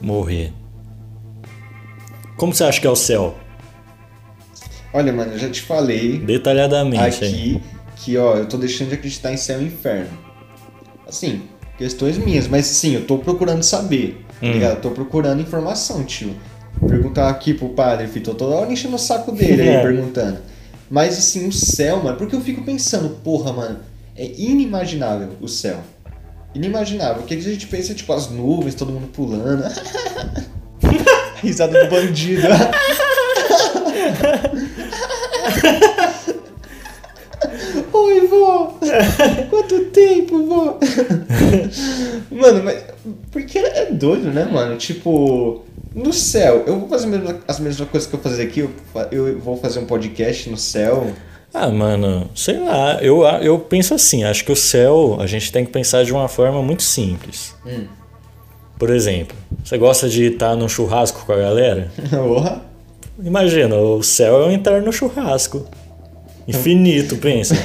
Morrer. 0.00 0.52
Como 2.36 2.54
você 2.54 2.64
acha 2.64 2.80
que 2.80 2.86
é 2.86 2.90
o 2.90 2.94
céu? 2.96 3.34
Olha, 4.92 5.12
mano, 5.12 5.32
eu 5.32 5.38
já 5.38 5.50
te 5.50 5.62
falei 5.62 6.18
Detalhadamente. 6.18 7.24
aqui 7.24 7.60
que, 7.96 8.16
ó, 8.16 8.36
eu 8.36 8.46
tô 8.46 8.56
deixando 8.56 8.88
de 8.90 8.94
acreditar 8.94 9.32
em 9.32 9.36
céu 9.36 9.60
e 9.60 9.64
inferno. 9.66 10.16
Assim, 11.08 11.42
questões 11.76 12.18
minhas, 12.18 12.46
mas 12.46 12.66
sim, 12.66 12.94
eu 12.94 13.04
tô 13.06 13.18
procurando 13.18 13.62
saber, 13.62 14.24
tá 14.40 14.46
Hum. 14.46 14.52
ligado? 14.52 14.76
Eu 14.76 14.80
tô 14.80 14.90
procurando 14.90 15.40
informação, 15.42 16.04
tio. 16.04 16.34
Perguntar 16.86 17.28
aqui 17.28 17.54
pro 17.54 17.70
padre, 17.70 18.06
Fito, 18.06 18.34
toda 18.34 18.54
hora 18.56 18.72
enchendo 18.72 18.96
o 18.96 18.98
saco 18.98 19.32
dele 19.32 19.62
aí, 19.62 19.68
É. 19.76 19.82
perguntando. 19.82 20.38
Mas 20.90 21.18
assim, 21.18 21.48
o 21.48 21.52
céu, 21.52 22.02
mano, 22.02 22.16
porque 22.16 22.36
eu 22.36 22.40
fico 22.40 22.62
pensando, 22.62 23.08
porra, 23.24 23.52
mano, 23.52 23.78
é 24.16 24.24
inimaginável 24.36 25.30
o 25.40 25.48
céu. 25.48 25.78
Inimaginável. 26.54 27.22
O 27.22 27.26
que 27.26 27.34
a 27.34 27.40
gente 27.40 27.66
pensa, 27.66 27.92
tipo, 27.92 28.12
as 28.12 28.30
nuvens, 28.30 28.74
todo 28.74 28.92
mundo 28.92 29.08
pulando. 29.08 29.64
Risada 31.42 31.84
do 31.84 31.90
bandido. 31.90 32.46
Oi, 37.92 38.26
vó! 38.26 38.78
Quanto 39.50 39.84
tempo, 39.86 40.46
vó? 40.46 40.78
mano, 42.30 42.62
mas. 42.64 42.84
Porque 43.30 43.58
é 43.58 43.90
doido, 43.92 44.30
né, 44.32 44.44
mano? 44.44 44.76
Tipo, 44.76 45.62
no 45.96 46.12
céu, 46.12 46.64
eu 46.66 46.78
vou 46.78 46.88
fazer 46.90 47.08
as 47.48 47.58
mesmas 47.58 47.88
coisas 47.88 48.06
que 48.06 48.14
eu 48.14 48.20
fazer 48.20 48.42
aqui. 48.42 48.60
Eu, 48.60 48.70
eu 49.10 49.38
vou 49.38 49.56
fazer 49.56 49.78
um 49.78 49.86
podcast 49.86 50.50
no 50.50 50.56
céu. 50.58 51.10
Ah, 51.54 51.70
mano, 51.70 52.28
sei 52.34 52.58
lá, 52.58 52.98
eu, 53.00 53.24
eu 53.40 53.58
penso 53.58 53.94
assim, 53.94 54.22
acho 54.22 54.44
que 54.44 54.52
o 54.52 54.56
céu 54.56 55.16
a 55.18 55.26
gente 55.26 55.50
tem 55.50 55.64
que 55.64 55.72
pensar 55.72 56.04
de 56.04 56.12
uma 56.12 56.28
forma 56.28 56.62
muito 56.62 56.82
simples. 56.82 57.54
Hum. 57.66 57.86
Por 58.78 58.90
exemplo, 58.90 59.34
você 59.64 59.78
gosta 59.78 60.06
de 60.06 60.24
estar 60.24 60.54
num 60.54 60.68
churrasco 60.68 61.24
com 61.24 61.32
a 61.32 61.36
galera? 61.36 61.90
Porra! 62.10 62.60
Imagina, 63.18 63.74
o 63.76 64.02
céu 64.02 64.42
é 64.42 64.46
um 64.48 64.50
entrar 64.50 64.82
no 64.82 64.92
churrasco. 64.92 65.66
Infinito, 66.46 67.16
pensa. 67.18 67.56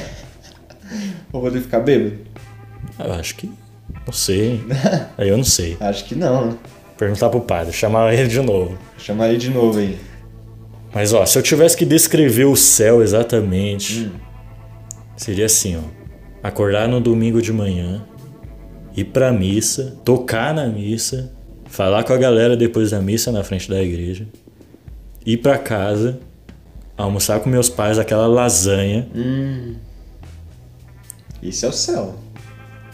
Vou 1.34 1.41
poder 1.41 1.59
ficar 1.59 1.82
bêbado? 1.82 2.17
Eu 2.97 3.11
acho 3.11 3.36
que. 3.36 3.51
Não 4.05 4.13
sei. 4.13 4.63
Aí 5.17 5.27
eu 5.27 5.36
não 5.36 5.43
sei. 5.43 5.75
Acho 5.82 6.05
que 6.05 6.15
não, 6.15 6.45
né? 6.45 6.57
Perguntar 7.01 7.29
pro 7.31 7.41
padre, 7.41 7.73
chamar 7.73 8.13
ele 8.13 8.27
de 8.27 8.39
novo. 8.41 8.77
Chamar 8.95 9.29
ele 9.29 9.39
de 9.39 9.49
novo 9.49 9.79
aí. 9.79 9.97
Mas 10.93 11.11
ó, 11.13 11.25
se 11.25 11.35
eu 11.35 11.41
tivesse 11.41 11.75
que 11.75 11.83
descrever 11.83 12.45
o 12.45 12.55
céu 12.55 13.01
exatamente, 13.01 14.11
seria 15.17 15.47
assim, 15.47 15.77
ó. 15.77 16.47
Acordar 16.47 16.87
no 16.87 17.01
domingo 17.01 17.41
de 17.41 17.51
manhã, 17.51 18.05
ir 18.95 19.05
pra 19.05 19.33
missa, 19.33 19.97
tocar 20.05 20.53
na 20.53 20.67
missa, 20.67 21.33
falar 21.65 22.03
com 22.03 22.13
a 22.13 22.17
galera 22.17 22.55
depois 22.55 22.91
da 22.91 23.01
missa 23.01 23.31
na 23.31 23.43
frente 23.43 23.67
da 23.67 23.81
igreja, 23.81 24.27
ir 25.25 25.37
pra 25.37 25.57
casa, 25.57 26.19
almoçar 26.95 27.39
com 27.39 27.49
meus 27.49 27.67
pais 27.67 27.97
aquela 27.97 28.27
lasanha 28.27 29.07
Isso 31.41 31.65
é 31.65 31.69
o 31.69 31.73
céu. 31.73 32.15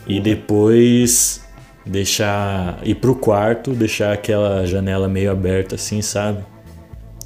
e 0.07 0.21
depois 0.21 1.45
deixar 1.88 2.79
ir 2.83 2.95
pro 2.95 3.15
quarto, 3.15 3.71
deixar 3.71 4.13
aquela 4.13 4.65
janela 4.65 5.07
meio 5.07 5.31
aberta 5.31 5.75
assim, 5.75 6.01
sabe? 6.01 6.43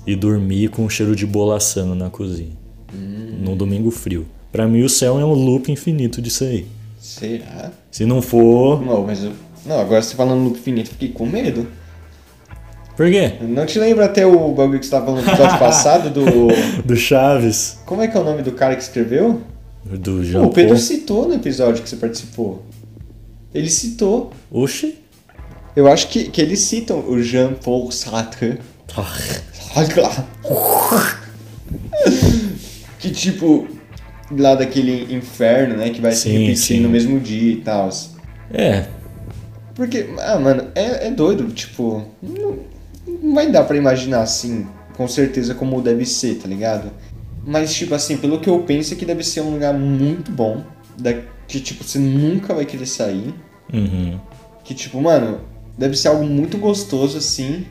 E 0.05 0.16
dormir 0.16 0.70
com 0.70 0.84
um 0.84 0.89
cheiro 0.89 1.16
de 1.16 1.26
bolaçando 1.26 1.93
na 1.95 2.09
cozinha. 2.09 2.59
Num 2.93 3.55
domingo 3.55 3.89
frio. 3.91 4.26
Pra 4.51 4.68
mim 4.68 4.84
o 4.84 4.89
céu 4.89 5.20
é 5.20 5.26
um 5.26 5.34
loop 5.34 5.72
infinito 5.72 6.22
disso 6.22 6.43
aí. 6.43 6.66
Será? 6.99 7.72
Se 7.89 8.05
não 8.05 8.22
for, 8.22 8.84
Não, 8.86 9.03
mas 9.05 9.24
eu. 9.24 9.32
Não, 9.66 9.80
agora 9.80 10.01
você 10.01 10.16
falando 10.16 10.41
no 10.41 10.49
infinito, 10.51 10.89
fiquei 10.89 11.09
com 11.09 11.26
medo. 11.26 11.68
por 12.97 13.09
quê? 13.09 13.34
Não 13.41 13.66
te 13.66 13.80
lembra 13.80 14.05
até 14.05 14.26
o 14.26 14.51
bagulho 14.53 14.80
que 14.80 14.86
você 14.86 14.91
tava 14.91 15.05
falando 15.05 15.24
no 15.26 15.32
episódio 15.32 15.57
passado 15.59 16.09
do. 16.09 16.26
Do 16.84 16.95
Chaves, 16.95 17.80
Como 17.86 18.01
é 18.01 18.07
que 18.07 18.18
é 18.18 18.20
o 18.20 18.24
nome 18.24 18.41
do 18.41 18.51
cara 18.51 18.76
que 18.76 18.84
escreveu? 18.84 19.41
do 19.84 20.18
Pô, 20.18 20.24
Jean 20.24 20.41
o 20.43 20.49
Pedro 20.51 20.78
citou 20.78 21.28
no 21.28 21.34
episódio 21.36 21.82
que 21.82 21.89
você 21.89 21.95
participou. 21.95 22.64
Ele 23.54 23.70
citou. 23.70 24.32
Oxi. 24.49 24.97
Eu 25.76 25.88
acho 25.88 26.08
que, 26.10 26.26
que 26.26 26.41
eles 26.41 26.60
citam 26.60 26.99
o 27.08 27.22
Jean-Paul 27.22 27.91
Sartre. 27.91 28.60
Lá. 28.97 30.28
que 32.99 33.10
tipo, 33.10 33.68
lá 34.38 34.56
daquele 34.56 35.14
inferno, 35.14 35.78
né? 35.78 35.89
Que 35.89 36.02
vai 36.02 36.12
se 36.12 36.30
repetir 36.30 36.58
sim. 36.58 36.80
no 36.82 36.89
mesmo 36.89 37.20
dia 37.20 37.54
e 37.54 37.58
tal. 37.58 37.89
É, 38.54 38.86
Porque, 39.76 40.10
ah, 40.20 40.38
mano, 40.38 40.68
é, 40.76 41.08
é 41.08 41.12
doido, 41.12 41.47
tipo, 41.54 42.06
não, 42.22 42.60
não 43.08 43.34
vai 43.34 43.49
dar 43.49 43.64
pra 43.64 43.78
imaginar 43.78 44.22
assim, 44.22 44.68
com 44.95 45.08
certeza 45.08 45.56
como 45.56 45.82
deve 45.82 46.06
ser, 46.06 46.36
tá 46.36 46.47
ligado? 46.47 46.91
Mas, 47.45 47.74
tipo 47.74 47.95
assim, 47.95 48.18
pelo 48.18 48.39
que 48.39 48.49
eu 48.49 48.60
penso 48.60 48.93
é 48.93 48.97
que 48.97 49.06
deve 49.06 49.24
ser 49.24 49.41
um 49.41 49.54
lugar 49.54 49.74
muito 49.74 50.32
bom, 50.32 50.64
da, 50.97 51.14
que, 51.52 51.60
tipo, 51.60 51.84
você 51.84 51.99
nunca 51.99 52.54
vai 52.54 52.66
querer 52.66 52.86
sair, 52.86 53.34
uhum. 53.74 54.18
que, 54.64 54.74
tipo, 54.74 55.02
mano, 55.02 55.41
deve 55.78 55.97
ser 55.97 56.08
algo 56.08 56.24
muito 56.24 56.58
gostoso, 56.58 57.18
assim, 57.18 57.66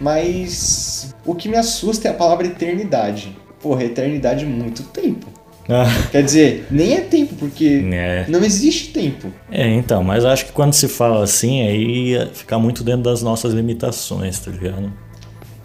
mas 0.00 1.12
o 1.26 1.34
que 1.34 1.48
me 1.48 1.56
assusta 1.56 2.06
é 2.06 2.10
a 2.12 2.14
palavra 2.14 2.46
eternidade. 2.46 3.36
Porra, 3.60 3.82
eternidade 3.82 4.44
é 4.44 4.48
muito 4.48 4.84
tempo. 4.84 5.26
Ah, 5.68 5.86
Quer 6.12 6.22
dizer, 6.22 6.66
nem 6.70 6.94
é 6.94 7.00
tempo, 7.00 7.34
porque 7.36 7.82
é. 7.92 8.26
não 8.28 8.44
existe 8.44 8.92
tempo. 8.92 9.32
É, 9.50 9.66
então, 9.66 10.04
mas 10.04 10.24
acho 10.24 10.46
que 10.46 10.52
quando 10.52 10.74
se 10.74 10.86
fala 10.86 11.24
assim, 11.24 11.66
aí 11.66 12.10
ia 12.10 12.26
ficar 12.26 12.58
muito 12.58 12.84
dentro 12.84 13.02
das 13.02 13.22
nossas 13.22 13.52
limitações, 13.52 14.38
tá 14.38 14.50
ligado? 14.50 14.92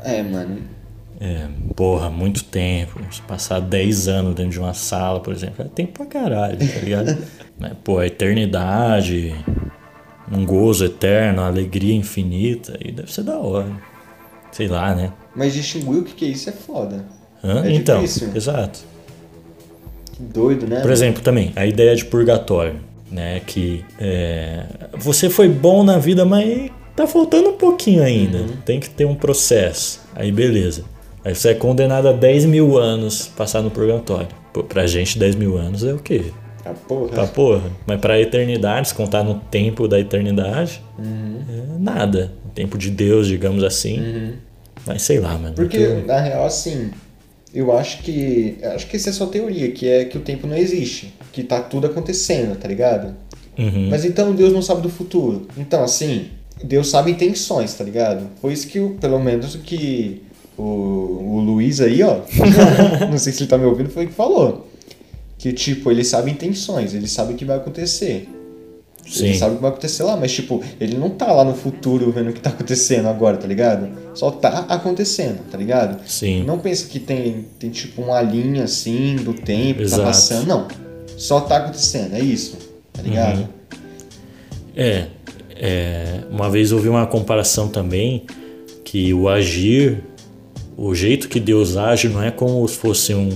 É, 0.04 0.24
mano, 0.24 0.58
É, 1.20 1.48
porra, 1.76 2.10
muito 2.10 2.46
tempo. 2.46 3.00
Se 3.12 3.22
passar 3.24 3.60
10 3.60 4.08
anos 4.08 4.34
dentro 4.36 4.54
de 4.54 4.60
uma 4.60 4.74
sala, 4.74 5.20
por 5.20 5.34
exemplo, 5.34 5.66
é 5.66 5.68
tempo 5.68 5.92
pra 5.92 6.06
caralho, 6.06 6.58
tá 6.58 6.80
ligado? 6.80 7.18
Mas, 7.60 7.74
pô, 7.84 8.00
a 8.00 8.08
eternidade, 8.08 9.36
um 10.32 10.46
gozo 10.46 10.86
eterno, 10.86 11.42
alegria 11.42 11.94
infinita, 11.94 12.78
aí 12.84 12.92
deve 12.92 13.12
ser 13.12 13.24
da 13.24 13.38
hora. 13.38 13.70
Sei 14.52 14.68
lá, 14.68 14.96
né? 14.96 15.12
mas 15.36 15.54
distinguir 15.54 16.00
o 16.00 16.04
que 16.04 16.14
que 16.14 16.26
é 16.26 16.28
isso 16.30 16.50
é 16.50 16.54
foda. 16.54 17.06
Hã? 17.44 17.66
É 17.66 17.72
então, 17.72 18.02
difícil. 18.02 18.30
exato. 18.36 18.80
Que 20.12 20.24
doido, 20.24 20.68
né? 20.68 20.82
Por 20.82 20.92
exemplo, 20.92 21.22
também, 21.22 21.54
a 21.56 21.66
ideia 21.66 21.96
de 21.96 22.04
purgatório, 22.06 22.76
né? 23.12 23.40
Que 23.46 23.86
é, 24.00 24.66
você 24.98 25.30
foi 25.30 25.48
bom 25.48 25.84
na 25.84 25.98
vida, 25.98 26.26
mas 26.26 26.70
tá 26.96 27.08
faltando 27.08 27.50
um 27.50 27.58
pouquinho 27.58 28.04
ainda. 28.04 28.46
Tem 28.66 28.80
que 28.80 28.90
ter 28.90 29.06
um 29.06 29.16
processo. 29.16 30.02
Aí 30.16 30.32
beleza. 30.32 30.84
Aí 31.24 31.34
você 31.34 31.50
é 31.50 31.54
condenado 31.54 32.08
a 32.08 32.12
10 32.12 32.46
mil 32.46 32.78
anos 32.78 33.28
passar 33.28 33.62
no 33.62 33.70
purgatório. 33.72 34.28
Pô, 34.54 34.64
pra 34.64 34.88
gente, 34.88 35.18
10 35.18 35.36
mil 35.36 35.58
anos 35.58 35.84
é 35.84 35.94
o 35.94 36.00
quê? 36.00 36.26
A 36.70 36.74
porra. 36.74 37.10
Pra 37.10 37.28
porra. 37.28 37.72
Mas 37.88 38.00
pra 38.00 38.20
eternidade, 38.20 38.90
se 38.90 38.94
contar 38.94 39.24
no 39.24 39.36
tempo 39.36 39.88
da 39.88 40.00
eternidade, 40.00 40.82
é 41.00 41.80
nada. 41.80 42.32
O 42.46 42.50
tempo 42.50 42.78
de 42.78 42.90
Deus, 42.90 43.28
digamos 43.28 43.64
assim. 43.64 44.34
Mas 44.86 45.02
sei 45.02 45.20
lá, 45.20 45.38
mano. 45.38 45.56
Porque, 45.56 45.78
Eu- 45.78 46.06
na 46.06 46.20
real, 46.20 46.46
assim, 46.46 46.92
eu 47.54 47.76
acho 47.78 48.02
que. 48.04 48.58
eu 48.62 48.72
Acho 48.72 48.88
que 48.88 48.96
essa 48.96 49.10
é 49.10 49.12
a 49.12 49.14
sua 49.14 49.28
teoria, 49.28 49.72
que 49.72 49.88
é 49.88 50.06
que 50.06 50.18
o 50.18 50.22
tempo 50.22 50.48
não 50.48 50.56
existe. 50.56 51.14
Que 51.32 51.44
tá 51.44 51.62
tudo 51.62 51.88
acontecendo, 51.88 52.56
tá 52.58 52.68
ligado? 52.68 53.14
Uhum. 53.58 53.88
Mas 53.90 54.06
então 54.06 54.34
Deus 54.34 54.52
não 54.54 54.62
sabe 54.62 54.82
do 54.82 54.90
futuro. 54.90 55.48
Então, 55.58 55.84
assim, 55.84 56.28
Deus 56.64 56.90
sabe 56.90 57.12
intenções, 57.12 57.74
tá 57.74 57.84
ligado? 57.84 58.28
Foi 58.42 58.54
isso 58.54 58.68
que, 58.68 58.80
o- 58.80 58.92
pelo 59.02 59.20
menos, 59.20 59.54
o 59.56 59.60
que 59.60 60.24
o, 60.58 60.64
o 60.64 61.40
Luiz 61.42 61.82
aí, 61.82 62.02
ó. 62.04 62.20
não 63.12 63.18
sei 63.18 63.32
se 63.34 63.44
ele 63.44 63.50
tá 63.50 63.58
me 63.58 63.66
ouvindo, 63.66 63.90
foi 63.90 64.06
o 64.06 64.08
que 64.08 64.14
falou. 64.14 64.69
Que, 65.40 65.52
tipo, 65.54 65.90
ele 65.90 66.04
sabe 66.04 66.30
intenções, 66.30 66.94
ele 66.94 67.08
sabe 67.08 67.34
o 67.34 67.36
que 67.36 67.46
vai 67.46 67.58
acontecer. 67.58 68.30
Ele 69.18 69.34
Sim. 69.34 69.40
sabe 69.40 69.54
o 69.54 69.56
que 69.56 69.62
vai 69.62 69.72
acontecer 69.72 70.04
lá, 70.04 70.16
mas 70.16 70.32
tipo, 70.32 70.62
ele 70.80 70.96
não 70.96 71.10
tá 71.10 71.32
lá 71.32 71.44
no 71.44 71.56
futuro 71.56 72.12
vendo 72.12 72.30
o 72.30 72.34
que 72.34 72.40
tá 72.40 72.52
acontecendo 72.52 73.08
agora, 73.08 73.38
tá 73.38 73.48
ligado? 73.48 73.90
Só 74.14 74.30
tá 74.30 74.66
acontecendo, 74.70 75.40
tá 75.50 75.58
ligado? 75.58 76.00
Sim. 76.06 76.44
Não 76.44 76.60
pensa 76.60 76.88
que 76.88 77.00
tem, 77.00 77.46
tem 77.58 77.72
tipo 77.72 78.04
uma 78.04 78.22
linha 78.22 78.66
assim 78.66 79.16
do 79.16 79.34
tempo 79.34 79.78
que 79.78 79.84
Exato. 79.84 80.02
tá 80.04 80.08
passando, 80.10 80.48
não. 80.48 80.68
Só 81.18 81.42
tá 81.42 81.58
acontecendo, 81.58 82.14
é 82.14 82.20
isso, 82.20 82.58
tá 82.94 83.02
ligado? 83.02 83.40
Uhum. 83.40 83.48
É, 84.76 85.08
é, 85.56 86.24
uma 86.30 86.50
vez 86.50 86.72
ouvi 86.72 86.88
uma 86.88 87.08
comparação 87.08 87.68
também 87.68 88.26
que 88.86 89.14
o 89.14 89.28
agir, 89.28 90.04
o 90.78 90.94
jeito 90.94 91.28
que 91.28 91.40
Deus 91.40 91.76
age 91.78 92.08
não 92.08 92.24
é 92.24 92.32
como 92.32 92.68
se 92.68 92.78
fosse 92.78 93.14
um 93.14 93.30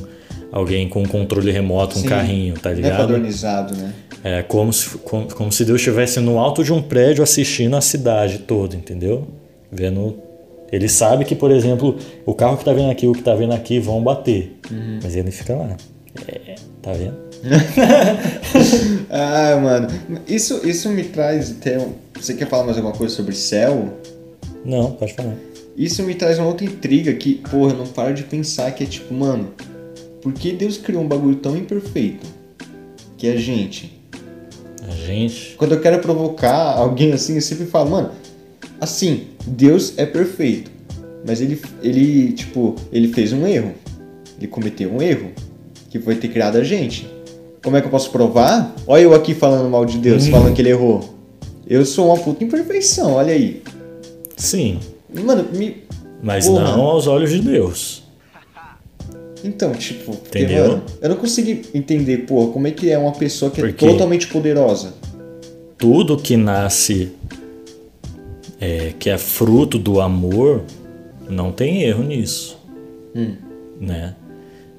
alguém 0.54 0.88
com 0.88 1.02
um 1.02 1.06
controle 1.06 1.52
remoto, 1.52 1.98
um 1.98 2.02
Sim. 2.04 2.08
carrinho, 2.08 2.54
tá 2.54 2.70
é 2.70 2.76
ligado? 2.76 2.98
padronizado, 2.98 3.76
né? 3.76 3.92
É 4.24 4.44
como 4.44 4.72
se, 4.72 4.98
como, 5.00 5.28
como 5.34 5.52
se 5.52 5.66
Deus 5.66 5.82
estivesse 5.82 6.20
no 6.20 6.38
alto 6.38 6.64
de 6.64 6.72
um 6.72 6.80
prédio 6.80 7.24
assistindo 7.24 7.76
a 7.76 7.82
cidade 7.82 8.38
toda, 8.38 8.76
entendeu? 8.76 9.28
Vendo 9.72 10.16
Ele 10.72 10.88
sabe 10.88 11.26
que, 11.26 11.36
por 11.36 11.50
exemplo, 11.50 11.98
o 12.24 12.36
carro 12.36 12.56
que 12.56 12.64
tá 12.64 12.72
vindo 12.72 12.92
aqui 12.92 13.06
e 13.06 13.10
o 13.10 13.14
que 13.14 13.24
tá 13.24 13.34
vindo 13.34 13.52
aqui 13.52 13.80
vão 13.80 14.02
bater. 14.02 14.56
Uhum. 14.72 15.00
Mas 15.02 15.16
ele 15.16 15.32
fica 15.32 15.56
lá. 15.56 15.76
É, 16.28 16.56
tá 16.82 16.94
vendo? 16.94 17.18
Ah, 19.16 19.60
mano. 19.62 19.88
Isso, 20.28 20.68
isso 20.68 20.90
me 20.90 21.04
traz 21.04 21.52
até 21.52 21.78
um... 21.78 21.94
Você 22.20 22.34
quer 22.34 22.48
falar 22.48 22.64
mais 22.64 22.78
alguma 22.78 22.96
coisa 22.96 23.14
sobre 23.14 23.36
céu? 23.36 23.94
Não, 24.66 24.92
pode 24.92 25.14
falar. 25.14 25.36
Isso 25.78 26.02
me 26.04 26.16
traz 26.16 26.40
uma 26.40 26.48
outra 26.48 26.66
intriga 26.66 27.14
que, 27.14 27.36
porra, 27.36 27.74
eu 27.74 27.78
não 27.78 27.88
paro 27.88 28.14
de 28.14 28.24
pensar 28.24 28.72
que 28.72 28.84
é 28.84 28.88
tipo, 28.88 29.14
mano, 29.14 29.52
por 30.24 30.32
que 30.32 30.54
Deus 30.54 30.78
criou 30.78 31.04
um 31.04 31.08
bagulho 31.08 31.36
tão 31.36 31.58
imperfeito? 31.58 32.26
Que 33.18 33.28
é 33.28 33.34
a 33.34 33.38
gente. 33.38 34.02
A 34.88 34.92
gente. 34.92 35.56
Quando 35.58 35.74
eu 35.74 35.82
quero 35.82 36.00
provocar 36.00 36.78
alguém 36.78 37.12
assim, 37.12 37.36
eu 37.36 37.42
sempre 37.42 37.66
falo, 37.66 37.90
mano, 37.90 38.12
assim, 38.80 39.28
Deus 39.46 39.94
é 39.98 40.06
perfeito. 40.06 40.72
Mas 41.28 41.42
ele, 41.42 41.62
ele, 41.82 42.32
tipo, 42.32 42.76
ele 42.92 43.10
fez 43.10 43.34
um 43.34 43.46
erro. 43.46 43.74
Ele 44.38 44.48
cometeu 44.48 44.90
um 44.94 45.02
erro. 45.02 45.32
Que 45.90 46.00
foi 46.00 46.16
ter 46.16 46.30
criado 46.30 46.58
a 46.58 46.64
gente. 46.64 47.08
Como 47.62 47.76
é 47.76 47.82
que 47.82 47.88
eu 47.88 47.92
posso 47.92 48.10
provar? 48.10 48.74
Olha 48.88 49.02
eu 49.02 49.14
aqui 49.14 49.34
falando 49.34 49.70
mal 49.70 49.86
de 49.86 49.98
Deus, 49.98 50.28
falando 50.28 50.54
que 50.54 50.62
ele 50.62 50.70
errou. 50.70 51.14
Eu 51.68 51.86
sou 51.86 52.08
uma 52.08 52.18
puta 52.18 52.44
imperfeição, 52.44 53.14
olha 53.14 53.34
aí. 53.34 53.62
Sim. 54.38 54.80
Mano, 55.14 55.46
me. 55.54 55.84
Mas 56.22 56.48
Porra. 56.48 56.64
não 56.64 56.82
aos 56.82 57.08
olhos 57.08 57.30
de 57.30 57.40
Deus. 57.40 58.03
Então, 59.44 59.74
tipo, 59.74 60.16
porque, 60.16 60.40
Entendeu? 60.40 60.68
mano, 60.68 60.84
eu 61.02 61.10
não 61.10 61.18
consigo 61.18 61.62
entender, 61.74 62.20
pô, 62.20 62.48
como 62.48 62.68
é 62.68 62.72
que 62.72 62.90
é 62.90 62.98
uma 62.98 63.12
pessoa 63.12 63.52
que 63.52 63.60
é 63.60 63.64
Por 63.66 63.74
quê? 63.74 63.86
totalmente 63.86 64.28
poderosa. 64.28 64.94
Tudo 65.78 66.16
que 66.18 66.38
nasce, 66.38 67.12
é, 68.60 68.94
que 68.98 69.10
é 69.10 69.18
fruto 69.18 69.78
do 69.78 70.00
amor, 70.00 70.64
não 71.30 71.52
tem 71.52 71.84
erro 71.84 72.04
nisso. 72.04 72.58
Né? 73.80 74.16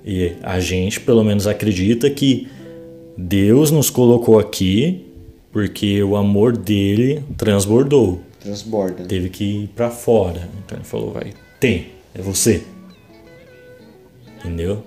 E 0.05 0.33
a 0.43 0.59
gente, 0.61 1.01
pelo 1.01 1.23
menos, 1.23 1.47
acredita 1.47 2.09
que 2.09 2.49
Deus 3.17 3.71
nos 3.71 3.91
colocou 3.91 4.39
aqui 4.39 5.05
porque 5.53 6.03
o 6.03 6.17
amor 6.17 6.57
dele 6.57 7.23
transbordou. 7.37 8.21
Transborda. 8.41 9.05
Teve 9.05 9.29
que 9.29 9.45
ir 9.45 9.69
pra 9.69 9.89
fora. 9.89 10.49
Então 10.65 10.77
ele 10.77 10.85
falou, 10.85 11.13
vai, 11.13 11.33
tem, 11.61 11.87
é 12.15 12.21
você. 12.21 12.63
Entendeu? 14.45 14.85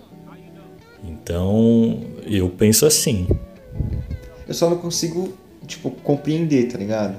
Então, 1.03 2.01
eu 2.25 2.47
penso 2.49 2.85
assim. 2.85 3.27
Eu 4.47 4.53
só 4.53 4.69
não 4.69 4.77
consigo, 4.77 5.33
tipo, 5.65 5.89
compreender, 5.89 6.71
tá 6.71 6.77
ligado? 6.77 7.17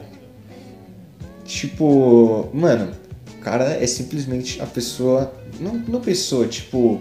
Tipo, 1.45 2.49
mano, 2.55 2.93
o 3.36 3.41
cara 3.41 3.64
é 3.82 3.86
simplesmente 3.86 4.61
a 4.61 4.66
pessoa. 4.66 5.32
Não, 5.59 5.74
não 5.74 6.01
pessoa, 6.01 6.47
tipo. 6.47 7.01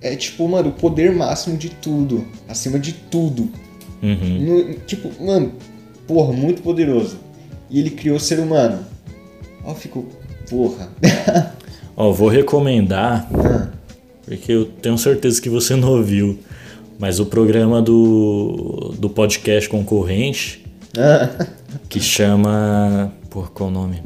É 0.00 0.14
tipo, 0.14 0.46
mano, 0.46 0.68
o 0.68 0.72
poder 0.72 1.12
máximo 1.12 1.56
de 1.56 1.70
tudo. 1.70 2.24
Acima 2.48 2.78
de 2.78 2.92
tudo. 2.92 3.50
Uhum. 4.02 4.40
No- 4.68 4.74
tipo, 4.80 5.10
mano, 5.24 5.54
porra, 6.06 6.32
muito 6.32 6.62
poderoso. 6.62 7.18
E 7.68 7.80
ele 7.80 7.90
criou 7.90 8.16
o 8.16 8.20
ser 8.20 8.38
humano. 8.38 8.84
Ó, 9.64 9.70
eu 9.70 9.74
fico. 9.74 10.06
Porra. 10.48 10.88
Ó, 11.96 12.12
vou 12.12 12.28
recomendar, 12.28 13.26
Ah, 13.34 13.68
porque 14.24 14.52
eu 14.52 14.66
tenho 14.66 14.98
certeza 14.98 15.40
que 15.40 15.48
você 15.48 15.74
não 15.74 15.90
ouviu, 15.92 16.38
mas 16.98 17.18
o 17.20 17.26
programa 17.26 17.80
do, 17.80 18.94
do 18.98 19.08
podcast 19.08 19.68
concorrente, 19.68 20.64
ah, 20.98 21.46
que 21.88 22.00
chama. 22.00 23.12
Por 23.30 23.50
qual 23.50 23.68
o 23.68 23.72
nome? 23.72 24.02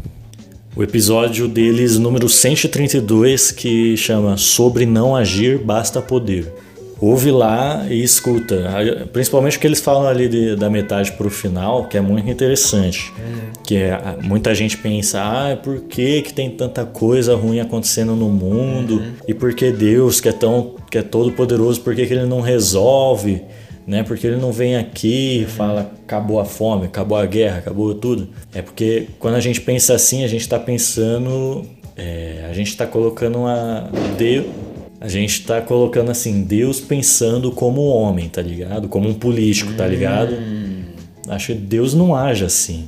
O 0.77 0.83
episódio 0.83 1.49
deles, 1.49 1.99
número 1.99 2.29
132, 2.29 3.51
que 3.51 3.97
chama 3.97 4.37
Sobre 4.37 4.87
Não 4.87 5.17
Agir 5.17 5.59
Basta 5.59 6.01
Poder. 6.01 6.53
Ouve 7.01 7.31
lá 7.31 7.87
e 7.89 8.03
escuta, 8.03 8.63
principalmente 9.11 9.57
o 9.57 9.61
que 9.61 9.67
eles 9.67 9.81
falam 9.81 10.07
ali 10.07 10.29
de- 10.29 10.55
da 10.55 10.69
metade 10.69 11.13
pro 11.13 11.31
final, 11.31 11.87
que 11.87 11.97
é 11.97 12.01
muito 12.01 12.29
interessante. 12.29 13.11
Que 13.65 13.77
é, 13.77 13.99
muita 14.23 14.55
gente 14.55 14.77
pensa, 14.77 15.21
ah, 15.23 15.57
por 15.57 15.81
que, 15.83 16.21
que 16.23 16.33
tem 16.35 16.51
tanta 16.51 16.85
coisa 16.85 17.35
ruim 17.35 17.59
acontecendo 17.59 18.15
no 18.15 18.29
mundo? 18.29 19.03
E 19.27 19.33
por 19.33 19.55
que 19.55 19.71
Deus, 19.71 20.21
que 20.21 20.29
é 20.29 20.33
tão 20.33 20.75
que 20.91 20.99
é 20.99 21.03
todo 21.03 21.33
poderoso, 21.33 21.81
por 21.81 21.95
que, 21.95 22.05
que 22.07 22.13
ele 22.13 22.27
não 22.27 22.41
resolve? 22.41 23.43
Né? 23.87 24.03
Porque 24.03 24.27
ele 24.27 24.37
não 24.37 24.53
vem 24.53 24.77
aqui 24.77 25.43
e 25.43 25.45
fala 25.47 25.91
acabou 26.05 26.39
a 26.39 26.45
fome, 26.45 26.85
acabou 26.87 27.17
a 27.17 27.25
guerra, 27.25 27.59
acabou 27.59 27.95
tudo. 27.95 28.29
É 28.53 28.61
porque 28.61 29.07
quando 29.19 29.37
a 29.37 29.41
gente 29.41 29.61
pensa 29.61 29.95
assim, 29.95 30.23
a 30.23 30.29
gente 30.29 30.43
está 30.43 30.59
pensando, 30.59 31.65
é, 31.97 32.47
a 32.51 32.53
gente 32.53 32.69
está 32.69 32.87
colocando 32.87 33.39
uma 33.39 33.89
Deus, 34.19 34.47
a 35.01 35.09
gente 35.09 35.45
tá 35.47 35.61
colocando 35.63 36.11
assim 36.11 36.43
Deus 36.43 36.81
pensando 36.81 37.51
como 37.51 37.83
homem, 37.87 38.29
tá 38.29 38.43
ligado? 38.43 38.89
Como 38.89 39.09
um 39.09 39.15
político, 39.15 39.73
tá 39.75 39.87
ligado? 39.87 40.37
Acho 41.29 41.49
que 41.49 41.55
Deus 41.59 41.95
não 41.95 42.15
age 42.15 42.45
assim, 42.45 42.87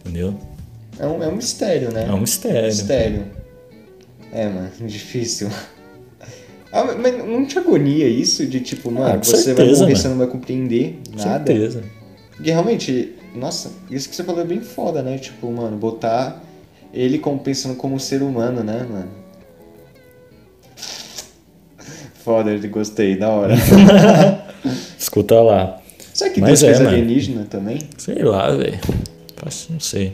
entendeu? 0.00 0.34
é, 0.98 1.06
um, 1.06 1.22
é 1.22 1.28
um 1.28 1.36
mistério, 1.36 1.90
né? 1.90 2.06
É 2.08 2.12
um 2.12 2.20
mistério. 2.20 2.66
Mistério. 2.66 3.24
É, 4.32 4.48
mano, 4.48 4.70
difícil. 4.86 5.48
Ah, 6.72 6.84
mas- 6.84 7.18
não 7.18 7.44
te 7.46 7.58
agonia 7.58 8.08
isso 8.08 8.46
de 8.46 8.60
tipo, 8.60 8.90
mano, 8.90 9.06
Ah, 9.14 9.18
com 9.18 9.24
você 9.24 9.32
vai 9.32 9.42
certeza, 9.66 9.80
morrer, 9.80 9.92
mano. 9.92 9.96
você 10.02 10.08
não 10.08 10.18
vai 10.18 10.26
compreender 10.26 10.98
nada? 11.16 11.44
Certeza. 11.52 11.82
Porque 12.34 12.50
realmente, 12.50 13.12
nossa, 13.34 13.70
isso 13.90 14.08
que 14.08 14.16
você 14.16 14.24
falou 14.24 14.40
é 14.40 14.44
bem 14.44 14.60
foda, 14.60 15.02
né? 15.02 15.18
Tipo, 15.18 15.50
mano, 15.52 15.76
botar 15.76 16.42
ele 16.92 17.18
como 17.18 17.38
pensando 17.40 17.74
como 17.76 17.94
um 17.94 17.98
ser 17.98 18.22
humano, 18.22 18.62
né, 18.64 18.86
mano? 18.90 19.21
Foda, 22.24 22.50
eu 22.52 22.70
gostei, 22.70 23.16
da 23.16 23.28
hora. 23.28 23.54
Escuta 24.98 25.40
lá. 25.40 25.80
Será 26.14 26.30
que 26.30 26.40
Mas 26.40 26.60
Deus 26.60 26.62
é, 26.62 26.66
fez 26.66 26.78
mano. 26.78 26.90
alienígena 26.90 27.46
também? 27.50 27.78
Sei 27.98 28.22
lá, 28.22 28.50
velho. 28.50 28.78
Não 29.70 29.80
sei. 29.80 30.12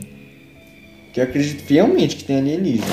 Que 1.13 1.19
eu 1.19 1.23
acredito 1.23 1.61
fielmente 1.63 2.15
que 2.15 2.23
tem 2.23 2.37
alienígena. 2.37 2.87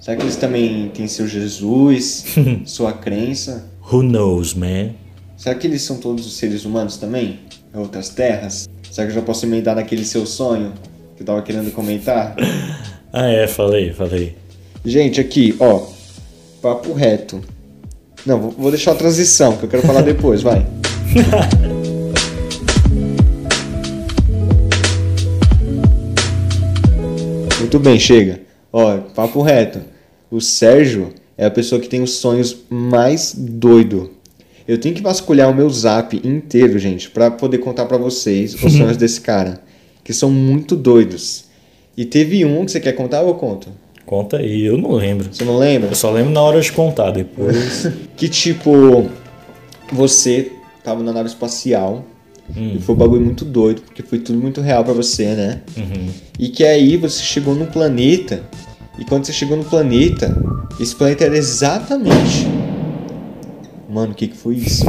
Será 0.00 0.16
que 0.16 0.22
eles 0.22 0.36
também 0.36 0.88
têm 0.94 1.06
seu 1.06 1.28
Jesus, 1.28 2.24
sua 2.64 2.92
crença? 2.92 3.66
Who 3.92 4.02
knows, 4.02 4.54
man? 4.54 4.90
Será 5.36 5.54
que 5.54 5.66
eles 5.66 5.82
são 5.82 5.98
todos 5.98 6.26
os 6.26 6.34
seres 6.36 6.64
humanos 6.64 6.96
também? 6.96 7.40
Em 7.74 7.78
outras 7.78 8.08
terras? 8.08 8.68
Será 8.90 9.06
que 9.06 9.12
eu 9.12 9.16
já 9.16 9.22
posso 9.22 9.44
emendar 9.44 9.74
naquele 9.76 10.04
seu 10.04 10.24
sonho 10.24 10.72
que 11.16 11.22
eu 11.22 11.26
tava 11.26 11.42
querendo 11.42 11.70
comentar? 11.72 12.34
Ah, 13.14 13.26
é, 13.28 13.46
falei, 13.46 13.92
falei. 13.92 14.34
Gente, 14.82 15.20
aqui, 15.20 15.54
ó. 15.60 15.86
Papo 16.62 16.94
reto. 16.94 17.42
Não, 18.24 18.38
vou- 18.50 18.70
deixar 18.70 18.92
a 18.92 18.94
transição, 18.94 19.56
que 19.56 19.64
eu 19.64 19.68
quero 19.68 19.82
falar 19.82 20.02
depois, 20.02 20.42
vai. 20.42 20.64
Muito 27.60 27.78
bem, 27.78 27.98
chega. 27.98 28.40
Ó, 28.72 28.98
papo 29.14 29.42
reto. 29.42 29.80
O 30.30 30.40
Sérgio 30.40 31.10
é 31.36 31.44
a 31.46 31.50
pessoa 31.50 31.80
que 31.80 31.88
tem 31.88 32.02
os 32.02 32.12
sonhos 32.14 32.56
mais 32.68 33.34
doido. 33.36 34.10
Eu 34.66 34.78
tenho 34.78 34.94
que 34.94 35.02
vasculhar 35.02 35.50
o 35.50 35.54
meu 35.54 35.68
zap 35.70 36.16
inteiro, 36.26 36.78
gente, 36.78 37.10
pra 37.10 37.30
poder 37.30 37.58
contar 37.58 37.86
pra 37.86 37.98
vocês 37.98 38.54
os 38.54 38.60
sonhos 38.72 38.96
desse 38.96 39.20
cara, 39.20 39.62
que 40.04 40.12
são 40.12 40.30
muito 40.30 40.76
doidos. 40.76 41.44
E 41.96 42.04
teve 42.04 42.44
um 42.44 42.64
que 42.64 42.72
você 42.72 42.80
quer 42.80 42.92
contar 42.92 43.20
ou 43.22 43.28
eu 43.28 43.34
conto? 43.34 43.68
Conta 44.12 44.36
aí, 44.36 44.66
eu 44.66 44.76
não 44.76 44.92
lembro. 44.92 45.32
Você 45.32 45.42
não 45.42 45.56
lembra? 45.56 45.88
Eu 45.88 45.94
só 45.94 46.10
lembro 46.10 46.32
na 46.32 46.42
hora 46.42 46.60
de 46.60 46.70
contar, 46.70 47.12
depois. 47.12 47.88
Que 48.14 48.28
tipo, 48.28 49.08
você 49.90 50.52
tava 50.84 51.02
na 51.02 51.14
nave 51.14 51.30
espacial 51.30 52.04
e 52.54 52.78
foi 52.78 52.94
um 52.94 52.98
bagulho 52.98 53.24
muito 53.24 53.42
doido, 53.42 53.80
porque 53.80 54.02
foi 54.02 54.18
tudo 54.18 54.38
muito 54.38 54.60
real 54.60 54.84
pra 54.84 54.92
você, 54.92 55.28
né? 55.28 55.62
E 56.38 56.50
que 56.50 56.62
aí 56.62 56.98
você 56.98 57.22
chegou 57.22 57.54
num 57.54 57.64
planeta, 57.64 58.42
e 58.98 59.04
quando 59.06 59.24
você 59.24 59.32
chegou 59.32 59.56
no 59.56 59.64
planeta, 59.64 60.36
esse 60.78 60.94
planeta 60.94 61.24
era 61.24 61.38
exatamente. 61.38 62.46
Mano, 63.88 64.12
o 64.12 64.14
que 64.14 64.28
que 64.28 64.36
foi 64.36 64.56
isso? 64.56 64.84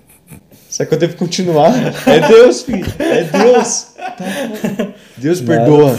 Será 0.70 0.88
que 0.88 0.94
eu 0.94 0.98
devo 0.98 1.16
continuar? 1.18 1.74
É 2.06 2.26
Deus, 2.26 2.62
filho! 2.62 2.86
É 2.98 3.24
Deus! 3.24 3.88
Deus 5.18 5.42
perdoa! 5.42 5.94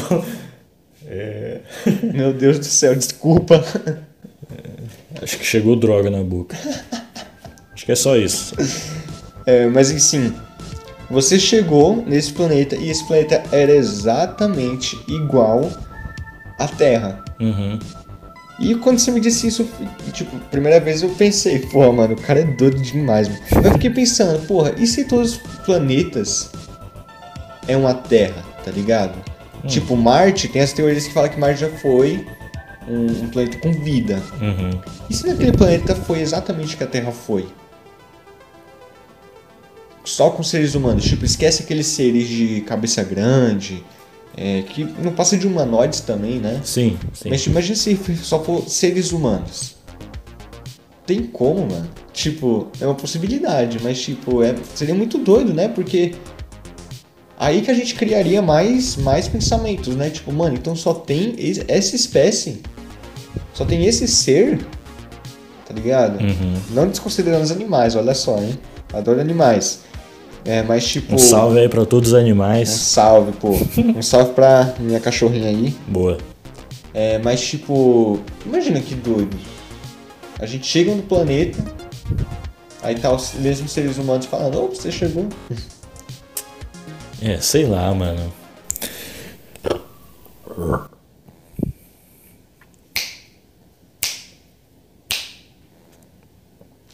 Meu 2.13 2.33
Deus 2.33 2.59
do 2.59 2.65
céu, 2.65 2.95
desculpa! 2.95 3.63
Acho 5.21 5.37
que 5.37 5.45
chegou 5.45 5.75
droga 5.75 6.09
na 6.09 6.23
boca. 6.23 6.57
Acho 7.73 7.85
que 7.85 7.91
é 7.91 7.95
só 7.95 8.15
isso. 8.15 8.55
É, 9.45 9.67
mas 9.67 9.91
assim, 9.91 10.33
você 11.09 11.39
chegou 11.39 12.03
nesse 12.05 12.33
planeta 12.33 12.75
e 12.75 12.89
esse 12.89 13.05
planeta 13.05 13.43
era 13.51 13.71
exatamente 13.71 14.99
igual 15.07 15.71
à 16.59 16.67
Terra. 16.67 17.23
Uhum. 17.39 17.79
E 18.59 18.73
quando 18.75 18.99
você 18.99 19.11
me 19.11 19.19
disse 19.19 19.47
isso, 19.47 19.67
tipo, 20.13 20.37
primeira 20.49 20.79
vez 20.79 21.03
eu 21.03 21.09
pensei, 21.09 21.59
porra, 21.59 21.91
mano, 21.91 22.13
o 22.13 22.21
cara 22.21 22.39
é 22.39 22.43
doido 22.43 22.81
demais, 22.81 23.27
mano. 23.27 23.41
Eu 23.63 23.71
fiquei 23.73 23.89
pensando, 23.89 24.45
porra, 24.47 24.73
e 24.77 24.87
se 24.87 25.03
todos 25.03 25.33
os 25.33 25.37
planetas 25.65 26.49
é 27.67 27.75
uma 27.75 27.93
Terra, 27.93 28.43
tá 28.63 28.71
ligado? 28.71 29.13
Tipo, 29.67 29.95
Marte, 29.95 30.47
tem 30.47 30.61
as 30.61 30.73
teorias 30.73 31.07
que 31.07 31.13
falam 31.13 31.29
que 31.29 31.39
Marte 31.39 31.61
já 31.61 31.69
foi 31.69 32.25
um, 32.87 33.05
um 33.05 33.29
planeta 33.29 33.57
com 33.57 33.71
vida. 33.71 34.21
Uhum. 34.39 34.79
E 35.09 35.13
se 35.13 35.27
naquele 35.27 35.51
planeta 35.51 35.95
foi 35.95 36.21
exatamente 36.21 36.75
o 36.75 36.77
que 36.77 36.83
a 36.83 36.87
Terra 36.87 37.11
foi? 37.11 37.47
Só 40.03 40.29
com 40.29 40.43
seres 40.43 40.75
humanos. 40.75 41.03
Tipo, 41.03 41.25
esquece 41.25 41.63
aqueles 41.63 41.87
seres 41.87 42.27
de 42.27 42.61
cabeça 42.61 43.03
grande, 43.03 43.83
é, 44.37 44.61
que 44.61 44.83
não 44.83 45.11
passa 45.13 45.37
de 45.37 45.47
humanoides 45.47 46.01
também, 46.01 46.39
né? 46.39 46.61
Sim, 46.63 46.97
sim. 47.13 47.29
Mas 47.29 47.45
imagina 47.45 47.75
se 47.75 47.97
só 48.17 48.43
for 48.43 48.67
seres 48.69 49.11
humanos. 49.11 49.75
Tem 51.05 51.23
como, 51.23 51.67
mano? 51.67 51.89
Tipo, 52.11 52.67
é 52.79 52.85
uma 52.85 52.95
possibilidade, 52.95 53.79
mas 53.81 54.01
tipo, 54.01 54.41
é, 54.41 54.55
seria 54.73 54.95
muito 54.95 55.17
doido, 55.17 55.53
né? 55.53 55.67
Porque 55.67 56.15
aí 57.37 57.61
que 57.61 57.71
a 57.71 57.73
gente 57.73 57.95
criaria 57.95 58.41
mais, 58.41 58.95
mais 58.97 59.27
pensamentos, 59.27 59.95
né? 59.95 60.09
Tipo, 60.09 60.31
mano, 60.31 60.55
então 60.55 60.75
só 60.75 60.93
tem 60.93 61.35
es- 61.37 61.63
essa 61.67 61.95
espécie, 61.95 62.61
só 63.53 63.65
tem 63.65 63.85
esse 63.85 64.07
ser, 64.07 64.65
tá 65.67 65.73
ligado? 65.73 66.21
Uhum. 66.23 66.53
Não 66.71 66.87
desconsiderando 66.87 67.43
os 67.43 67.51
animais, 67.51 67.95
olha 67.95 68.13
só, 68.13 68.37
hein? 68.37 68.57
Adoro 68.93 69.19
animais. 69.19 69.81
É, 70.45 70.61
mas 70.61 70.85
tipo. 70.87 71.15
Um 71.15 71.17
salve 71.17 71.59
aí 71.59 71.67
pra 71.67 71.85
todos 71.85 72.09
os 72.09 72.15
Um 72.15 72.19
animais. 72.21 72.69
salve, 72.69 73.31
pô. 73.33 73.49
Um 73.97 74.01
salve 74.01 74.33
pra 74.33 74.75
minha 74.79 74.99
cachorrinha 74.99 75.49
aí. 75.49 75.75
Boa. 75.87 76.17
É, 76.93 77.17
mas 77.17 77.41
tipo, 77.41 78.19
imagina 78.45 78.79
que 78.79 78.93
doido. 78.95 79.35
A 80.39 80.45
gente 80.45 80.65
chega 80.67 80.93
no 80.93 81.01
planeta, 81.01 81.57
aí 82.83 82.95
tá 82.95 83.11
os 83.11 83.33
mesmos 83.35 83.71
seres 83.71 83.97
humanos 83.97 84.25
falando, 84.27 84.61
ô, 84.63 84.67
você 84.67 84.91
chegou. 84.91 85.27
É, 87.25 87.39
sei 87.41 87.65
lá, 87.65 87.91
mano. 87.91 88.31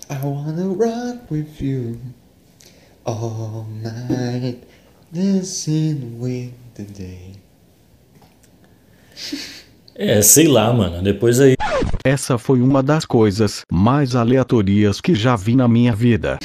I 0.09 0.23
wanna 0.23 0.69
rock 0.69 1.29
with 1.29 1.59
you 1.59 1.99
all 3.05 3.67
night, 3.84 4.59
dancing 5.11 6.17
with 6.17 6.53
the 6.75 6.84
day. 6.84 7.34
É, 9.93 10.21
sei 10.21 10.47
lá, 10.47 10.71
mano. 10.71 11.03
Depois 11.03 11.41
aí. 11.41 11.57
Essa 12.05 12.38
foi 12.38 12.61
uma 12.61 12.82
das 12.82 13.03
coisas 13.03 13.63
mais 13.69 14.15
aleatórias 14.15 15.01
que 15.01 15.13
já 15.13 15.36
vi 15.36 15.57
na 15.57 15.67
minha 15.67 15.93
vida. 15.93 16.39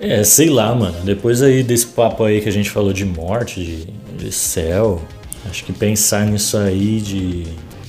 É, 0.00 0.22
sei 0.22 0.48
lá, 0.48 0.74
mano. 0.74 0.96
Depois 1.04 1.42
aí 1.42 1.62
desse 1.62 1.86
papo 1.86 2.24
aí 2.24 2.40
que 2.40 2.48
a 2.48 2.52
gente 2.52 2.70
falou 2.70 2.92
de 2.92 3.04
morte, 3.04 3.64
de, 3.64 4.24
de 4.24 4.32
céu. 4.32 5.00
Acho 5.48 5.64
que 5.64 5.72
pensar 5.72 6.26
nisso 6.26 6.56
aí 6.56 7.00
de 7.00 7.46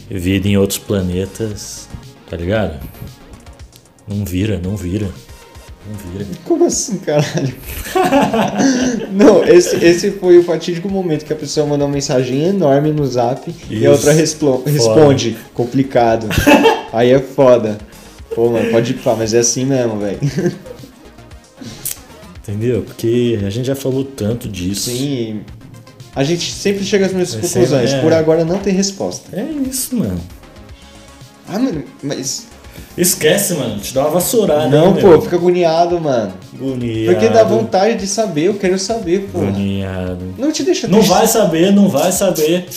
vida 0.09 0.47
em 0.47 0.57
outros 0.57 0.79
planetas, 0.79 1.87
tá 2.29 2.37
ligado? 2.37 2.79
Não 4.07 4.25
vira, 4.25 4.59
não 4.63 4.75
vira. 4.75 5.07
Não 5.87 6.11
vira. 6.11 6.25
Como 6.45 6.65
assim, 6.65 6.97
caralho? 6.97 7.53
Não, 9.11 9.43
esse, 9.43 9.83
esse 9.83 10.11
foi 10.11 10.37
o 10.37 10.43
fatídico 10.43 10.89
momento 10.89 11.25
que 11.25 11.33
a 11.33 11.35
pessoa 11.35 11.65
mandou 11.65 11.87
uma 11.87 11.93
mensagem 11.93 12.43
enorme 12.43 12.91
no 12.91 13.05
zap 13.05 13.53
e 13.69 13.75
a 13.75 13.79
Isso. 13.79 13.89
outra 13.89 14.11
responde, 14.13 15.37
complicado. 15.53 16.27
Aí 16.93 17.11
é 17.11 17.19
foda. 17.19 17.77
Pô, 18.33 18.49
mano, 18.49 18.69
pode 18.71 18.91
ir 18.91 18.95
pá, 18.97 19.15
mas 19.15 19.33
é 19.33 19.39
assim 19.39 19.65
mesmo, 19.65 19.99
velho. 19.99 20.19
Entendeu? 22.49 22.81
Porque 22.81 23.39
a 23.45 23.49
gente 23.49 23.65
já 23.65 23.75
falou 23.75 24.03
tanto 24.03 24.49
disso. 24.49 24.89
Sim. 24.89 25.41
A 26.15 26.23
gente 26.23 26.51
sempre 26.51 26.83
chega 26.83 27.05
às 27.05 27.13
mesmas 27.13 27.39
conclusões. 27.39 27.93
é. 27.93 28.01
Por 28.01 28.11
agora 28.11 28.43
não 28.43 28.57
tem 28.57 28.73
resposta. 28.73 29.29
É 29.37 29.43
isso, 29.43 29.95
mano. 29.95 30.19
Ah, 31.47 31.59
mano, 31.59 31.83
mas. 32.01 32.47
Esquece, 32.97 33.53
mano. 33.53 33.79
Te 33.79 33.93
dá 33.93 34.01
uma 34.01 34.09
vassourada. 34.11 34.67
não, 34.67 34.95
hein, 34.95 35.01
pô, 35.01 35.09
meu? 35.09 35.21
fica 35.21 35.35
agoniado, 35.35 35.99
mano. 36.01 36.33
Agoniado. 36.53 37.05
Porque 37.13 37.29
dá 37.29 37.43
vontade 37.43 37.99
de 37.99 38.07
saber, 38.07 38.45
eu 38.45 38.55
quero 38.55 38.79
saber, 38.79 39.29
pô. 39.31 39.39
Agoniado. 39.41 40.33
Não 40.37 40.51
te 40.51 40.63
deixa 40.63 40.87
Não 40.87 41.01
vai 41.01 41.27
saber, 41.27 41.71
não 41.71 41.87
vai 41.87 42.11
saber. 42.11 42.67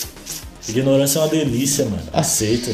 Ignorância 0.69 1.19
é 1.19 1.23
uma 1.23 1.29
delícia, 1.29 1.87
mano. 1.87 2.03
Aceita. 2.13 2.71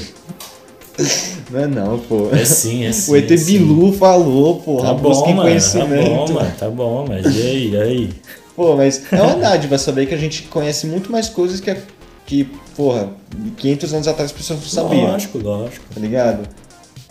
Não 1.50 1.60
é 1.60 1.66
não, 1.66 1.98
pô. 1.98 2.28
É 2.32 2.44
sim, 2.44 2.84
é 2.84 2.92
sim. 2.92 3.12
O 3.12 3.16
ET 3.16 3.30
é 3.30 3.36
sim. 3.36 3.58
Bilu 3.58 3.92
falou, 3.92 4.60
porra. 4.60 4.88
Tá 4.88 4.94
bom, 4.94 5.10
mano. 5.20 5.36
Tá 5.36 5.42
conhecimento. 5.42 6.10
bom, 6.10 6.32
mano. 6.32 6.52
Tá 6.58 6.70
bom, 6.70 7.04
mas 7.08 7.24
e 7.26 7.40
aí, 7.42 7.70
e 7.72 7.76
aí? 7.80 8.10
Pô, 8.54 8.76
mas 8.76 9.02
é 9.12 9.22
uma 9.22 9.36
dádiva 9.36 9.78
saber 9.78 10.06
que 10.06 10.14
a 10.14 10.18
gente 10.18 10.42
conhece 10.44 10.86
muito 10.86 11.10
mais 11.12 11.28
coisas 11.28 11.60
que, 11.60 11.70
a- 11.70 11.76
que 12.26 12.44
porra, 12.76 13.08
500 13.56 13.94
anos 13.94 14.08
atrás 14.08 14.30
as 14.30 14.36
pessoas 14.36 14.60
não 14.60 14.66
sabiam, 14.68 15.06
Lógico, 15.12 15.38
lógico. 15.38 15.84
tá 15.94 16.00
ligado? 16.00 16.48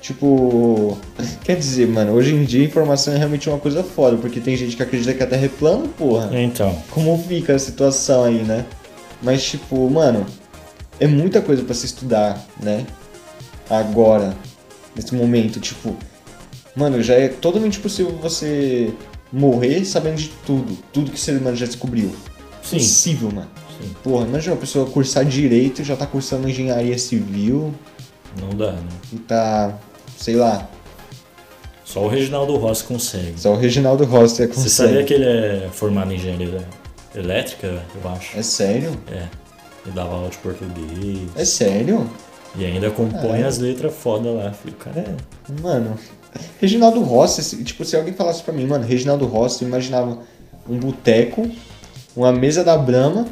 Tipo, 0.02 0.98
quer 1.44 1.56
dizer, 1.56 1.88
mano, 1.88 2.12
hoje 2.14 2.34
em 2.34 2.44
dia 2.44 2.62
a 2.62 2.66
informação 2.66 3.14
é 3.14 3.18
realmente 3.18 3.50
uma 3.50 3.58
coisa 3.58 3.82
foda, 3.84 4.18
porque 4.18 4.40
tem 4.40 4.56
gente 4.56 4.76
que 4.76 4.84
acredita 4.84 5.14
que 5.14 5.24
a 5.24 5.28
Terra 5.28 5.46
é 5.46 5.50
plana, 5.50 5.86
porra. 5.98 6.30
Então, 6.40 6.78
Como 6.92 7.18
fica 7.28 7.56
a 7.56 7.60
situação 7.60 8.24
aí, 8.26 8.44
né? 8.44 8.66
Mas, 9.22 9.44
tipo, 9.44 9.90
mano, 9.90 10.26
é 11.00 11.08
muita 11.08 11.42
coisa 11.42 11.64
pra 11.64 11.74
se 11.74 11.86
estudar, 11.88 12.46
né? 12.62 12.86
Agora, 13.70 14.36
nesse 14.96 15.14
momento, 15.16 15.60
tipo, 15.60 15.96
mano, 16.76 17.02
já 17.02 17.16
é 17.16 17.28
totalmente 17.28 17.80
possível 17.80 18.14
você 18.22 18.94
morrer 19.32 19.84
sabendo 19.86 20.16
de 20.18 20.30
tudo, 20.46 20.78
tudo 20.94 21.12
que 21.12 21.18
o 21.18 21.20
ser 21.20 21.38
humano 21.38 21.56
já 21.58 21.66
descobriu. 21.66 22.16
sim. 22.64 22.78
Possível, 22.78 23.30
mano. 23.32 23.50
Sim. 23.82 23.96
Porra, 24.04 24.26
imagina 24.26 24.54
uma 24.56 24.60
pessoa 24.62 24.90
cursar 24.90 25.24
direito 25.26 25.82
e 25.82 25.86
já 25.86 25.96
tá 25.96 26.08
cursando 26.08 26.50
engenharia 26.50 26.98
civil 26.98 27.74
Não 28.42 28.50
dá, 28.50 28.72
né? 28.72 28.82
e 29.14 29.18
tá, 29.18 29.78
sei 30.18 30.36
lá, 30.36 30.68
Só 31.86 32.04
o 32.04 32.08
Reginaldo 32.08 32.56
Rossi 32.58 32.84
consegue. 32.86 33.40
só 33.40 33.54
o 33.54 33.58
Reginaldo 33.58 34.04
Rossi 34.06 34.48
consegue. 34.48 34.62
Você 34.62 34.70
sabia 34.70 35.04
que 35.04 35.14
ele 35.14 35.26
é 35.26 35.70
formado 35.72 36.12
em 36.12 36.16
engenharia 36.16 36.66
elétrica, 37.14 37.68
eu 38.04 38.10
acho? 38.12 38.38
É 38.38 38.42
sério? 38.42 38.92
É. 39.12 39.28
Ele 39.86 39.94
dava 39.94 40.16
aula 40.16 40.30
de 40.30 40.38
português. 40.38 41.30
É 41.36 41.46
sério? 41.46 42.10
E 42.58 42.66
ainda 42.66 42.90
compõe 42.90 43.34
Ah, 43.34 43.40
é? 43.40 43.44
as 43.44 43.58
letras 43.60 43.94
foda 43.94 44.30
lá, 44.32 44.52
filho. 44.52 44.76
O 44.80 44.84
cara 44.84 45.00
é. 45.00 45.62
Mano, 45.62 45.96
Reginaldo 46.60 47.02
Rossi, 47.02 47.64
tipo, 47.64 47.86
se 47.86 47.96
alguém 47.96 48.14
falasse 48.14 48.42
pra 48.44 48.54
mim, 48.54 48.66
mano, 48.66 48.86
Reginaldo 48.86 49.26
Rossi, 49.26 49.64
eu 49.64 49.68
imaginava 49.68 50.18
um 50.68 50.78
boteco, 50.78 51.48
uma 52.16 52.32
mesa 52.32 52.64
da 52.64 52.78
Brahma, 52.78 53.26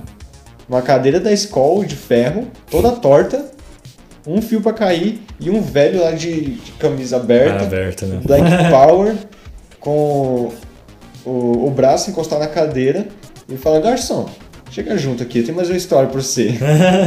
uma 0.69 0.81
cadeira 0.81 1.19
da 1.19 1.31
escola 1.31 1.85
de 1.85 1.95
ferro, 1.95 2.47
toda 2.69 2.91
torta, 2.91 3.51
um 4.27 4.41
fio 4.41 4.61
pra 4.61 4.73
cair 4.73 5.21
e 5.39 5.49
um 5.49 5.61
velho 5.61 6.01
lá 6.01 6.11
de, 6.11 6.55
de 6.55 6.71
camisa 6.73 7.17
aberta, 7.17 7.63
aberta, 7.63 8.05
né? 8.05 8.19
Black 8.23 8.43
Power, 8.71 9.15
com 9.79 10.51
o, 11.25 11.65
o 11.67 11.71
braço 11.71 12.09
encostado 12.09 12.39
na 12.39 12.47
cadeira 12.47 13.07
e 13.49 13.55
falando, 13.57 13.83
garçom, 13.83 14.27
chega 14.71 14.97
junto 14.97 15.21
aqui, 15.21 15.43
tem 15.43 15.53
mais 15.53 15.69
uma 15.69 15.77
história 15.77 16.09
pra 16.09 16.21
você. 16.21 16.53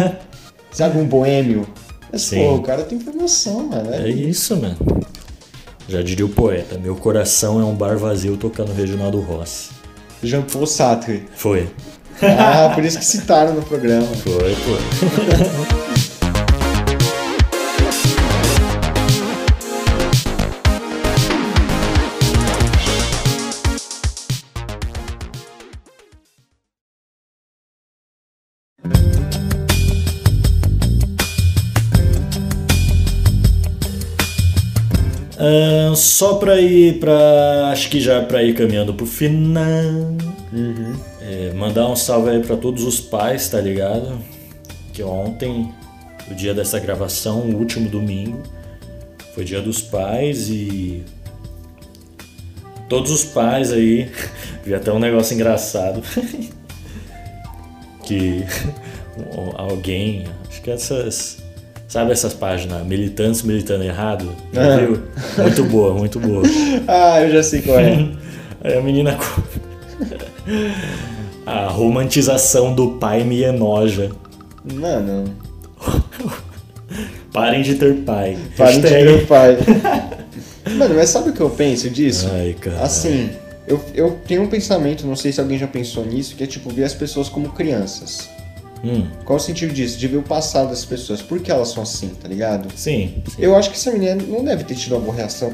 Sabe, 0.71 0.99
um 0.99 1.07
boêmio? 1.07 1.67
Mas, 2.13 2.23
Sim. 2.23 2.37
pô, 2.37 2.55
o 2.57 2.63
cara 2.63 2.83
tem 2.83 2.99
informação, 2.99 3.69
mano. 3.69 3.93
É 3.93 4.09
isso, 4.09 4.57
mano. 4.57 4.77
Já 5.89 6.03
diria 6.03 6.27
o 6.27 6.29
poeta, 6.29 6.79
meu 6.79 6.95
coração 6.95 7.61
é 7.61 7.65
um 7.65 7.75
bar 7.75 7.97
vazio 7.97 8.37
tocando 8.37 8.73
Reginaldo 8.73 9.21
Rossi. 9.21 9.71
Jean-Paul 10.23 10.67
Sartre. 10.67 11.27
Foi. 11.35 11.69
Ah, 12.21 12.73
por 12.75 12.85
isso 12.85 12.99
que 12.99 13.05
citaram 13.05 13.55
no 13.55 13.63
programa. 13.63 14.07
Foi, 14.07 14.55
foi. 14.55 15.78
Só 35.97 36.35
pra 36.35 36.61
ir 36.61 36.99
pra. 36.99 37.71
Acho 37.73 37.89
que 37.91 38.01
já 38.01 38.23
pra 38.23 38.43
ir 38.43 38.55
caminhando 38.55 38.95
pro 38.95 39.07
final. 39.07 40.17
É, 41.21 41.53
mandar 41.55 41.87
um 41.89 41.97
salve 41.97 42.31
aí 42.31 42.41
pra 42.41 42.57
todos 42.57 42.85
os 42.85 43.01
pais, 43.01 43.49
tá 43.49 43.61
ligado? 43.61 44.19
Que 44.93 45.03
ontem, 45.03 45.73
o 46.31 46.35
dia 46.35 46.55
dessa 46.55 46.79
gravação, 46.79 47.41
o 47.41 47.57
último 47.57 47.89
domingo, 47.89 48.43
foi 49.35 49.45
dia 49.45 49.61
dos 49.61 49.83
pais 49.83 50.49
e. 50.49 51.05
Todos 52.89 53.11
os 53.11 53.25
pais 53.25 53.73
aí. 53.73 54.11
Vi 54.65 54.75
até 54.75 54.93
um 54.93 54.99
negócio 54.99 55.35
engraçado. 55.35 56.03
que 58.05 58.43
alguém. 59.57 60.25
Acho 60.49 60.63
que 60.63 60.71
essas. 60.71 61.48
Sabe 61.89 62.13
essas 62.13 62.35
páginas? 62.35 62.87
Militantes 62.87 63.43
militando 63.43 63.83
errado? 63.83 64.31
Já 64.53 64.75
Ah. 64.75 64.77
viu? 64.77 65.03
Muito 65.39 65.65
boa, 65.65 65.95
muito 65.95 66.21
boa. 66.21 66.43
Ah, 66.87 67.23
eu 67.23 67.33
já 67.33 67.43
sei 67.43 67.63
qual 67.63 67.79
é. 67.81 68.09
Aí 68.63 68.77
a 68.79 68.83
menina. 68.83 69.17
A 71.47 71.67
romantização 71.69 72.75
do 72.75 72.93
pai 72.93 73.25
me 73.25 73.43
enoja. 73.43 74.11
Mano, 74.71 75.25
Parem 77.33 77.63
de 77.63 77.75
ter 77.77 77.95
pai. 78.05 78.37
parem 78.57 78.81
de 78.81 78.87
Hashtag- 78.89 79.19
ter 79.19 79.27
pai. 79.27 79.57
Mano, 80.77 80.95
mas 80.95 81.09
sabe 81.09 81.31
o 81.31 81.33
que 81.33 81.41
eu 81.41 81.49
penso 81.51 81.89
disso? 81.89 82.29
Ai, 82.33 82.55
cara. 82.61 82.83
Assim, 82.83 83.31
eu, 83.67 83.81
eu 83.95 84.19
tenho 84.27 84.43
um 84.43 84.47
pensamento, 84.49 85.07
não 85.07 85.17
sei 85.17 85.33
se 85.33 85.41
alguém 85.41 85.57
já 85.59 85.67
pensou 85.67 86.05
nisso, 86.05 86.35
que 86.37 86.45
é 86.45 86.47
tipo 86.47 86.69
ver 86.71 86.85
as 86.85 86.93
pessoas 86.95 87.29
como 87.31 87.51
crianças. 87.51 88.29
Hum, 88.85 89.07
Qual 89.25 89.37
o 89.37 89.41
sentido 89.41 89.73
disso? 89.75 89.99
De 89.99 90.07
ver 90.07 90.19
o 90.19 90.23
passado 90.23 90.69
das 90.71 90.85
pessoas. 90.85 91.21
Por 91.21 91.41
que 91.41 91.51
elas 91.51 91.69
são 91.69 91.83
assim, 91.83 92.09
tá 92.11 92.29
ligado? 92.29 92.69
sim. 92.77 93.23
sim. 93.27 93.37
Eu 93.39 93.57
acho 93.57 93.71
que 93.71 93.77
essa 93.77 93.91
menina 93.91 94.23
não 94.27 94.45
deve 94.45 94.63
ter 94.65 94.75
tido 94.77 94.95
uma 94.97 95.01
boa 95.01 95.17
relação, 95.17 95.51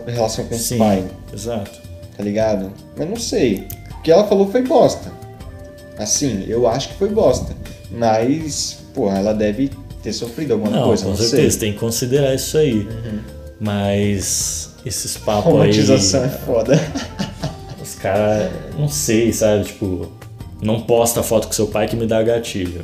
com 0.46 0.58
Sim, 0.58 0.74
o 0.74 0.78
pai, 0.78 1.04
exato. 1.32 1.70
tá 2.16 2.22
ligado? 2.22 2.70
Mas 2.96 3.08
não 3.08 3.16
sei. 3.16 3.66
O 3.98 4.02
que 4.02 4.10
ela 4.12 4.24
falou 4.26 4.50
foi 4.50 4.62
bosta. 4.62 5.10
Assim, 5.98 6.44
eu 6.48 6.66
acho 6.68 6.88
que 6.88 6.94
foi 6.94 7.08
bosta. 7.08 7.54
Mas, 7.90 8.78
porra, 8.92 9.18
ela 9.18 9.32
deve 9.32 9.70
ter 10.02 10.12
sofrido 10.12 10.52
alguma 10.52 10.70
Não, 10.70 10.84
coisa, 10.88 11.04
com 11.04 11.10
não 11.10 11.16
certeza, 11.16 11.50
sei. 11.52 11.60
tem 11.60 11.72
que 11.72 11.78
considerar 11.78 12.34
isso 12.34 12.58
aí. 12.58 12.86
Mas 13.58 14.70
esses 14.84 15.16
papos 15.16 15.50
Romantização 15.52 16.24
é 16.24 16.26
aí, 16.26 16.30
foda. 16.44 16.80
os 17.82 17.94
caras, 17.94 18.50
não 18.78 18.88
sei, 18.88 19.32
sabe? 19.32 19.64
Tipo, 19.64 20.12
não 20.60 20.80
posta 20.82 21.22
foto 21.22 21.46
com 21.46 21.52
seu 21.54 21.68
pai 21.68 21.86
que 21.88 21.96
me 21.96 22.06
dá 22.06 22.22
gatilho. 22.22 22.82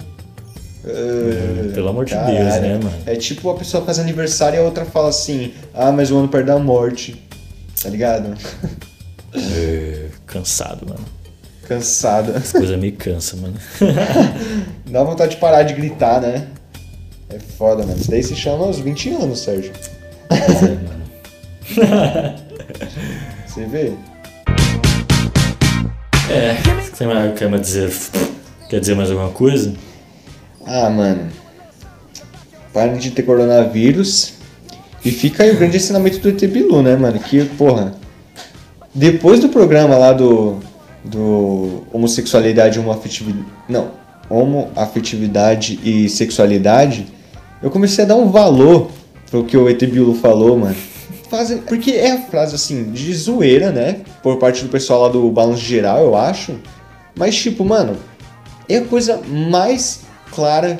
Pelo 1.75 1.89
amor 1.89 2.05
de 2.07 2.15
Deus, 2.15 2.27
né, 2.61 2.79
mano? 2.83 2.93
É 3.07 3.15
tipo 3.17 3.51
a 3.51 3.55
pessoa 3.55 3.85
faz 3.85 3.99
aniversário 3.99 4.57
e 4.57 4.61
a 4.61 4.63
outra 4.63 4.85
fala 4.85 5.09
assim: 5.11 5.53
Ah, 5.75 5.93
mas 5.93 6.11
o 6.11 6.17
ano 6.19 6.29
perto 6.29 6.47
da 6.47 6.59
morte. 6.59 7.23
Tá 7.83 7.89
ligado? 7.89 8.35
É, 9.35 10.07
cansado, 10.27 10.87
mano. 10.89 11.05
Cansada. 11.69 12.37
Essa 12.37 12.59
coisa 12.59 12.77
me 12.77 12.91
cansa, 12.93 13.37
mano. 13.37 13.55
Dá 14.87 15.05
vontade 15.05 15.33
de 15.33 15.37
parar 15.37 15.63
de 15.63 15.75
gritar, 15.75 16.21
né? 16.21 16.49
É 17.29 17.39
foda, 17.39 17.85
mano. 17.87 17.99
Isso 17.99 18.11
daí 18.11 18.23
se 18.23 18.35
chama 18.35 18.65
aos 18.65 18.79
20 18.81 19.11
anos, 19.11 19.41
Sérgio. 19.41 19.73
Pois 20.29 20.63
é, 20.63 20.69
mano. 20.77 21.01
Você 23.47 23.65
vê? 23.67 23.93
É, 26.31 26.55
você 26.93 27.07
mais- 27.07 27.37
quer 27.39 27.51
me 27.51 27.59
dizer, 27.59 27.93
quer 28.69 28.79
dizer 28.81 28.95
mais 28.95 29.11
alguma 29.11 29.31
coisa? 29.31 29.73
Ah, 30.73 30.89
mano. 30.89 31.27
Parem 32.73 32.97
de 32.97 33.11
ter 33.11 33.25
coronavírus. 33.25 34.35
E 35.05 35.11
fica 35.11 35.43
aí 35.43 35.51
o 35.51 35.57
grande 35.57 35.79
ensinamento 35.79 36.21
do 36.21 36.29
ET 36.29 36.41
Bilu, 36.47 36.81
né, 36.81 36.95
mano? 36.95 37.19
Que, 37.19 37.45
porra. 37.45 37.95
Depois 38.95 39.41
do 39.41 39.49
programa 39.49 39.99
lá 39.99 40.13
do. 40.13 40.59
Do 41.05 41.83
homossexualidade 41.93 42.79
e 42.79 42.81
homoafetividade. 42.81 43.45
Não. 43.69 43.91
Homoafetividade 44.29 45.81
e 45.83 46.09
sexualidade. 46.09 47.09
Eu 47.61 47.71
comecei 47.71 48.05
a 48.05 48.07
dar 48.07 48.17
um 48.17 48.31
valor 48.31 48.93
pro 49.29 49.43
que 49.43 49.57
o 49.57 49.69
ET 49.69 49.81
Bilu 49.87 50.15
falou, 50.15 50.57
mano. 50.57 50.77
Porque 51.67 51.93
é 51.93 52.13
a 52.13 52.19
frase 52.19 52.55
assim, 52.55 52.93
de 52.93 53.13
zoeira, 53.13 53.73
né? 53.73 54.03
Por 54.23 54.37
parte 54.37 54.63
do 54.63 54.69
pessoal 54.69 55.03
lá 55.03 55.09
do 55.09 55.29
Balanço 55.33 55.63
Geral, 55.65 56.05
eu 56.05 56.15
acho. 56.15 56.55
Mas, 57.17 57.35
tipo, 57.35 57.65
mano, 57.65 57.97
é 58.69 58.77
a 58.77 58.85
coisa 58.85 59.21
mais 59.27 60.10
clara 60.31 60.79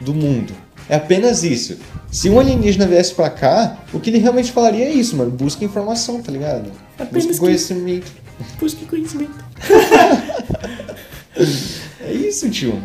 do 0.00 0.12
mundo. 0.14 0.52
É 0.88 0.96
apenas 0.96 1.42
isso. 1.42 1.78
Se 2.10 2.28
um 2.28 2.38
alienígena 2.38 2.86
viesse 2.86 3.14
pra 3.14 3.30
cá, 3.30 3.78
o 3.92 3.98
que 3.98 4.10
ele 4.10 4.18
realmente 4.18 4.52
falaria 4.52 4.84
é 4.84 4.90
isso, 4.92 5.16
mano. 5.16 5.30
Busca 5.30 5.64
informação, 5.64 6.20
tá 6.22 6.30
ligado? 6.30 6.70
Apenas 6.98 7.24
Busca 7.24 7.32
que- 7.32 7.38
conhecimento. 7.40 8.12
Busque 8.60 8.84
conhecimento. 8.84 9.32
É 12.00 12.12
isso, 12.12 12.48
tio. 12.50 12.80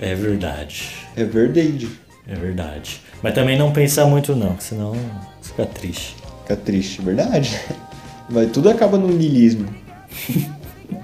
É 0.00 0.14
verdade. 0.14 0.88
É 1.16 1.24
verdade. 1.24 1.88
É 2.26 2.34
verdade. 2.34 3.00
Mas 3.22 3.34
também 3.34 3.58
não 3.58 3.72
pensar 3.72 4.06
muito 4.06 4.34
não, 4.34 4.58
senão 4.58 4.94
fica 5.42 5.66
triste. 5.66 6.16
Fica 6.42 6.56
triste, 6.56 7.02
verdade. 7.02 7.58
Mas 8.30 8.50
tudo 8.50 8.70
acaba 8.70 8.96
no 8.96 9.08
niilismo. 9.08 9.66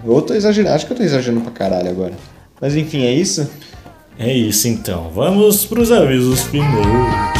Ou 0.04 0.16
eu 0.16 0.22
tô 0.22 0.34
exagerando, 0.34 0.74
acho 0.74 0.86
que 0.86 0.92
eu 0.92 0.96
tô 0.96 1.02
exagerando 1.02 1.42
pra 1.42 1.50
caralho 1.52 1.90
agora. 1.90 2.14
Mas 2.60 2.74
enfim, 2.74 3.04
é 3.04 3.12
isso? 3.12 3.48
É 4.18 4.32
isso 4.32 4.66
então. 4.66 5.10
Vamos 5.10 5.64
pros 5.64 5.92
avisos 5.92 6.42
finais. 6.42 7.38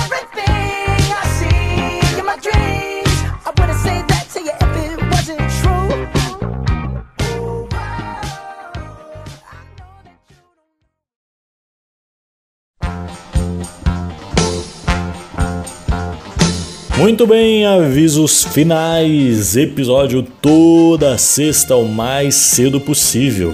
Muito 16.96 17.26
bem, 17.26 17.66
avisos 17.66 18.44
finais. 18.44 19.56
Episódio 19.56 20.22
toda 20.22 21.18
sexta 21.18 21.74
o 21.74 21.88
mais 21.88 22.36
cedo 22.36 22.80
possível. 22.80 23.52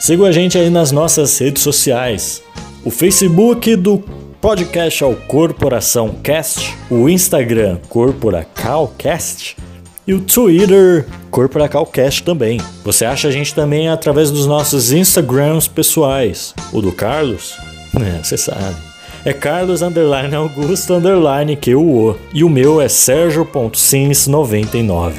Siga 0.00 0.26
a 0.26 0.32
gente 0.32 0.58
aí 0.58 0.68
nas 0.68 0.92
nossas 0.92 1.38
redes 1.38 1.62
sociais. 1.62 2.45
O 2.86 2.90
Facebook 2.90 3.74
do 3.74 3.98
podcast 4.40 5.02
é 5.02 5.06
o 5.08 5.16
Corporação 5.16 6.14
Cast, 6.22 6.72
o 6.88 7.08
Instagram 7.08 7.80
Corporacalcast 7.88 9.56
e 10.06 10.14
o 10.14 10.20
Twitter 10.20 11.04
Corporacalcast 11.28 12.22
também. 12.22 12.60
Você 12.84 13.04
acha 13.04 13.26
a 13.26 13.32
gente 13.32 13.52
também 13.52 13.88
através 13.88 14.30
dos 14.30 14.46
nossos 14.46 14.92
Instagrams 14.92 15.66
pessoais. 15.66 16.54
O 16.72 16.80
do 16.80 16.92
Carlos? 16.92 17.56
É, 17.98 18.22
você 18.22 18.36
sabe. 18.36 18.76
É 19.24 19.32
Carlos 19.32 19.80
underline 19.82 20.34
Augusto 20.34 20.92
underline 20.94 21.56
QO. 21.56 22.16
E 22.32 22.44
o 22.44 22.48
meu 22.48 22.80
é 22.80 22.88
Sergio.sims99. 22.88 25.12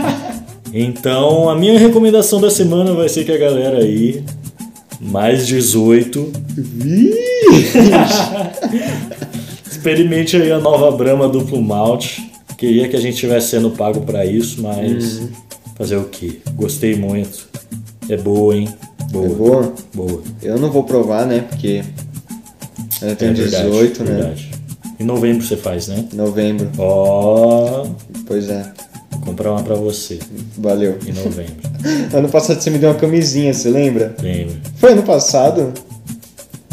então, 0.72 1.50
a 1.50 1.54
minha 1.54 1.78
recomendação 1.78 2.40
da 2.40 2.50
semana 2.50 2.94
vai 2.94 3.08
ser 3.08 3.24
que 3.24 3.32
a 3.32 3.36
galera 3.36 3.78
aí, 3.78 4.24
mais 5.00 5.46
18, 5.46 6.32
experimente 9.70 10.36
aí 10.36 10.50
a 10.50 10.58
nova 10.58 10.90
Brahma 10.90 11.28
duplo 11.28 11.60
malte. 11.60 12.32
Queria 12.56 12.88
que 12.88 12.96
a 12.96 13.00
gente 13.00 13.14
estivesse 13.14 13.48
sendo 13.48 13.70
pago 13.70 14.00
pra 14.00 14.24
isso, 14.24 14.62
mas 14.62 15.28
fazer 15.76 15.96
o 15.96 16.04
quê? 16.04 16.38
Gostei 16.54 16.96
muito. 16.96 17.48
É 18.08 18.16
boa, 18.16 18.56
hein? 18.56 18.68
Boa. 19.10 19.26
É 19.26 19.28
boa? 19.30 19.72
Boa. 19.94 20.22
Eu 20.42 20.58
não 20.58 20.70
vou 20.70 20.84
provar, 20.84 21.26
né? 21.26 21.40
Porque 21.48 21.82
eu 23.02 23.16
tenho 23.16 23.30
É 23.32 23.34
verdade, 23.34 23.64
18, 23.70 24.04
né? 24.04 24.12
verdade. 24.14 24.50
Em 25.00 25.04
novembro 25.04 25.46
você 25.46 25.56
faz, 25.56 25.88
né? 25.88 26.04
Novembro. 26.12 26.70
Ó, 26.78 27.86
Pois 28.26 28.48
é. 28.50 28.64
vou 29.12 29.20
comprar 29.20 29.52
uma 29.52 29.62
pra 29.62 29.74
você 29.76 30.18
Valeu. 30.58 30.98
em 31.06 31.12
novembro. 31.12 31.68
Ano 32.12 32.28
passado 32.28 32.60
você 32.60 32.70
me 32.70 32.78
deu 32.78 32.90
uma 32.90 32.96
camisinha, 32.98 33.54
você 33.54 33.70
lembra? 33.70 34.12
Lembra? 34.20 34.56
Foi 34.78 34.92
ano 34.92 35.02
passado? 35.04 35.72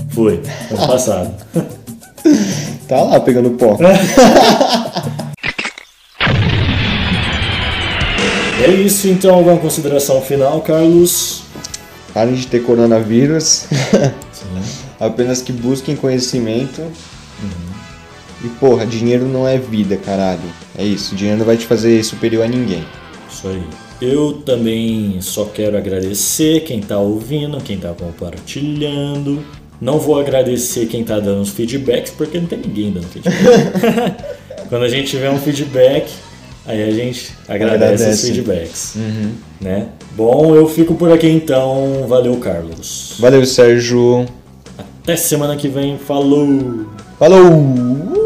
Foi, 0.09 0.41
ano 0.71 0.79
passado. 0.87 1.31
Tá 2.87 3.01
lá 3.03 3.19
pegando 3.19 3.51
pó. 3.51 3.77
É 8.63 8.71
isso, 8.71 9.07
então. 9.07 9.35
Alguma 9.35 9.57
consideração 9.57 10.21
final, 10.21 10.61
Carlos? 10.61 11.43
Parem 12.15 12.33
de 12.33 12.47
ter 12.47 12.63
coronavírus. 12.63 13.65
Apenas 14.97 15.41
que 15.41 15.51
busquem 15.51 15.97
conhecimento. 15.97 16.81
E 18.41 18.47
porra, 18.47 18.85
dinheiro 18.85 19.25
não 19.25 19.45
é 19.45 19.57
vida, 19.57 19.97
caralho. 19.97 20.39
É 20.77 20.83
isso, 20.85 21.13
dinheiro 21.13 21.39
não 21.39 21.45
vai 21.45 21.57
te 21.57 21.65
fazer 21.65 22.01
superior 22.05 22.45
a 22.45 22.47
ninguém. 22.47 22.85
Isso 23.29 23.49
aí. 23.49 23.61
Eu 24.01 24.41
também 24.45 25.19
só 25.19 25.43
quero 25.43 25.77
agradecer 25.77 26.61
quem 26.61 26.79
tá 26.79 26.97
ouvindo, 26.97 27.57
quem 27.57 27.77
tá 27.77 27.93
compartilhando. 27.93 29.43
Não 29.81 29.99
vou 29.99 30.17
agradecer 30.17 30.85
quem 30.85 31.03
tá 31.03 31.19
dando 31.19 31.41
os 31.41 31.49
feedbacks, 31.49 32.13
porque 32.15 32.39
não 32.39 32.47
tem 32.47 32.59
ninguém 32.59 32.93
dando 32.93 33.07
feedback. 33.07 33.35
Quando 34.69 34.83
a 34.83 34.89
gente 34.89 35.09
tiver 35.09 35.29
um 35.29 35.37
feedback, 35.37 36.09
aí 36.65 36.83
a 36.83 36.91
gente 36.91 37.33
agradece, 37.47 37.93
os 37.93 38.01
Agradece. 38.01 38.27
feedbacks. 38.31 38.95
Né? 39.61 39.87
Bom, 40.15 40.55
eu 40.55 40.67
fico 40.67 40.95
por 40.95 41.11
aqui 41.11 41.27
então. 41.27 42.05
Valeu, 42.07 42.35
Carlos. 42.37 43.15
Valeu, 43.19 43.45
Sérgio. 43.45 44.25
Até 44.77 45.15
semana 45.15 45.55
que 45.55 45.67
vem. 45.67 45.97
Falou! 45.97 46.85
Falou! 47.19 48.24